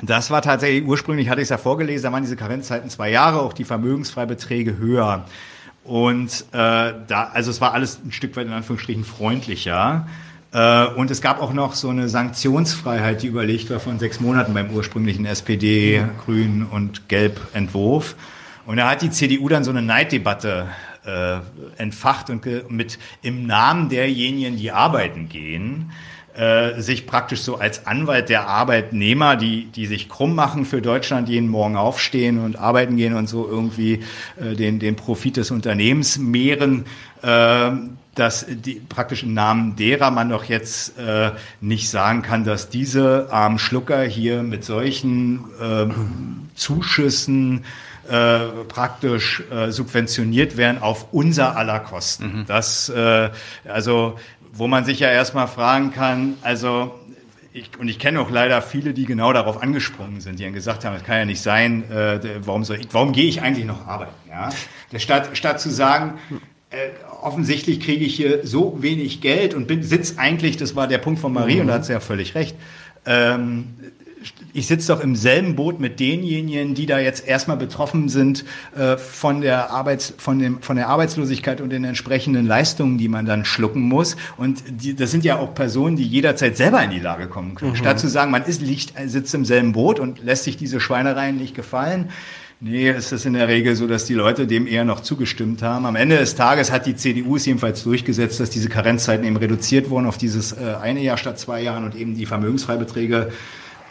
[0.03, 3.41] das war tatsächlich, ursprünglich hatte ich es ja vorgelesen, da waren diese Karenzzeiten zwei Jahre,
[3.41, 5.25] auch die Vermögensfreibeträge höher.
[5.85, 10.07] Und äh, da, also es war alles ein Stück weit in Anführungsstrichen freundlicher.
[10.53, 14.55] Äh, und es gab auch noch so eine Sanktionsfreiheit, die überlegt war von sechs Monaten
[14.55, 18.17] beim ursprünglichen SPD, Grün und Gelb Entwurf.
[18.67, 20.69] Und da hat die CDU dann so eine Neiddebatte
[21.05, 21.39] äh,
[21.79, 25.91] entfacht und mit im Namen derjenigen, die arbeiten gehen,
[26.35, 31.29] äh, sich praktisch so als Anwalt der Arbeitnehmer, die, die sich krumm machen für Deutschland,
[31.29, 34.01] jeden Morgen aufstehen und arbeiten gehen und so irgendwie
[34.41, 36.87] äh, den, den Profit des Unternehmens mehren,
[37.23, 37.71] äh,
[38.15, 43.29] dass die, praktisch im Namen derer man doch jetzt äh, nicht sagen kann, dass diese
[43.31, 45.87] armen Schlucker hier mit solchen äh,
[46.55, 47.65] Zuschüssen
[48.09, 52.41] äh, praktisch äh, subventioniert werden auf unser aller Kosten.
[52.41, 52.47] Mhm.
[52.47, 53.31] Das, äh,
[53.67, 54.19] also
[54.53, 56.95] wo man sich ja erstmal fragen kann, also
[57.55, 60.85] ich, und ich kenne auch leider viele, die genau darauf angesprungen sind, die dann gesagt
[60.85, 63.87] haben, es kann ja nicht sein, äh, warum, soll ich, warum gehe ich eigentlich noch
[63.87, 64.13] arbeiten?
[64.29, 64.51] Ja?
[64.99, 66.19] Statt, statt zu sagen,
[66.71, 66.89] äh,
[67.21, 71.21] offensichtlich kriege ich hier so wenig Geld und bin, sitz eigentlich, das war der Punkt
[71.21, 71.61] von Marie, mhm.
[71.63, 72.57] und da hat sie ja völlig recht,
[73.05, 73.75] ähm,
[74.53, 78.45] ich sitze doch im selben Boot mit denjenigen, die da jetzt erstmal betroffen sind
[78.77, 83.27] äh, von, der Arbeits-, von, dem, von der Arbeitslosigkeit und den entsprechenden Leistungen, die man
[83.27, 84.17] dann schlucken muss.
[84.37, 87.73] Und die, das sind ja auch Personen, die jederzeit selber in die Lage kommen können.
[87.73, 87.77] Mhm.
[87.77, 91.37] Statt zu sagen, man ist, liegt, sitzt im selben Boot und lässt sich diese Schweinereien
[91.37, 92.11] nicht gefallen,
[92.65, 95.85] Nee, es ist in der Regel so, dass die Leute dem eher noch zugestimmt haben.
[95.85, 99.91] Am Ende des Tages hat die CDU es jedenfalls durchgesetzt, dass diese Karenzzeiten eben reduziert
[99.91, 103.33] wurden auf dieses äh, eine Jahr statt zwei Jahren und eben die Vermögensfreibeträge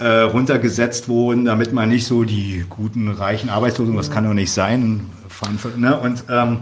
[0.01, 4.51] äh, runtergesetzt wurden, damit man nicht so die guten, reichen Arbeitslosen, das kann doch nicht
[4.51, 5.05] sein,
[5.77, 5.97] ne?
[5.97, 6.57] und, ähm,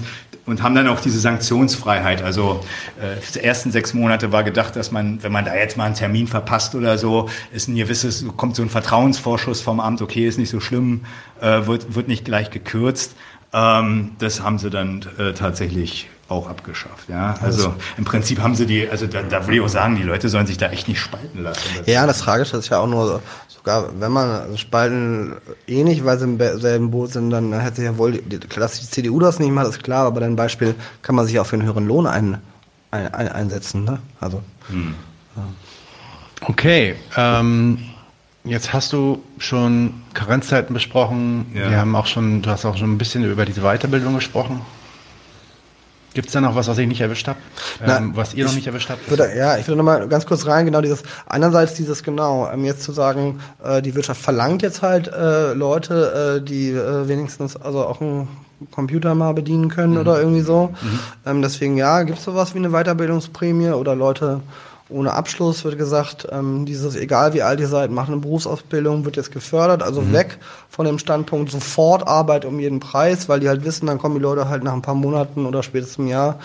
[0.46, 2.22] und haben dann auch diese Sanktionsfreiheit.
[2.22, 2.60] Also
[3.00, 5.96] äh, die ersten sechs Monate war gedacht, dass man, wenn man da jetzt mal einen
[5.96, 10.38] Termin verpasst oder so, ist ein gewisses, kommt so ein Vertrauensvorschuss vom Amt, okay, ist
[10.38, 11.06] nicht so schlimm,
[11.40, 13.16] äh, wird, wird nicht gleich gekürzt.
[13.54, 17.10] Ähm, das haben sie dann äh, tatsächlich auch abgeschafft.
[17.10, 20.04] Ja, also im Prinzip haben sie die, also da, da will ich auch sagen, die
[20.04, 21.62] Leute sollen sich da echt nicht spalten lassen.
[21.78, 25.36] Das ja, das Tragische ist ja auch nur, sogar wenn man spalten
[25.68, 28.22] eh nicht, weil sie im selben Boot sind, dann hätte ja wohl,
[28.56, 31.46] dass die CDU das nicht macht, ist klar, aber dein Beispiel kann man sich auch
[31.46, 32.38] für einen höheren Lohn ein,
[32.92, 33.84] ein, ein einsetzen.
[33.84, 34.00] Ne?
[34.20, 34.42] Also.
[34.70, 34.96] Hm.
[35.36, 35.44] Ja.
[36.42, 37.80] Okay, ähm,
[38.46, 41.46] Jetzt hast du schon Karenzzeiten besprochen.
[41.54, 41.70] Ja.
[41.70, 44.62] Wir haben auch schon, du hast auch schon ein bisschen über diese Weiterbildung gesprochen.
[46.20, 47.40] Gibt es da noch was, was ich nicht erwischt habe?
[47.82, 49.10] Ähm, was ihr noch nicht erwischt habt?
[49.10, 52.66] Würde, ja, ich würde noch mal ganz kurz rein, genau dieses, einerseits dieses genau, ähm,
[52.66, 57.56] jetzt zu sagen, äh, die Wirtschaft verlangt jetzt halt äh, Leute, äh, die äh, wenigstens
[57.56, 58.28] also auch einen
[58.70, 60.00] Computer mal bedienen können mhm.
[60.00, 60.74] oder irgendwie so.
[60.82, 61.00] Mhm.
[61.26, 64.42] Ähm, deswegen ja, gibt es sowas wie eine Weiterbildungsprämie oder Leute
[64.90, 69.18] ohne Abschluss wird gesagt, ähm, dieses, egal wie alt ihr seid, macht eine Berufsausbildung, wird
[69.18, 70.14] jetzt gefördert, also mhm.
[70.14, 70.38] weg
[70.70, 74.22] von dem Standpunkt sofort Arbeit um jeden Preis, weil die halt wissen, dann kommen die
[74.22, 76.40] Leute halt nach ein paar Monaten oder spätestens im Jahr,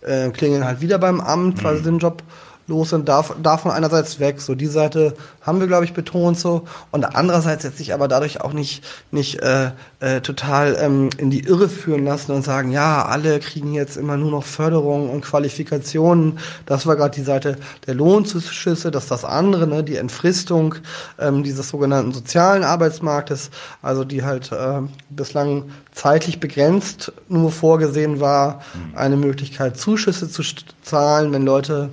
[0.00, 1.64] äh, klingeln halt wieder beim Amt, mhm.
[1.64, 2.22] weil sie den Job
[2.66, 4.40] los sind, darf, davon einerseits weg.
[4.40, 6.64] So die Seite haben wir, glaube ich, betont so.
[6.90, 11.40] Und andererseits jetzt sich aber dadurch auch nicht, nicht äh, äh, total ähm, in die
[11.40, 16.38] Irre führen lassen und sagen, ja, alle kriegen jetzt immer nur noch Förderung und Qualifikationen.
[16.66, 17.56] Das war gerade die Seite
[17.86, 20.76] der Lohnzuschüsse, dass das andere, ne, die Entfristung
[21.18, 23.50] ähm, dieses sogenannten sozialen Arbeitsmarktes,
[23.82, 28.96] also die halt äh, bislang zeitlich begrenzt nur vorgesehen war, mhm.
[28.96, 30.42] eine Möglichkeit Zuschüsse zu
[30.82, 31.90] zahlen, wenn Leute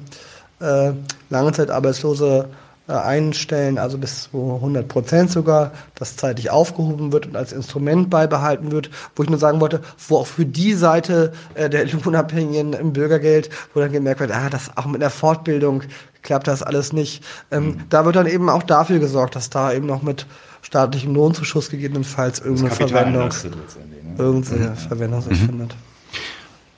[0.62, 0.94] äh,
[1.30, 2.48] Langzeitarbeitslose
[2.88, 8.10] äh, einstellen, also bis zu 100 Prozent sogar, das zeitlich aufgehoben wird und als Instrument
[8.10, 12.74] beibehalten wird, wo ich nur sagen wollte, wo auch für die Seite äh, der Lohnabhängigen
[12.74, 15.84] im Bürgergeld, wo dann gemerkt wird, ah, das auch mit der Fortbildung
[16.22, 17.24] klappt das alles nicht.
[17.52, 17.84] Ähm, mhm.
[17.90, 20.26] Da wird dann eben auch dafür gesorgt, dass da eben noch mit
[20.62, 24.18] staatlichem Lohnzuschuss gegebenenfalls irgendeine Verwendung, ne?
[24.18, 24.76] irgendeine mhm.
[24.76, 25.46] Verwendung sich mhm.
[25.46, 25.76] findet.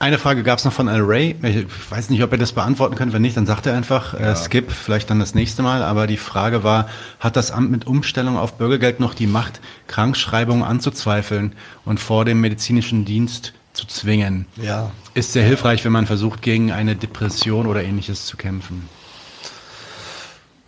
[0.04, 1.34] Eine Frage gab es noch von Al Ray.
[1.42, 3.14] Ich weiß nicht, ob er das beantworten kann.
[3.14, 5.82] Wenn nicht, dann sagt er einfach, äh, skip, vielleicht dann das nächste Mal.
[5.82, 6.90] Aber die Frage war,
[7.22, 11.54] hat das Amt mit Umstellung auf Bürgergeld noch die Macht, Krankschreibungen anzuzweifeln
[11.86, 14.46] und vor dem medizinischen Dienst zu zwingen?
[14.58, 14.92] Ja.
[15.14, 18.90] Ist sehr hilfreich, wenn man versucht, gegen eine Depression oder ähnliches zu kämpfen.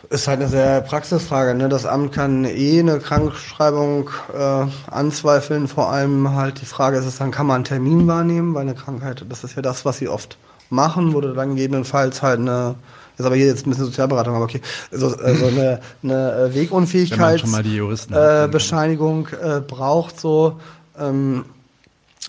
[0.10, 1.54] Ist halt eine sehr Praxisfrage.
[1.56, 1.70] Ne?
[1.70, 5.68] Das Amt kann eh eine Krankschreibung äh, anzweifeln.
[5.68, 8.76] Vor allem halt die Frage ist es dann, kann man einen Termin wahrnehmen, weil eine
[8.76, 10.38] Krankheit, das ist ja das, was sie oft
[10.70, 12.76] machen, wo du dann gegebenenfalls halt eine,
[13.18, 14.62] ist aber hier jetzt ein bisschen Sozialberatung, aber okay,
[14.92, 20.60] so, äh, so eine, eine Wegunfähigkeitsbescheinigung äh, äh, braucht so.
[21.00, 21.46] Ähm,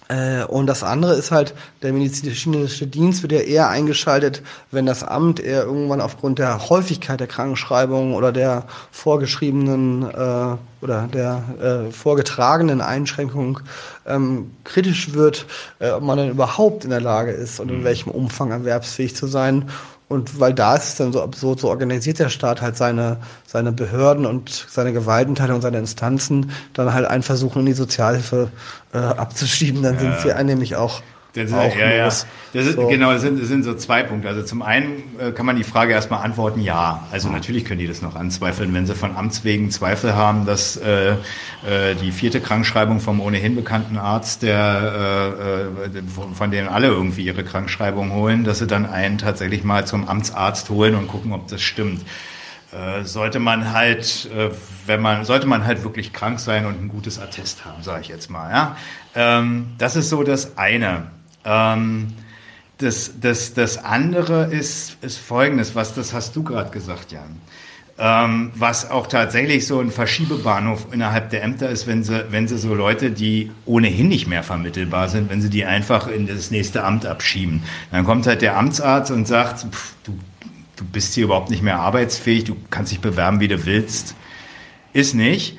[0.08, 5.02] äh, und das andere ist halt, der medizinische Dienst wird ja eher eingeschaltet, wenn das
[5.02, 11.92] Amt eher irgendwann aufgrund der Häufigkeit der Krankenschreibungen oder der vorgeschriebenen äh, oder der äh,
[11.92, 13.60] vorgetragenen Einschränkung
[14.06, 15.46] ähm, kritisch wird,
[15.80, 17.84] äh, ob man dann überhaupt in der Lage ist und in mhm.
[17.84, 19.70] welchem Umfang erwerbsfähig zu sein.
[20.08, 23.72] Und weil da ist es dann so absurd, so organisiert der Staat halt seine, seine
[23.72, 28.50] Behörden und seine Gewaltenteilung, seine Instanzen, dann halt ein Versuchen in die Sozialhilfe
[28.92, 30.00] äh, abzuschieben, dann ja.
[30.00, 31.02] sind sie nämlich auch
[31.36, 32.04] das ist, auch ja, ja.
[32.04, 32.26] Das
[32.66, 32.86] ist, so.
[32.86, 34.28] Genau, das sind, das sind so zwei Punkte.
[34.28, 37.06] Also zum einen äh, kann man die Frage erstmal antworten, ja.
[37.12, 40.76] Also natürlich können die das noch anzweifeln, wenn sie von Amts wegen Zweifel haben, dass
[40.78, 41.16] äh, äh,
[42.00, 47.24] die vierte Krankschreibung vom ohnehin bekannten Arzt, der äh, äh von, von dem alle irgendwie
[47.24, 51.48] ihre Krankschreibung holen, dass sie dann einen tatsächlich mal zum Amtsarzt holen und gucken, ob
[51.48, 52.02] das stimmt
[53.04, 54.28] sollte man halt,
[54.84, 58.08] wenn man, sollte man halt wirklich krank sein und ein gutes Attest haben, sage ich
[58.08, 58.50] jetzt mal.
[58.50, 58.76] Ja?
[59.14, 61.06] Ähm, das ist so das eine.
[61.46, 62.08] Ähm,
[62.78, 67.40] das, das, das andere ist, ist Folgendes, was das hast du gerade gesagt, Jan.
[67.98, 72.58] Ähm, was auch tatsächlich so ein Verschiebebahnhof innerhalb der Ämter ist, wenn sie, wenn sie
[72.58, 76.84] so Leute, die ohnehin nicht mehr vermittelbar sind, wenn sie die einfach in das nächste
[76.84, 77.62] Amt abschieben.
[77.90, 80.18] Dann kommt halt der Amtsarzt und sagt, pff, du,
[80.76, 84.14] du bist hier überhaupt nicht mehr arbeitsfähig, du kannst dich bewerben, wie du willst.
[84.92, 85.56] Ist nicht.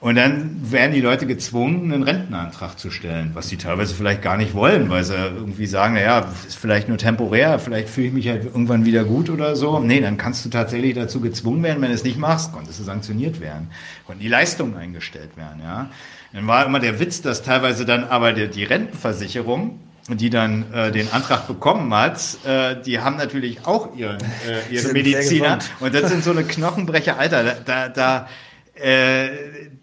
[0.00, 4.38] Und dann werden die Leute gezwungen, einen Rentenantrag zu stellen, was sie teilweise vielleicht gar
[4.38, 8.28] nicht wollen, weil sie irgendwie sagen, naja, ist vielleicht nur temporär, vielleicht fühle ich mich
[8.28, 9.78] halt irgendwann wieder gut oder so.
[9.78, 12.84] Nee, dann kannst du tatsächlich dazu gezwungen werden, wenn du es nicht machst, konntest du
[12.84, 13.70] sanktioniert werden,
[14.06, 15.90] konnten die Leistungen eingestellt werden, ja.
[16.32, 21.12] Dann war immer der Witz, dass teilweise dann aber die, Rentenversicherung die dann äh, den
[21.12, 25.58] Antrag bekommen hat, äh, die haben natürlich auch ihren, äh, ihre Mediziner.
[25.78, 28.28] Und das sind so eine Knochenbrecher, Alter, da, da, da
[28.74, 29.28] äh,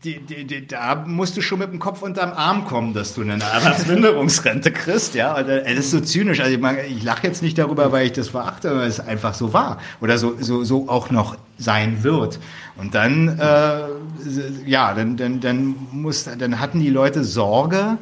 [0.03, 3.21] die, die, die, da musst du schon mit dem Kopf unterm Arm kommen, dass du
[3.21, 5.35] eine Erwerbsminderungsrente kriegst, ja.
[5.35, 6.39] Und, äh, das ist so zynisch.
[6.39, 9.53] Also ich, ich lache jetzt nicht darüber, weil ich das verachte, weil es einfach so
[9.53, 12.39] war oder so, so, so auch noch sein wird.
[12.75, 13.79] Und dann, äh,
[14.65, 17.97] ja, dann, dann, dann muss, dann hatten die Leute Sorge,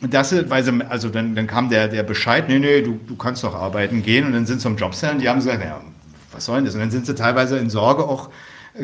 [0.00, 3.44] dass weil sie, also dann, dann kam der, der Bescheid, nee, nee, du, du kannst
[3.44, 4.24] doch arbeiten gehen.
[4.24, 5.82] Und dann sind sie zum Jobcenter und die haben gesagt, naja,
[6.32, 6.74] was soll denn das?
[6.74, 8.30] Und dann sind sie teilweise in Sorge auch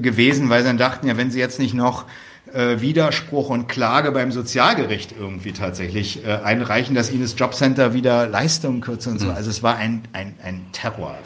[0.01, 2.05] gewesen, weil sie dann dachten, ja, wenn sie jetzt nicht noch
[2.53, 8.27] äh, Widerspruch und Klage beim Sozialgericht irgendwie tatsächlich äh, einreichen, dass ihnen das Jobcenter wieder
[8.27, 9.27] Leistungen kürzt und so.
[9.27, 9.33] Mhm.
[9.33, 11.17] Also es war ein, ein, ein Terror.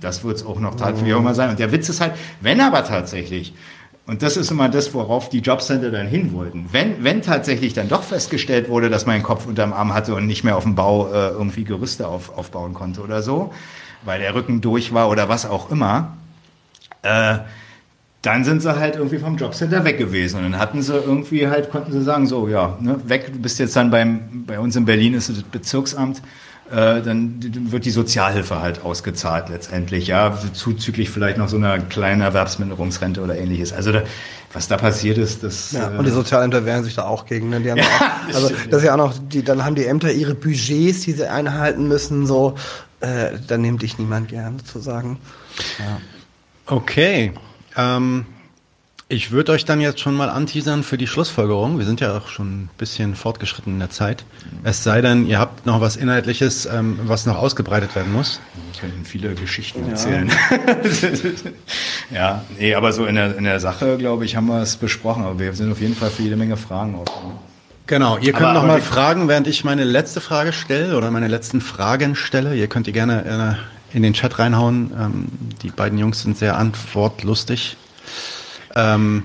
[0.00, 1.50] Das wird es auch noch tatsächlich auch mal sein.
[1.50, 3.52] Und der Witz ist halt, wenn aber tatsächlich
[4.06, 6.70] und das ist immer das, worauf die Jobcenter dann hin wollten.
[6.72, 10.26] Wenn, wenn tatsächlich dann doch festgestellt wurde, dass man einen Kopf unterm Arm hatte und
[10.26, 13.52] nicht mehr auf dem Bau äh, irgendwie Gerüste auf, aufbauen konnte oder so,
[14.06, 16.16] weil der Rücken durch war oder was auch immer,
[17.02, 17.40] äh,
[18.22, 20.38] dann sind sie halt irgendwie vom Jobcenter weg gewesen.
[20.38, 23.58] Und dann hatten sie irgendwie halt, konnten sie sagen, so, ja, ne, weg, du bist
[23.58, 26.20] jetzt dann beim, bei uns in Berlin ist es das Bezirksamt,
[26.70, 27.40] äh, dann
[27.70, 33.38] wird die Sozialhilfe halt ausgezahlt letztendlich, ja, zuzüglich vielleicht noch so einer kleinen Erwerbsminderungsrente oder
[33.38, 33.72] ähnliches.
[33.72, 34.02] Also da,
[34.52, 35.72] was da passiert ist, das.
[35.72, 37.48] Ja, und die Sozialämter wehren sich da auch gegen.
[37.48, 37.60] Ne?
[37.60, 40.12] Die haben ja, auch, also das ist ja auch noch, die, dann haben die Ämter
[40.12, 42.56] ihre Budgets, die sie einhalten müssen, so,
[43.00, 45.18] äh, dann nimmt dich niemand gern sozusagen.
[45.78, 46.00] Ja.
[46.66, 47.32] Okay.
[47.78, 48.26] Ähm,
[49.10, 51.78] ich würde euch dann jetzt schon mal anteasern für die Schlussfolgerung.
[51.78, 54.26] Wir sind ja auch schon ein bisschen fortgeschritten in der Zeit.
[54.64, 58.38] Es sei denn, ihr habt noch was Inhaltliches, ähm, was noch ausgebreitet werden muss.
[58.72, 59.92] Wir könnten viele Geschichten ja.
[59.92, 60.30] erzählen.
[62.10, 65.24] ja, nee, aber so in der, in der Sache, glaube ich, haben wir es besprochen.
[65.24, 67.38] Aber wir sind auf jeden Fall für jede Menge Fragen offen.
[67.86, 71.28] Genau, ihr könnt aber, noch mal fragen, während ich meine letzte Frage stelle oder meine
[71.28, 72.54] letzten Fragen stelle.
[72.54, 74.92] Ihr könnt die gerne äh, in den Chat reinhauen.
[74.98, 75.28] Ähm,
[75.62, 77.76] die beiden Jungs sind sehr antwortlustig.
[78.74, 79.24] Ähm,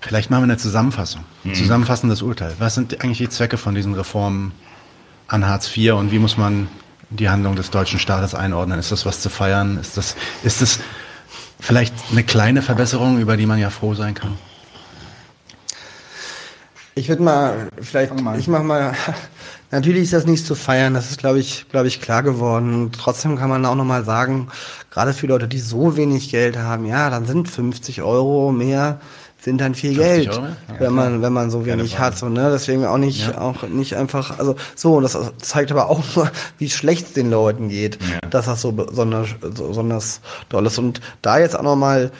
[0.00, 1.24] vielleicht machen wir eine Zusammenfassung.
[1.44, 1.54] Mhm.
[1.54, 2.54] Zusammenfassendes Urteil.
[2.58, 4.52] Was sind eigentlich die Zwecke von diesen Reformen
[5.28, 6.68] an Hartz IV und wie muss man
[7.10, 8.78] die Handlung des deutschen Staates einordnen?
[8.78, 9.78] Ist das was zu feiern?
[9.78, 10.80] Ist das, ist das
[11.60, 14.36] vielleicht eine kleine Verbesserung, über die man ja froh sein kann?
[16.96, 18.38] Ich würde mal, vielleicht, mal.
[18.38, 18.94] ich mach mal,
[19.74, 22.90] natürlich ist das nicht zu feiern, das ist, glaube ich, glaube ich, klar geworden.
[22.96, 24.48] Trotzdem kann man auch nochmal sagen,
[24.90, 29.00] gerade für Leute, die so wenig Geld haben, ja, dann sind 50 Euro mehr,
[29.40, 30.46] sind dann viel 50 Geld, Euro
[30.78, 33.40] wenn man, wenn man so wenig hat, so, ne, deswegen auch nicht, Ja.
[33.40, 37.30] auch nicht einfach, also, so, und das zeigt aber auch nur, wie schlecht es den
[37.30, 38.28] Leuten geht, Ja.
[38.30, 40.78] dass das so besonders, so besonders doll ist.
[40.78, 42.10] Und da jetzt auch nochmal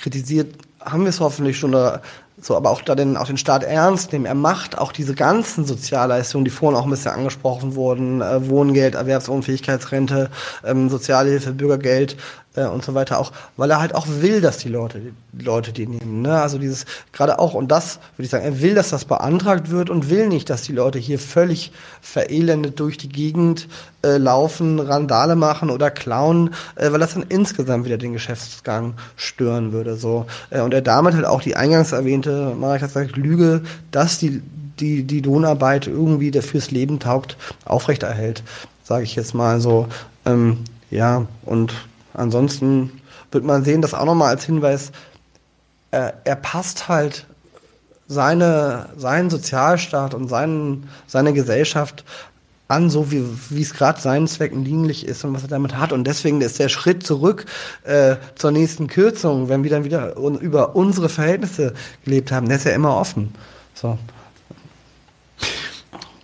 [0.00, 2.00] kritisiert, haben wir es hoffentlich schon da,
[2.42, 4.26] so, aber auch da den, auch den Staat ernst nehmen.
[4.26, 8.96] Er macht auch diese ganzen Sozialleistungen, die vorhin auch ein bisschen angesprochen wurden, äh, Wohngeld,
[8.96, 10.28] Erwerbsunfähigkeitsrente,
[10.64, 12.16] ähm, Sozialhilfe, Bürgergeld
[12.54, 15.00] äh, und so weiter, auch, weil er halt auch will, dass die Leute,
[15.32, 16.22] die Leute die nehmen.
[16.22, 16.40] Ne?
[16.40, 19.90] Also dieses, gerade auch, und das würde ich sagen, er will, dass das beantragt wird
[19.90, 23.68] und will nicht, dass die Leute hier völlig verelendet durch die Gegend
[24.02, 29.72] äh, laufen, Randale machen oder klauen, äh, weil das dann insgesamt wieder den Geschäftsgang stören
[29.72, 29.96] würde.
[29.96, 30.26] So.
[30.50, 34.42] Äh, und er damit halt auch die eingangs erwähnte, Marek hat gesagt, Lüge, dass die,
[34.78, 38.42] die, die Lohnarbeit irgendwie der fürs Leben taugt, aufrechterhält,
[38.82, 39.88] sage ich jetzt mal so.
[40.26, 40.58] Ähm,
[40.90, 41.72] ja, und
[42.14, 44.92] ansonsten wird man sehen, das auch nochmal als Hinweis,
[45.90, 47.26] äh, er passt halt
[48.08, 52.04] seine, seinen Sozialstaat und seinen, seine Gesellschaft
[52.68, 55.92] an, so wie, es gerade seinen Zwecken dienlich ist und was er damit hat.
[55.92, 57.44] Und deswegen ist der Schritt zurück
[57.84, 61.74] äh, zur nächsten Kürzung, wenn wir dann wieder un über unsere Verhältnisse
[62.04, 63.34] gelebt haben, der ist ja immer offen.
[63.74, 63.98] So.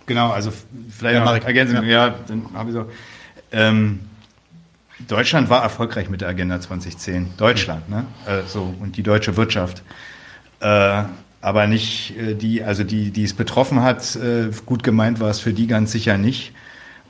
[0.07, 0.51] Genau, also
[0.89, 1.85] vielleicht Ja, noch ergänzen.
[1.85, 2.85] Ja, dann habe ich so.
[3.51, 3.99] Ähm,
[5.07, 7.33] Deutschland war erfolgreich mit der Agenda 2010.
[7.37, 8.05] Deutschland, ne?
[8.25, 9.83] Äh, so, und die deutsche Wirtschaft.
[10.59, 11.03] Äh,
[11.41, 15.39] aber nicht äh, die, also die, die es betroffen hat, äh, gut gemeint war es
[15.39, 16.53] für die ganz sicher nicht.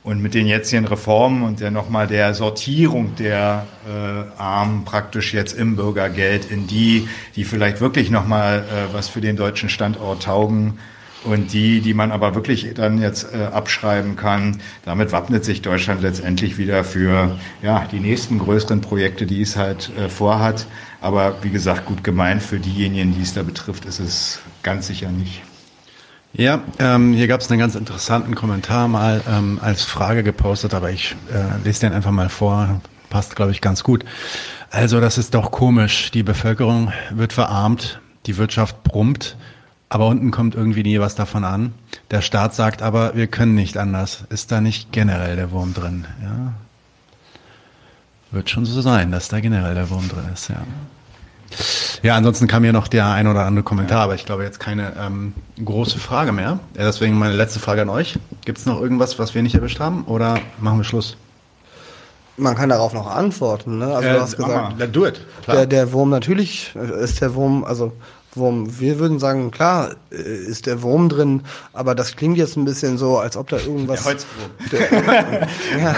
[0.02, 5.52] Und mit den jetzigen Reformen und der nochmal der Sortierung der äh, Armen praktisch jetzt
[5.52, 7.06] im Bürgergeld in die,
[7.36, 10.78] die vielleicht wirklich nochmal was für den deutschen Standort taugen
[11.24, 16.02] und die, die man aber wirklich dann jetzt äh, abschreiben kann, damit wappnet sich Deutschland
[16.02, 20.66] letztendlich wieder für ja, die nächsten größeren Projekte, die es halt äh, vorhat.
[21.00, 25.10] Aber wie gesagt, gut gemeint für diejenigen, die es da betrifft, ist es ganz sicher
[25.10, 25.42] nicht.
[26.32, 30.90] Ja, ähm, hier gab es einen ganz interessanten Kommentar mal ähm, als Frage gepostet, aber
[30.90, 32.80] ich äh, lese den einfach mal vor.
[33.08, 34.04] Passt, glaube ich, ganz gut.
[34.70, 36.12] Also, das ist doch komisch.
[36.12, 39.36] Die Bevölkerung wird verarmt, die Wirtschaft brummt,
[39.90, 41.74] aber unten kommt irgendwie nie was davon an.
[42.10, 44.24] Der Staat sagt aber, wir können nicht anders.
[44.30, 46.06] Ist da nicht generell der Wurm drin?
[46.22, 46.52] Ja.
[48.30, 50.62] Wird schon so sein, dass da generell der Wurm drin ist, ja.
[52.04, 54.92] Ja, ansonsten kam hier noch der ein oder andere Kommentar, aber ich glaube jetzt keine
[54.96, 56.60] ähm, große Frage mehr.
[56.76, 58.20] Ja, deswegen meine letzte Frage an euch.
[58.44, 61.16] Gibt es noch irgendwas, was wir nicht erwischt haben oder machen wir Schluss?
[62.36, 63.78] Man kann darauf noch antworten.
[63.78, 63.86] Ne?
[63.86, 65.20] Also Äh, du hast gesagt, Let do it.
[65.48, 67.92] der, der Wurm natürlich äh, ist der Wurm, also
[68.34, 71.42] Wurm, wir würden sagen, klar äh, ist der Wurm drin,
[71.72, 74.04] aber das klingt jetzt ein bisschen so, als ob da irgendwas.
[74.70, 75.48] Der Holzwurm.
[75.80, 75.96] ja,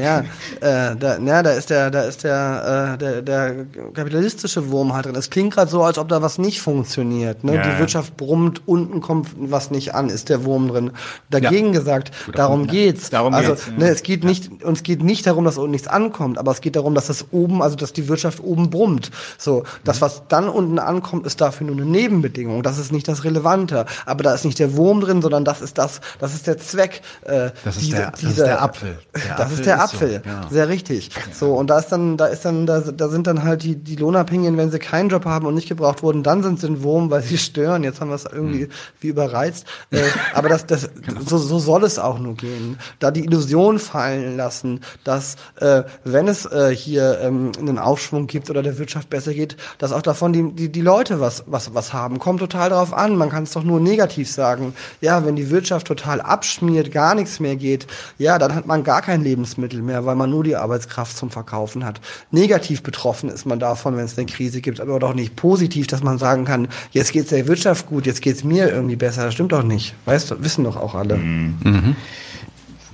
[0.00, 0.20] ja,
[0.60, 5.06] äh, da, ja, da ist der, da ist der, äh, der, der kapitalistische Wurm halt
[5.06, 5.14] drin.
[5.14, 7.44] Es klingt gerade so, als ob da was nicht funktioniert.
[7.44, 7.56] Ne?
[7.56, 7.78] Ja, Die.
[7.78, 10.92] Wirtschaft brummt, unten kommt was nicht an, ist der Wurm drin.
[11.30, 13.10] Dagegen gesagt, Guter darum geht's.
[13.10, 16.38] Darum also, geht's, ne, es geht nicht, uns geht nicht darum, dass unten nichts ankommt,
[16.38, 19.10] aber es geht darum, dass das oben, also dass die Wirtschaft oben brummt.
[19.36, 22.62] So, das, was dann unten ankommt, ist dafür nur eine Nebenbedingung.
[22.62, 23.84] Das ist nicht das Relevante.
[24.06, 27.02] Aber da ist nicht der Wurm drin, sondern das ist das, das ist der Zweck.
[27.22, 28.98] Äh, Das ist diese- der- das ist der Apfel.
[29.14, 30.20] Der das Apfel ist der ist so, Apfel.
[30.24, 30.48] genau.
[30.50, 31.10] Sehr richtig.
[31.32, 33.96] So, und da ist dann, da ist dann, da, da sind dann halt die, die
[33.96, 37.10] Lohnabhängigen, wenn sie keinen Job haben und nicht gebraucht wurden, dann sind sie ein Wurm,
[37.10, 37.84] weil sie stören.
[37.84, 38.68] Jetzt haben wir es irgendwie
[39.00, 39.66] wie überreizt.
[39.90, 40.00] Äh,
[40.34, 40.88] aber das, das,
[41.26, 42.78] so, so soll es auch nur gehen.
[42.98, 48.50] Da die Illusion fallen lassen, dass, äh, wenn es äh, hier ähm, einen Aufschwung gibt
[48.50, 51.92] oder der Wirtschaft besser geht, dass auch davon die, die, die Leute was, was, was
[51.92, 52.18] haben.
[52.18, 53.16] Kommt total drauf an.
[53.16, 54.74] Man kann es doch nur negativ sagen.
[55.00, 57.86] Ja, wenn die Wirtschaft total abschmiert, gar nichts mehr geht,
[58.18, 61.84] ja, dann hat man gar kein Lebensmittel mehr, weil man nur die Arbeitskraft zum Verkaufen
[61.84, 62.00] hat.
[62.30, 66.02] Negativ betroffen ist man davon, wenn es eine Krise gibt, aber doch nicht positiv, dass
[66.02, 69.24] man sagen kann, jetzt geht's der Wirtschaft gut, jetzt geht's mir irgendwie besser.
[69.24, 69.94] Das stimmt doch nicht.
[70.04, 71.18] Weißt du, wissen doch auch alle.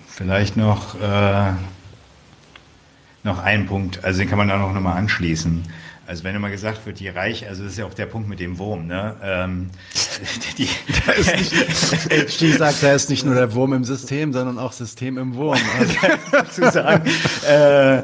[0.09, 1.52] Vielleicht noch, äh,
[3.23, 5.65] noch ein Punkt, also den kann man da noch mal anschließen.
[6.09, 8.40] Also wenn immer gesagt wird, die Reich, also das ist ja auch der Punkt mit
[8.40, 9.14] dem Wurm, ne?
[9.22, 9.68] Ähm,
[10.56, 10.66] die,
[12.28, 15.59] Steve sagt, da ist nicht nur der Wurm im System, sondern auch System im Wurm.
[16.32, 17.10] Also, zu sagen.
[17.47, 18.02] äh,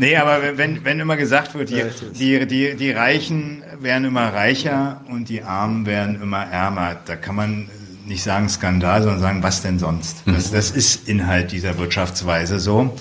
[0.00, 1.84] nee, aber wenn, wenn immer gesagt wird, die,
[2.18, 7.36] die, die, die Reichen werden immer reicher und die Armen werden immer ärmer, da kann
[7.36, 7.70] man
[8.04, 10.24] nicht sagen Skandal, sondern sagen, was denn sonst?
[10.26, 12.96] Das, das ist Inhalt dieser Wirtschaftsweise so.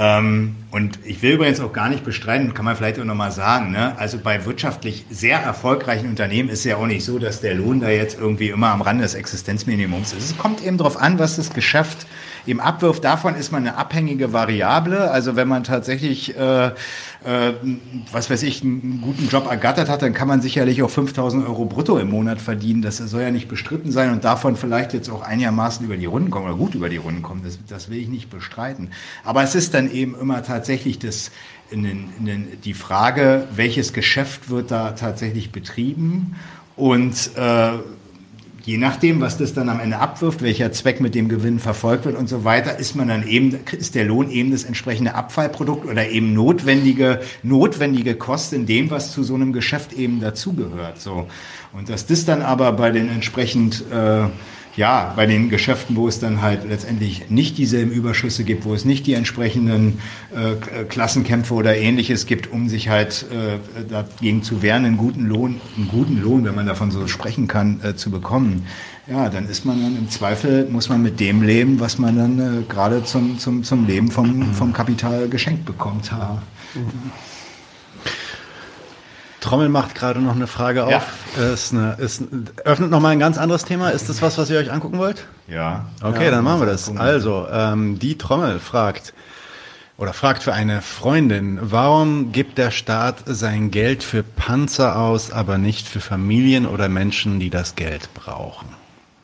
[0.00, 3.32] Äh, Ähm, und ich will übrigens auch gar nicht bestreiten, kann man vielleicht auch nochmal
[3.32, 3.98] sagen, ne?
[3.98, 7.80] also bei wirtschaftlich sehr erfolgreichen Unternehmen ist es ja auch nicht so, dass der Lohn
[7.80, 10.30] da jetzt irgendwie immer am Rande des Existenzminimums ist.
[10.30, 12.06] Es kommt eben darauf an, was das Geschäft
[12.46, 15.10] im Abwurf davon ist man eine abhängige Variable.
[15.10, 16.72] Also wenn man tatsächlich, äh, äh,
[18.12, 21.64] was weiß ich, einen guten Job ergattert hat, dann kann man sicherlich auch 5000 Euro
[21.64, 22.82] brutto im Monat verdienen.
[22.82, 26.30] Das soll ja nicht bestritten sein und davon vielleicht jetzt auch einigermaßen über die Runden
[26.30, 27.42] kommen oder gut über die Runden kommen.
[27.44, 28.90] Das, das will ich nicht bestreiten.
[29.24, 31.30] Aber es ist dann eben immer tatsächlich das,
[31.70, 36.36] in den, in den, die Frage, welches Geschäft wird da tatsächlich betrieben
[36.76, 37.72] und äh,
[38.64, 42.16] je nachdem, was das dann am Ende abwirft, welcher Zweck mit dem Gewinn verfolgt wird
[42.16, 46.08] und so weiter, ist man dann eben, ist der Lohn eben das entsprechende Abfallprodukt oder
[46.08, 51.00] eben notwendige, notwendige Kosten in dem, was zu so einem Geschäft eben dazugehört.
[51.00, 51.26] So.
[51.72, 54.24] Und dass das dann aber bei den entsprechend äh,
[54.76, 58.84] ja, bei den Geschäften, wo es dann halt letztendlich nicht dieselben Überschüsse gibt, wo es
[58.84, 59.98] nicht die entsprechenden
[60.34, 65.60] äh, Klassenkämpfe oder ähnliches gibt, um sich halt äh, dagegen zu wehren, einen guten Lohn,
[65.76, 68.66] einen guten Lohn, wenn man davon so sprechen kann, äh, zu bekommen.
[69.06, 72.38] Ja, dann ist man dann im Zweifel, muss man mit dem leben, was man dann
[72.38, 76.10] äh, gerade zum, zum, zum Leben vom, vom Kapital geschenkt bekommt.
[76.12, 76.40] Ja.
[76.74, 77.10] Mhm.
[79.40, 81.06] Trommel macht gerade noch eine Frage auf.
[81.36, 81.52] Ja.
[81.52, 82.22] Ist eine, ist,
[82.64, 83.90] öffnet noch mal ein ganz anderes Thema.
[83.90, 85.26] Ist das was, was ihr euch angucken wollt?
[85.48, 85.86] Ja.
[86.02, 86.94] Okay, ja, dann machen wir das.
[86.96, 89.14] Also, ähm, die Trommel fragt
[90.00, 95.58] oder fragt für eine Freundin, warum gibt der Staat sein Geld für Panzer aus, aber
[95.58, 98.68] nicht für Familien oder Menschen, die das Geld brauchen?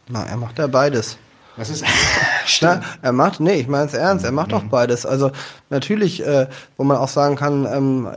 [0.08, 1.16] Na, er macht ja beides.
[1.56, 1.84] Was ist?
[2.60, 4.52] Na, er macht, nee, ich meine es ernst, er macht mhm.
[4.52, 5.06] doch beides.
[5.06, 5.32] Also
[5.70, 8.10] natürlich, äh, wo man auch sagen kann, ähm,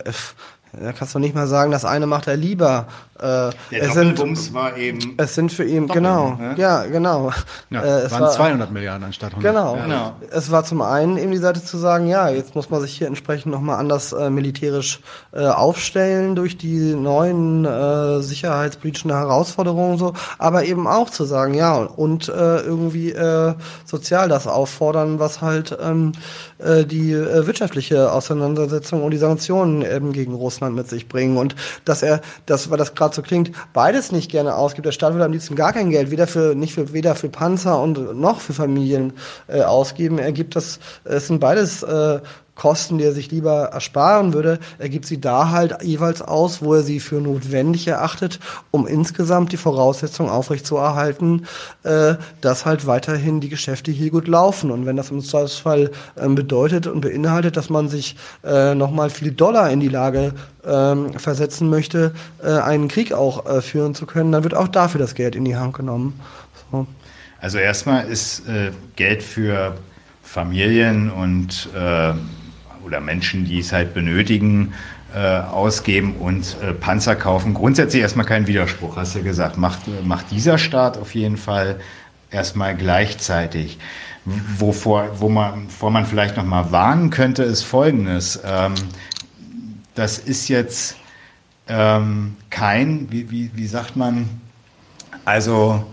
[0.71, 2.87] da kannst du nicht mal sagen, das eine macht er lieber.
[3.17, 5.15] Äh, Der es sind, war eben.
[5.17, 6.55] Es sind für ihn, Doppel, genau, ne?
[6.57, 7.31] ja, genau.
[7.69, 9.51] Ja, äh, es waren war, 200 Milliarden anstatt 100.
[9.51, 9.75] Genau.
[9.75, 9.83] Ja.
[9.83, 10.15] genau.
[10.31, 13.07] Es war zum einen eben die Seite zu sagen, ja, jetzt muss man sich hier
[13.07, 15.01] entsprechend nochmal anders äh, militärisch
[15.33, 21.55] äh, aufstellen durch die neuen äh, sicherheitspolitischen Herausforderungen und so, aber eben auch zu sagen,
[21.55, 23.53] ja, und äh, irgendwie äh,
[23.85, 26.13] sozial das auffordern, was halt ähm,
[26.59, 31.37] äh, die äh, wirtschaftliche Auseinandersetzung und die Sanktionen eben gegen Russland mit sich bringen.
[31.37, 31.55] Und
[31.85, 34.85] dass er, das, weil das gerade so klingt, beides nicht gerne ausgibt.
[34.85, 37.81] Der Staat will am liebsten gar kein Geld, weder für, nicht für, weder für Panzer
[37.81, 39.13] und noch für Familien
[39.47, 40.19] äh, ausgeben.
[40.19, 42.19] Er gibt das, es sind beides äh,
[42.59, 46.73] Kosten, die er sich lieber ersparen würde, er gibt sie da halt jeweils aus, wo
[46.73, 51.47] er sie für notwendig erachtet, um insgesamt die Voraussetzungen aufrechtzuerhalten,
[51.83, 54.71] äh, dass halt weiterhin die Geschäfte hier gut laufen.
[54.71, 59.31] Und wenn das im Zweifelsfall äh, bedeutet und beinhaltet, dass man sich äh, nochmal viel
[59.31, 60.33] Dollar in die Lage
[60.67, 62.13] ähm, versetzen möchte,
[62.43, 65.45] äh, einen Krieg auch äh, führen zu können, dann wird auch dafür das Geld in
[65.45, 66.19] die Hand genommen.
[66.71, 66.85] So.
[67.39, 69.75] Also erstmal ist äh, Geld für
[70.21, 72.13] Familien und äh,
[72.85, 74.73] oder Menschen, die es halt benötigen,
[75.13, 77.53] äh, ausgeben und äh, Panzer kaufen.
[77.53, 79.57] Grundsätzlich erstmal kein Widerspruch, hast du gesagt.
[79.57, 81.79] Macht, macht dieser Staat auf jeden Fall
[82.31, 83.79] erstmal gleichzeitig.
[84.25, 88.39] Wovor, wo man, wovor man vielleicht noch mal warnen könnte, ist Folgendes.
[88.45, 88.75] Ähm,
[89.95, 90.97] das ist jetzt
[91.67, 94.29] ähm, kein, wie, wie, wie sagt man,
[95.25, 95.85] also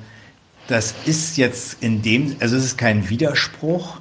[0.66, 4.00] das ist jetzt in dem, also es ist kein Widerspruch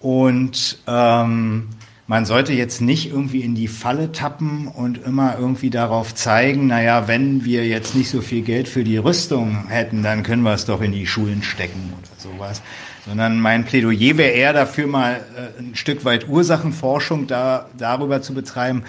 [0.00, 1.68] und ähm,
[2.08, 7.06] man sollte jetzt nicht irgendwie in die Falle tappen und immer irgendwie darauf zeigen, naja,
[7.06, 10.64] wenn wir jetzt nicht so viel Geld für die Rüstung hätten, dann können wir es
[10.64, 12.62] doch in die Schulen stecken oder sowas.
[13.06, 18.32] Sondern mein Plädoyer wäre eher dafür, mal äh, ein Stück weit Ursachenforschung da, darüber zu
[18.32, 18.84] betreiben,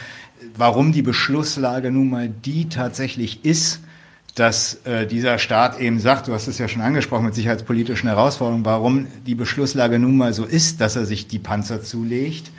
[0.56, 3.82] warum die Beschlusslage nun mal die tatsächlich ist,
[4.36, 8.64] dass äh, dieser Staat eben sagt, du hast es ja schon angesprochen mit sicherheitspolitischen Herausforderungen,
[8.64, 12.50] warum die Beschlusslage nun mal so ist, dass er sich die Panzer zulegt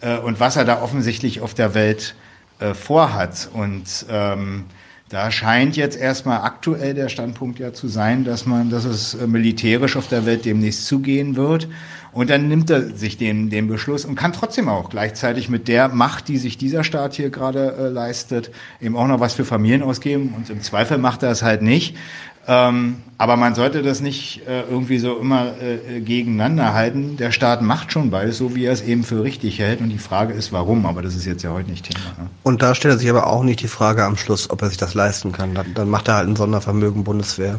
[0.00, 2.14] äh, und was er da offensichtlich auf der Welt
[2.58, 3.48] äh, vorhat.
[3.52, 4.64] Und ähm,
[5.08, 9.26] da scheint jetzt erstmal aktuell der Standpunkt ja zu sein, dass man, dass es äh,
[9.26, 11.68] militärisch auf der Welt demnächst zugehen wird.
[12.12, 15.88] Und dann nimmt er sich den, den Beschluss und kann trotzdem auch gleichzeitig mit der
[15.88, 18.50] Macht, die sich dieser Staat hier gerade äh, leistet,
[18.80, 20.34] eben auch noch was für Familien ausgeben.
[20.34, 21.94] Und im Zweifel macht er es halt nicht.
[22.48, 27.16] Ähm, aber man sollte das nicht äh, irgendwie so immer äh, gegeneinander halten.
[27.16, 29.80] Der Staat macht schon beides, so wie er es eben für richtig hält.
[29.80, 30.86] Und die Frage ist, warum.
[30.86, 32.04] Aber das ist jetzt ja heute nicht Thema.
[32.18, 32.30] Ne?
[32.44, 34.94] Und da stellt sich aber auch nicht die Frage am Schluss, ob er sich das
[34.94, 35.54] leisten kann.
[35.54, 37.58] Dann, dann macht er halt ein Sondervermögen Bundeswehr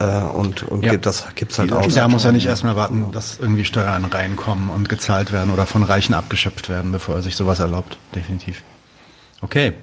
[0.00, 0.92] äh, und, und ja.
[0.92, 1.94] gibt das gibt's halt aus.
[1.94, 5.84] Da muss er nicht erstmal warten, dass irgendwie Steuern reinkommen und gezahlt werden oder von
[5.84, 7.98] Reichen abgeschöpft werden, bevor er sich sowas erlaubt.
[8.14, 8.62] Definitiv.
[9.42, 9.74] Okay.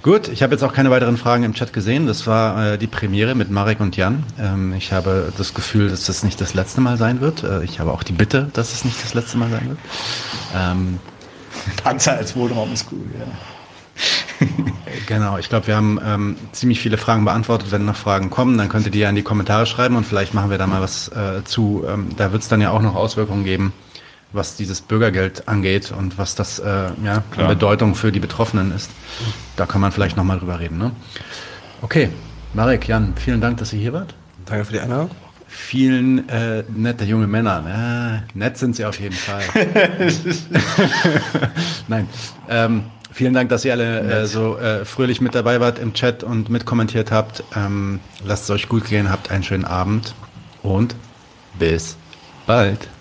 [0.00, 2.06] Gut, ich habe jetzt auch keine weiteren Fragen im Chat gesehen.
[2.06, 4.22] Das war äh, die Premiere mit Marek und Jan.
[4.38, 7.42] Ähm, ich habe das Gefühl, dass das nicht das letzte Mal sein wird.
[7.42, 9.78] Äh, ich habe auch die Bitte, dass es nicht das letzte Mal sein wird.
[10.54, 11.00] Ähm,
[11.82, 14.46] Panzer als Wohnraum ist cool, ja.
[15.06, 17.72] Genau, ich glaube, wir haben ähm, ziemlich viele Fragen beantwortet.
[17.72, 20.32] Wenn noch Fragen kommen, dann könnt ihr die ja in die Kommentare schreiben und vielleicht
[20.32, 21.84] machen wir da mal was äh, zu.
[21.88, 23.72] Ähm, da wird es dann ja auch noch Auswirkungen geben,
[24.32, 27.48] was dieses Bürgergeld angeht und was das äh, ja, Klar.
[27.48, 28.90] Bedeutung für die Betroffenen ist.
[29.56, 30.78] Da kann man vielleicht nochmal drüber reden.
[30.78, 30.92] Ne?
[31.80, 32.10] Okay,
[32.54, 34.14] Marek, Jan, vielen Dank, dass ihr hier wart.
[34.44, 35.10] Danke für die Einladung.
[35.46, 37.62] Vielen äh, nette junge Männer.
[37.62, 38.24] Ne?
[38.34, 39.42] Nett sind sie auf jeden Fall.
[41.88, 42.06] Nein.
[42.50, 46.22] Ähm, vielen Dank, dass ihr alle äh, so äh, fröhlich mit dabei wart im Chat
[46.22, 47.44] und mitkommentiert habt.
[47.56, 50.14] Ähm, lasst es euch gut gehen, habt einen schönen Abend
[50.62, 50.94] und
[51.58, 51.96] bis
[52.46, 52.88] bald.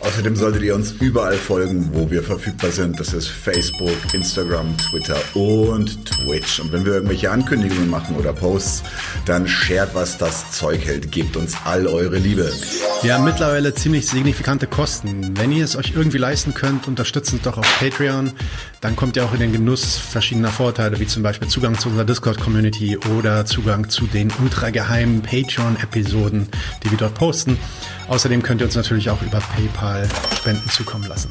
[0.00, 2.98] Außerdem solltet ihr uns überall folgen, wo wir verfügbar sind.
[2.98, 6.60] Das ist Facebook, Instagram, Twitter und Twitch.
[6.60, 8.82] Und wenn wir irgendwelche Ankündigungen machen oder Posts,
[9.26, 11.12] dann shared, was das Zeug hält.
[11.12, 12.50] Gebt uns all eure Liebe.
[13.02, 15.36] Wir haben mittlerweile ziemlich signifikante Kosten.
[15.36, 18.32] Wenn ihr es euch irgendwie leisten könnt, unterstützt uns doch auf Patreon.
[18.80, 22.06] Dann kommt ihr auch in den Genuss verschiedener Vorteile, wie zum Beispiel Zugang zu unserer
[22.06, 26.48] Discord-Community oder Zugang zu den ultrageheimen Patreon-Episoden,
[26.82, 27.58] die wir dort posten.
[28.08, 31.30] Außerdem könnt ihr uns natürlich auch über PayPal Spenden zukommen lassen.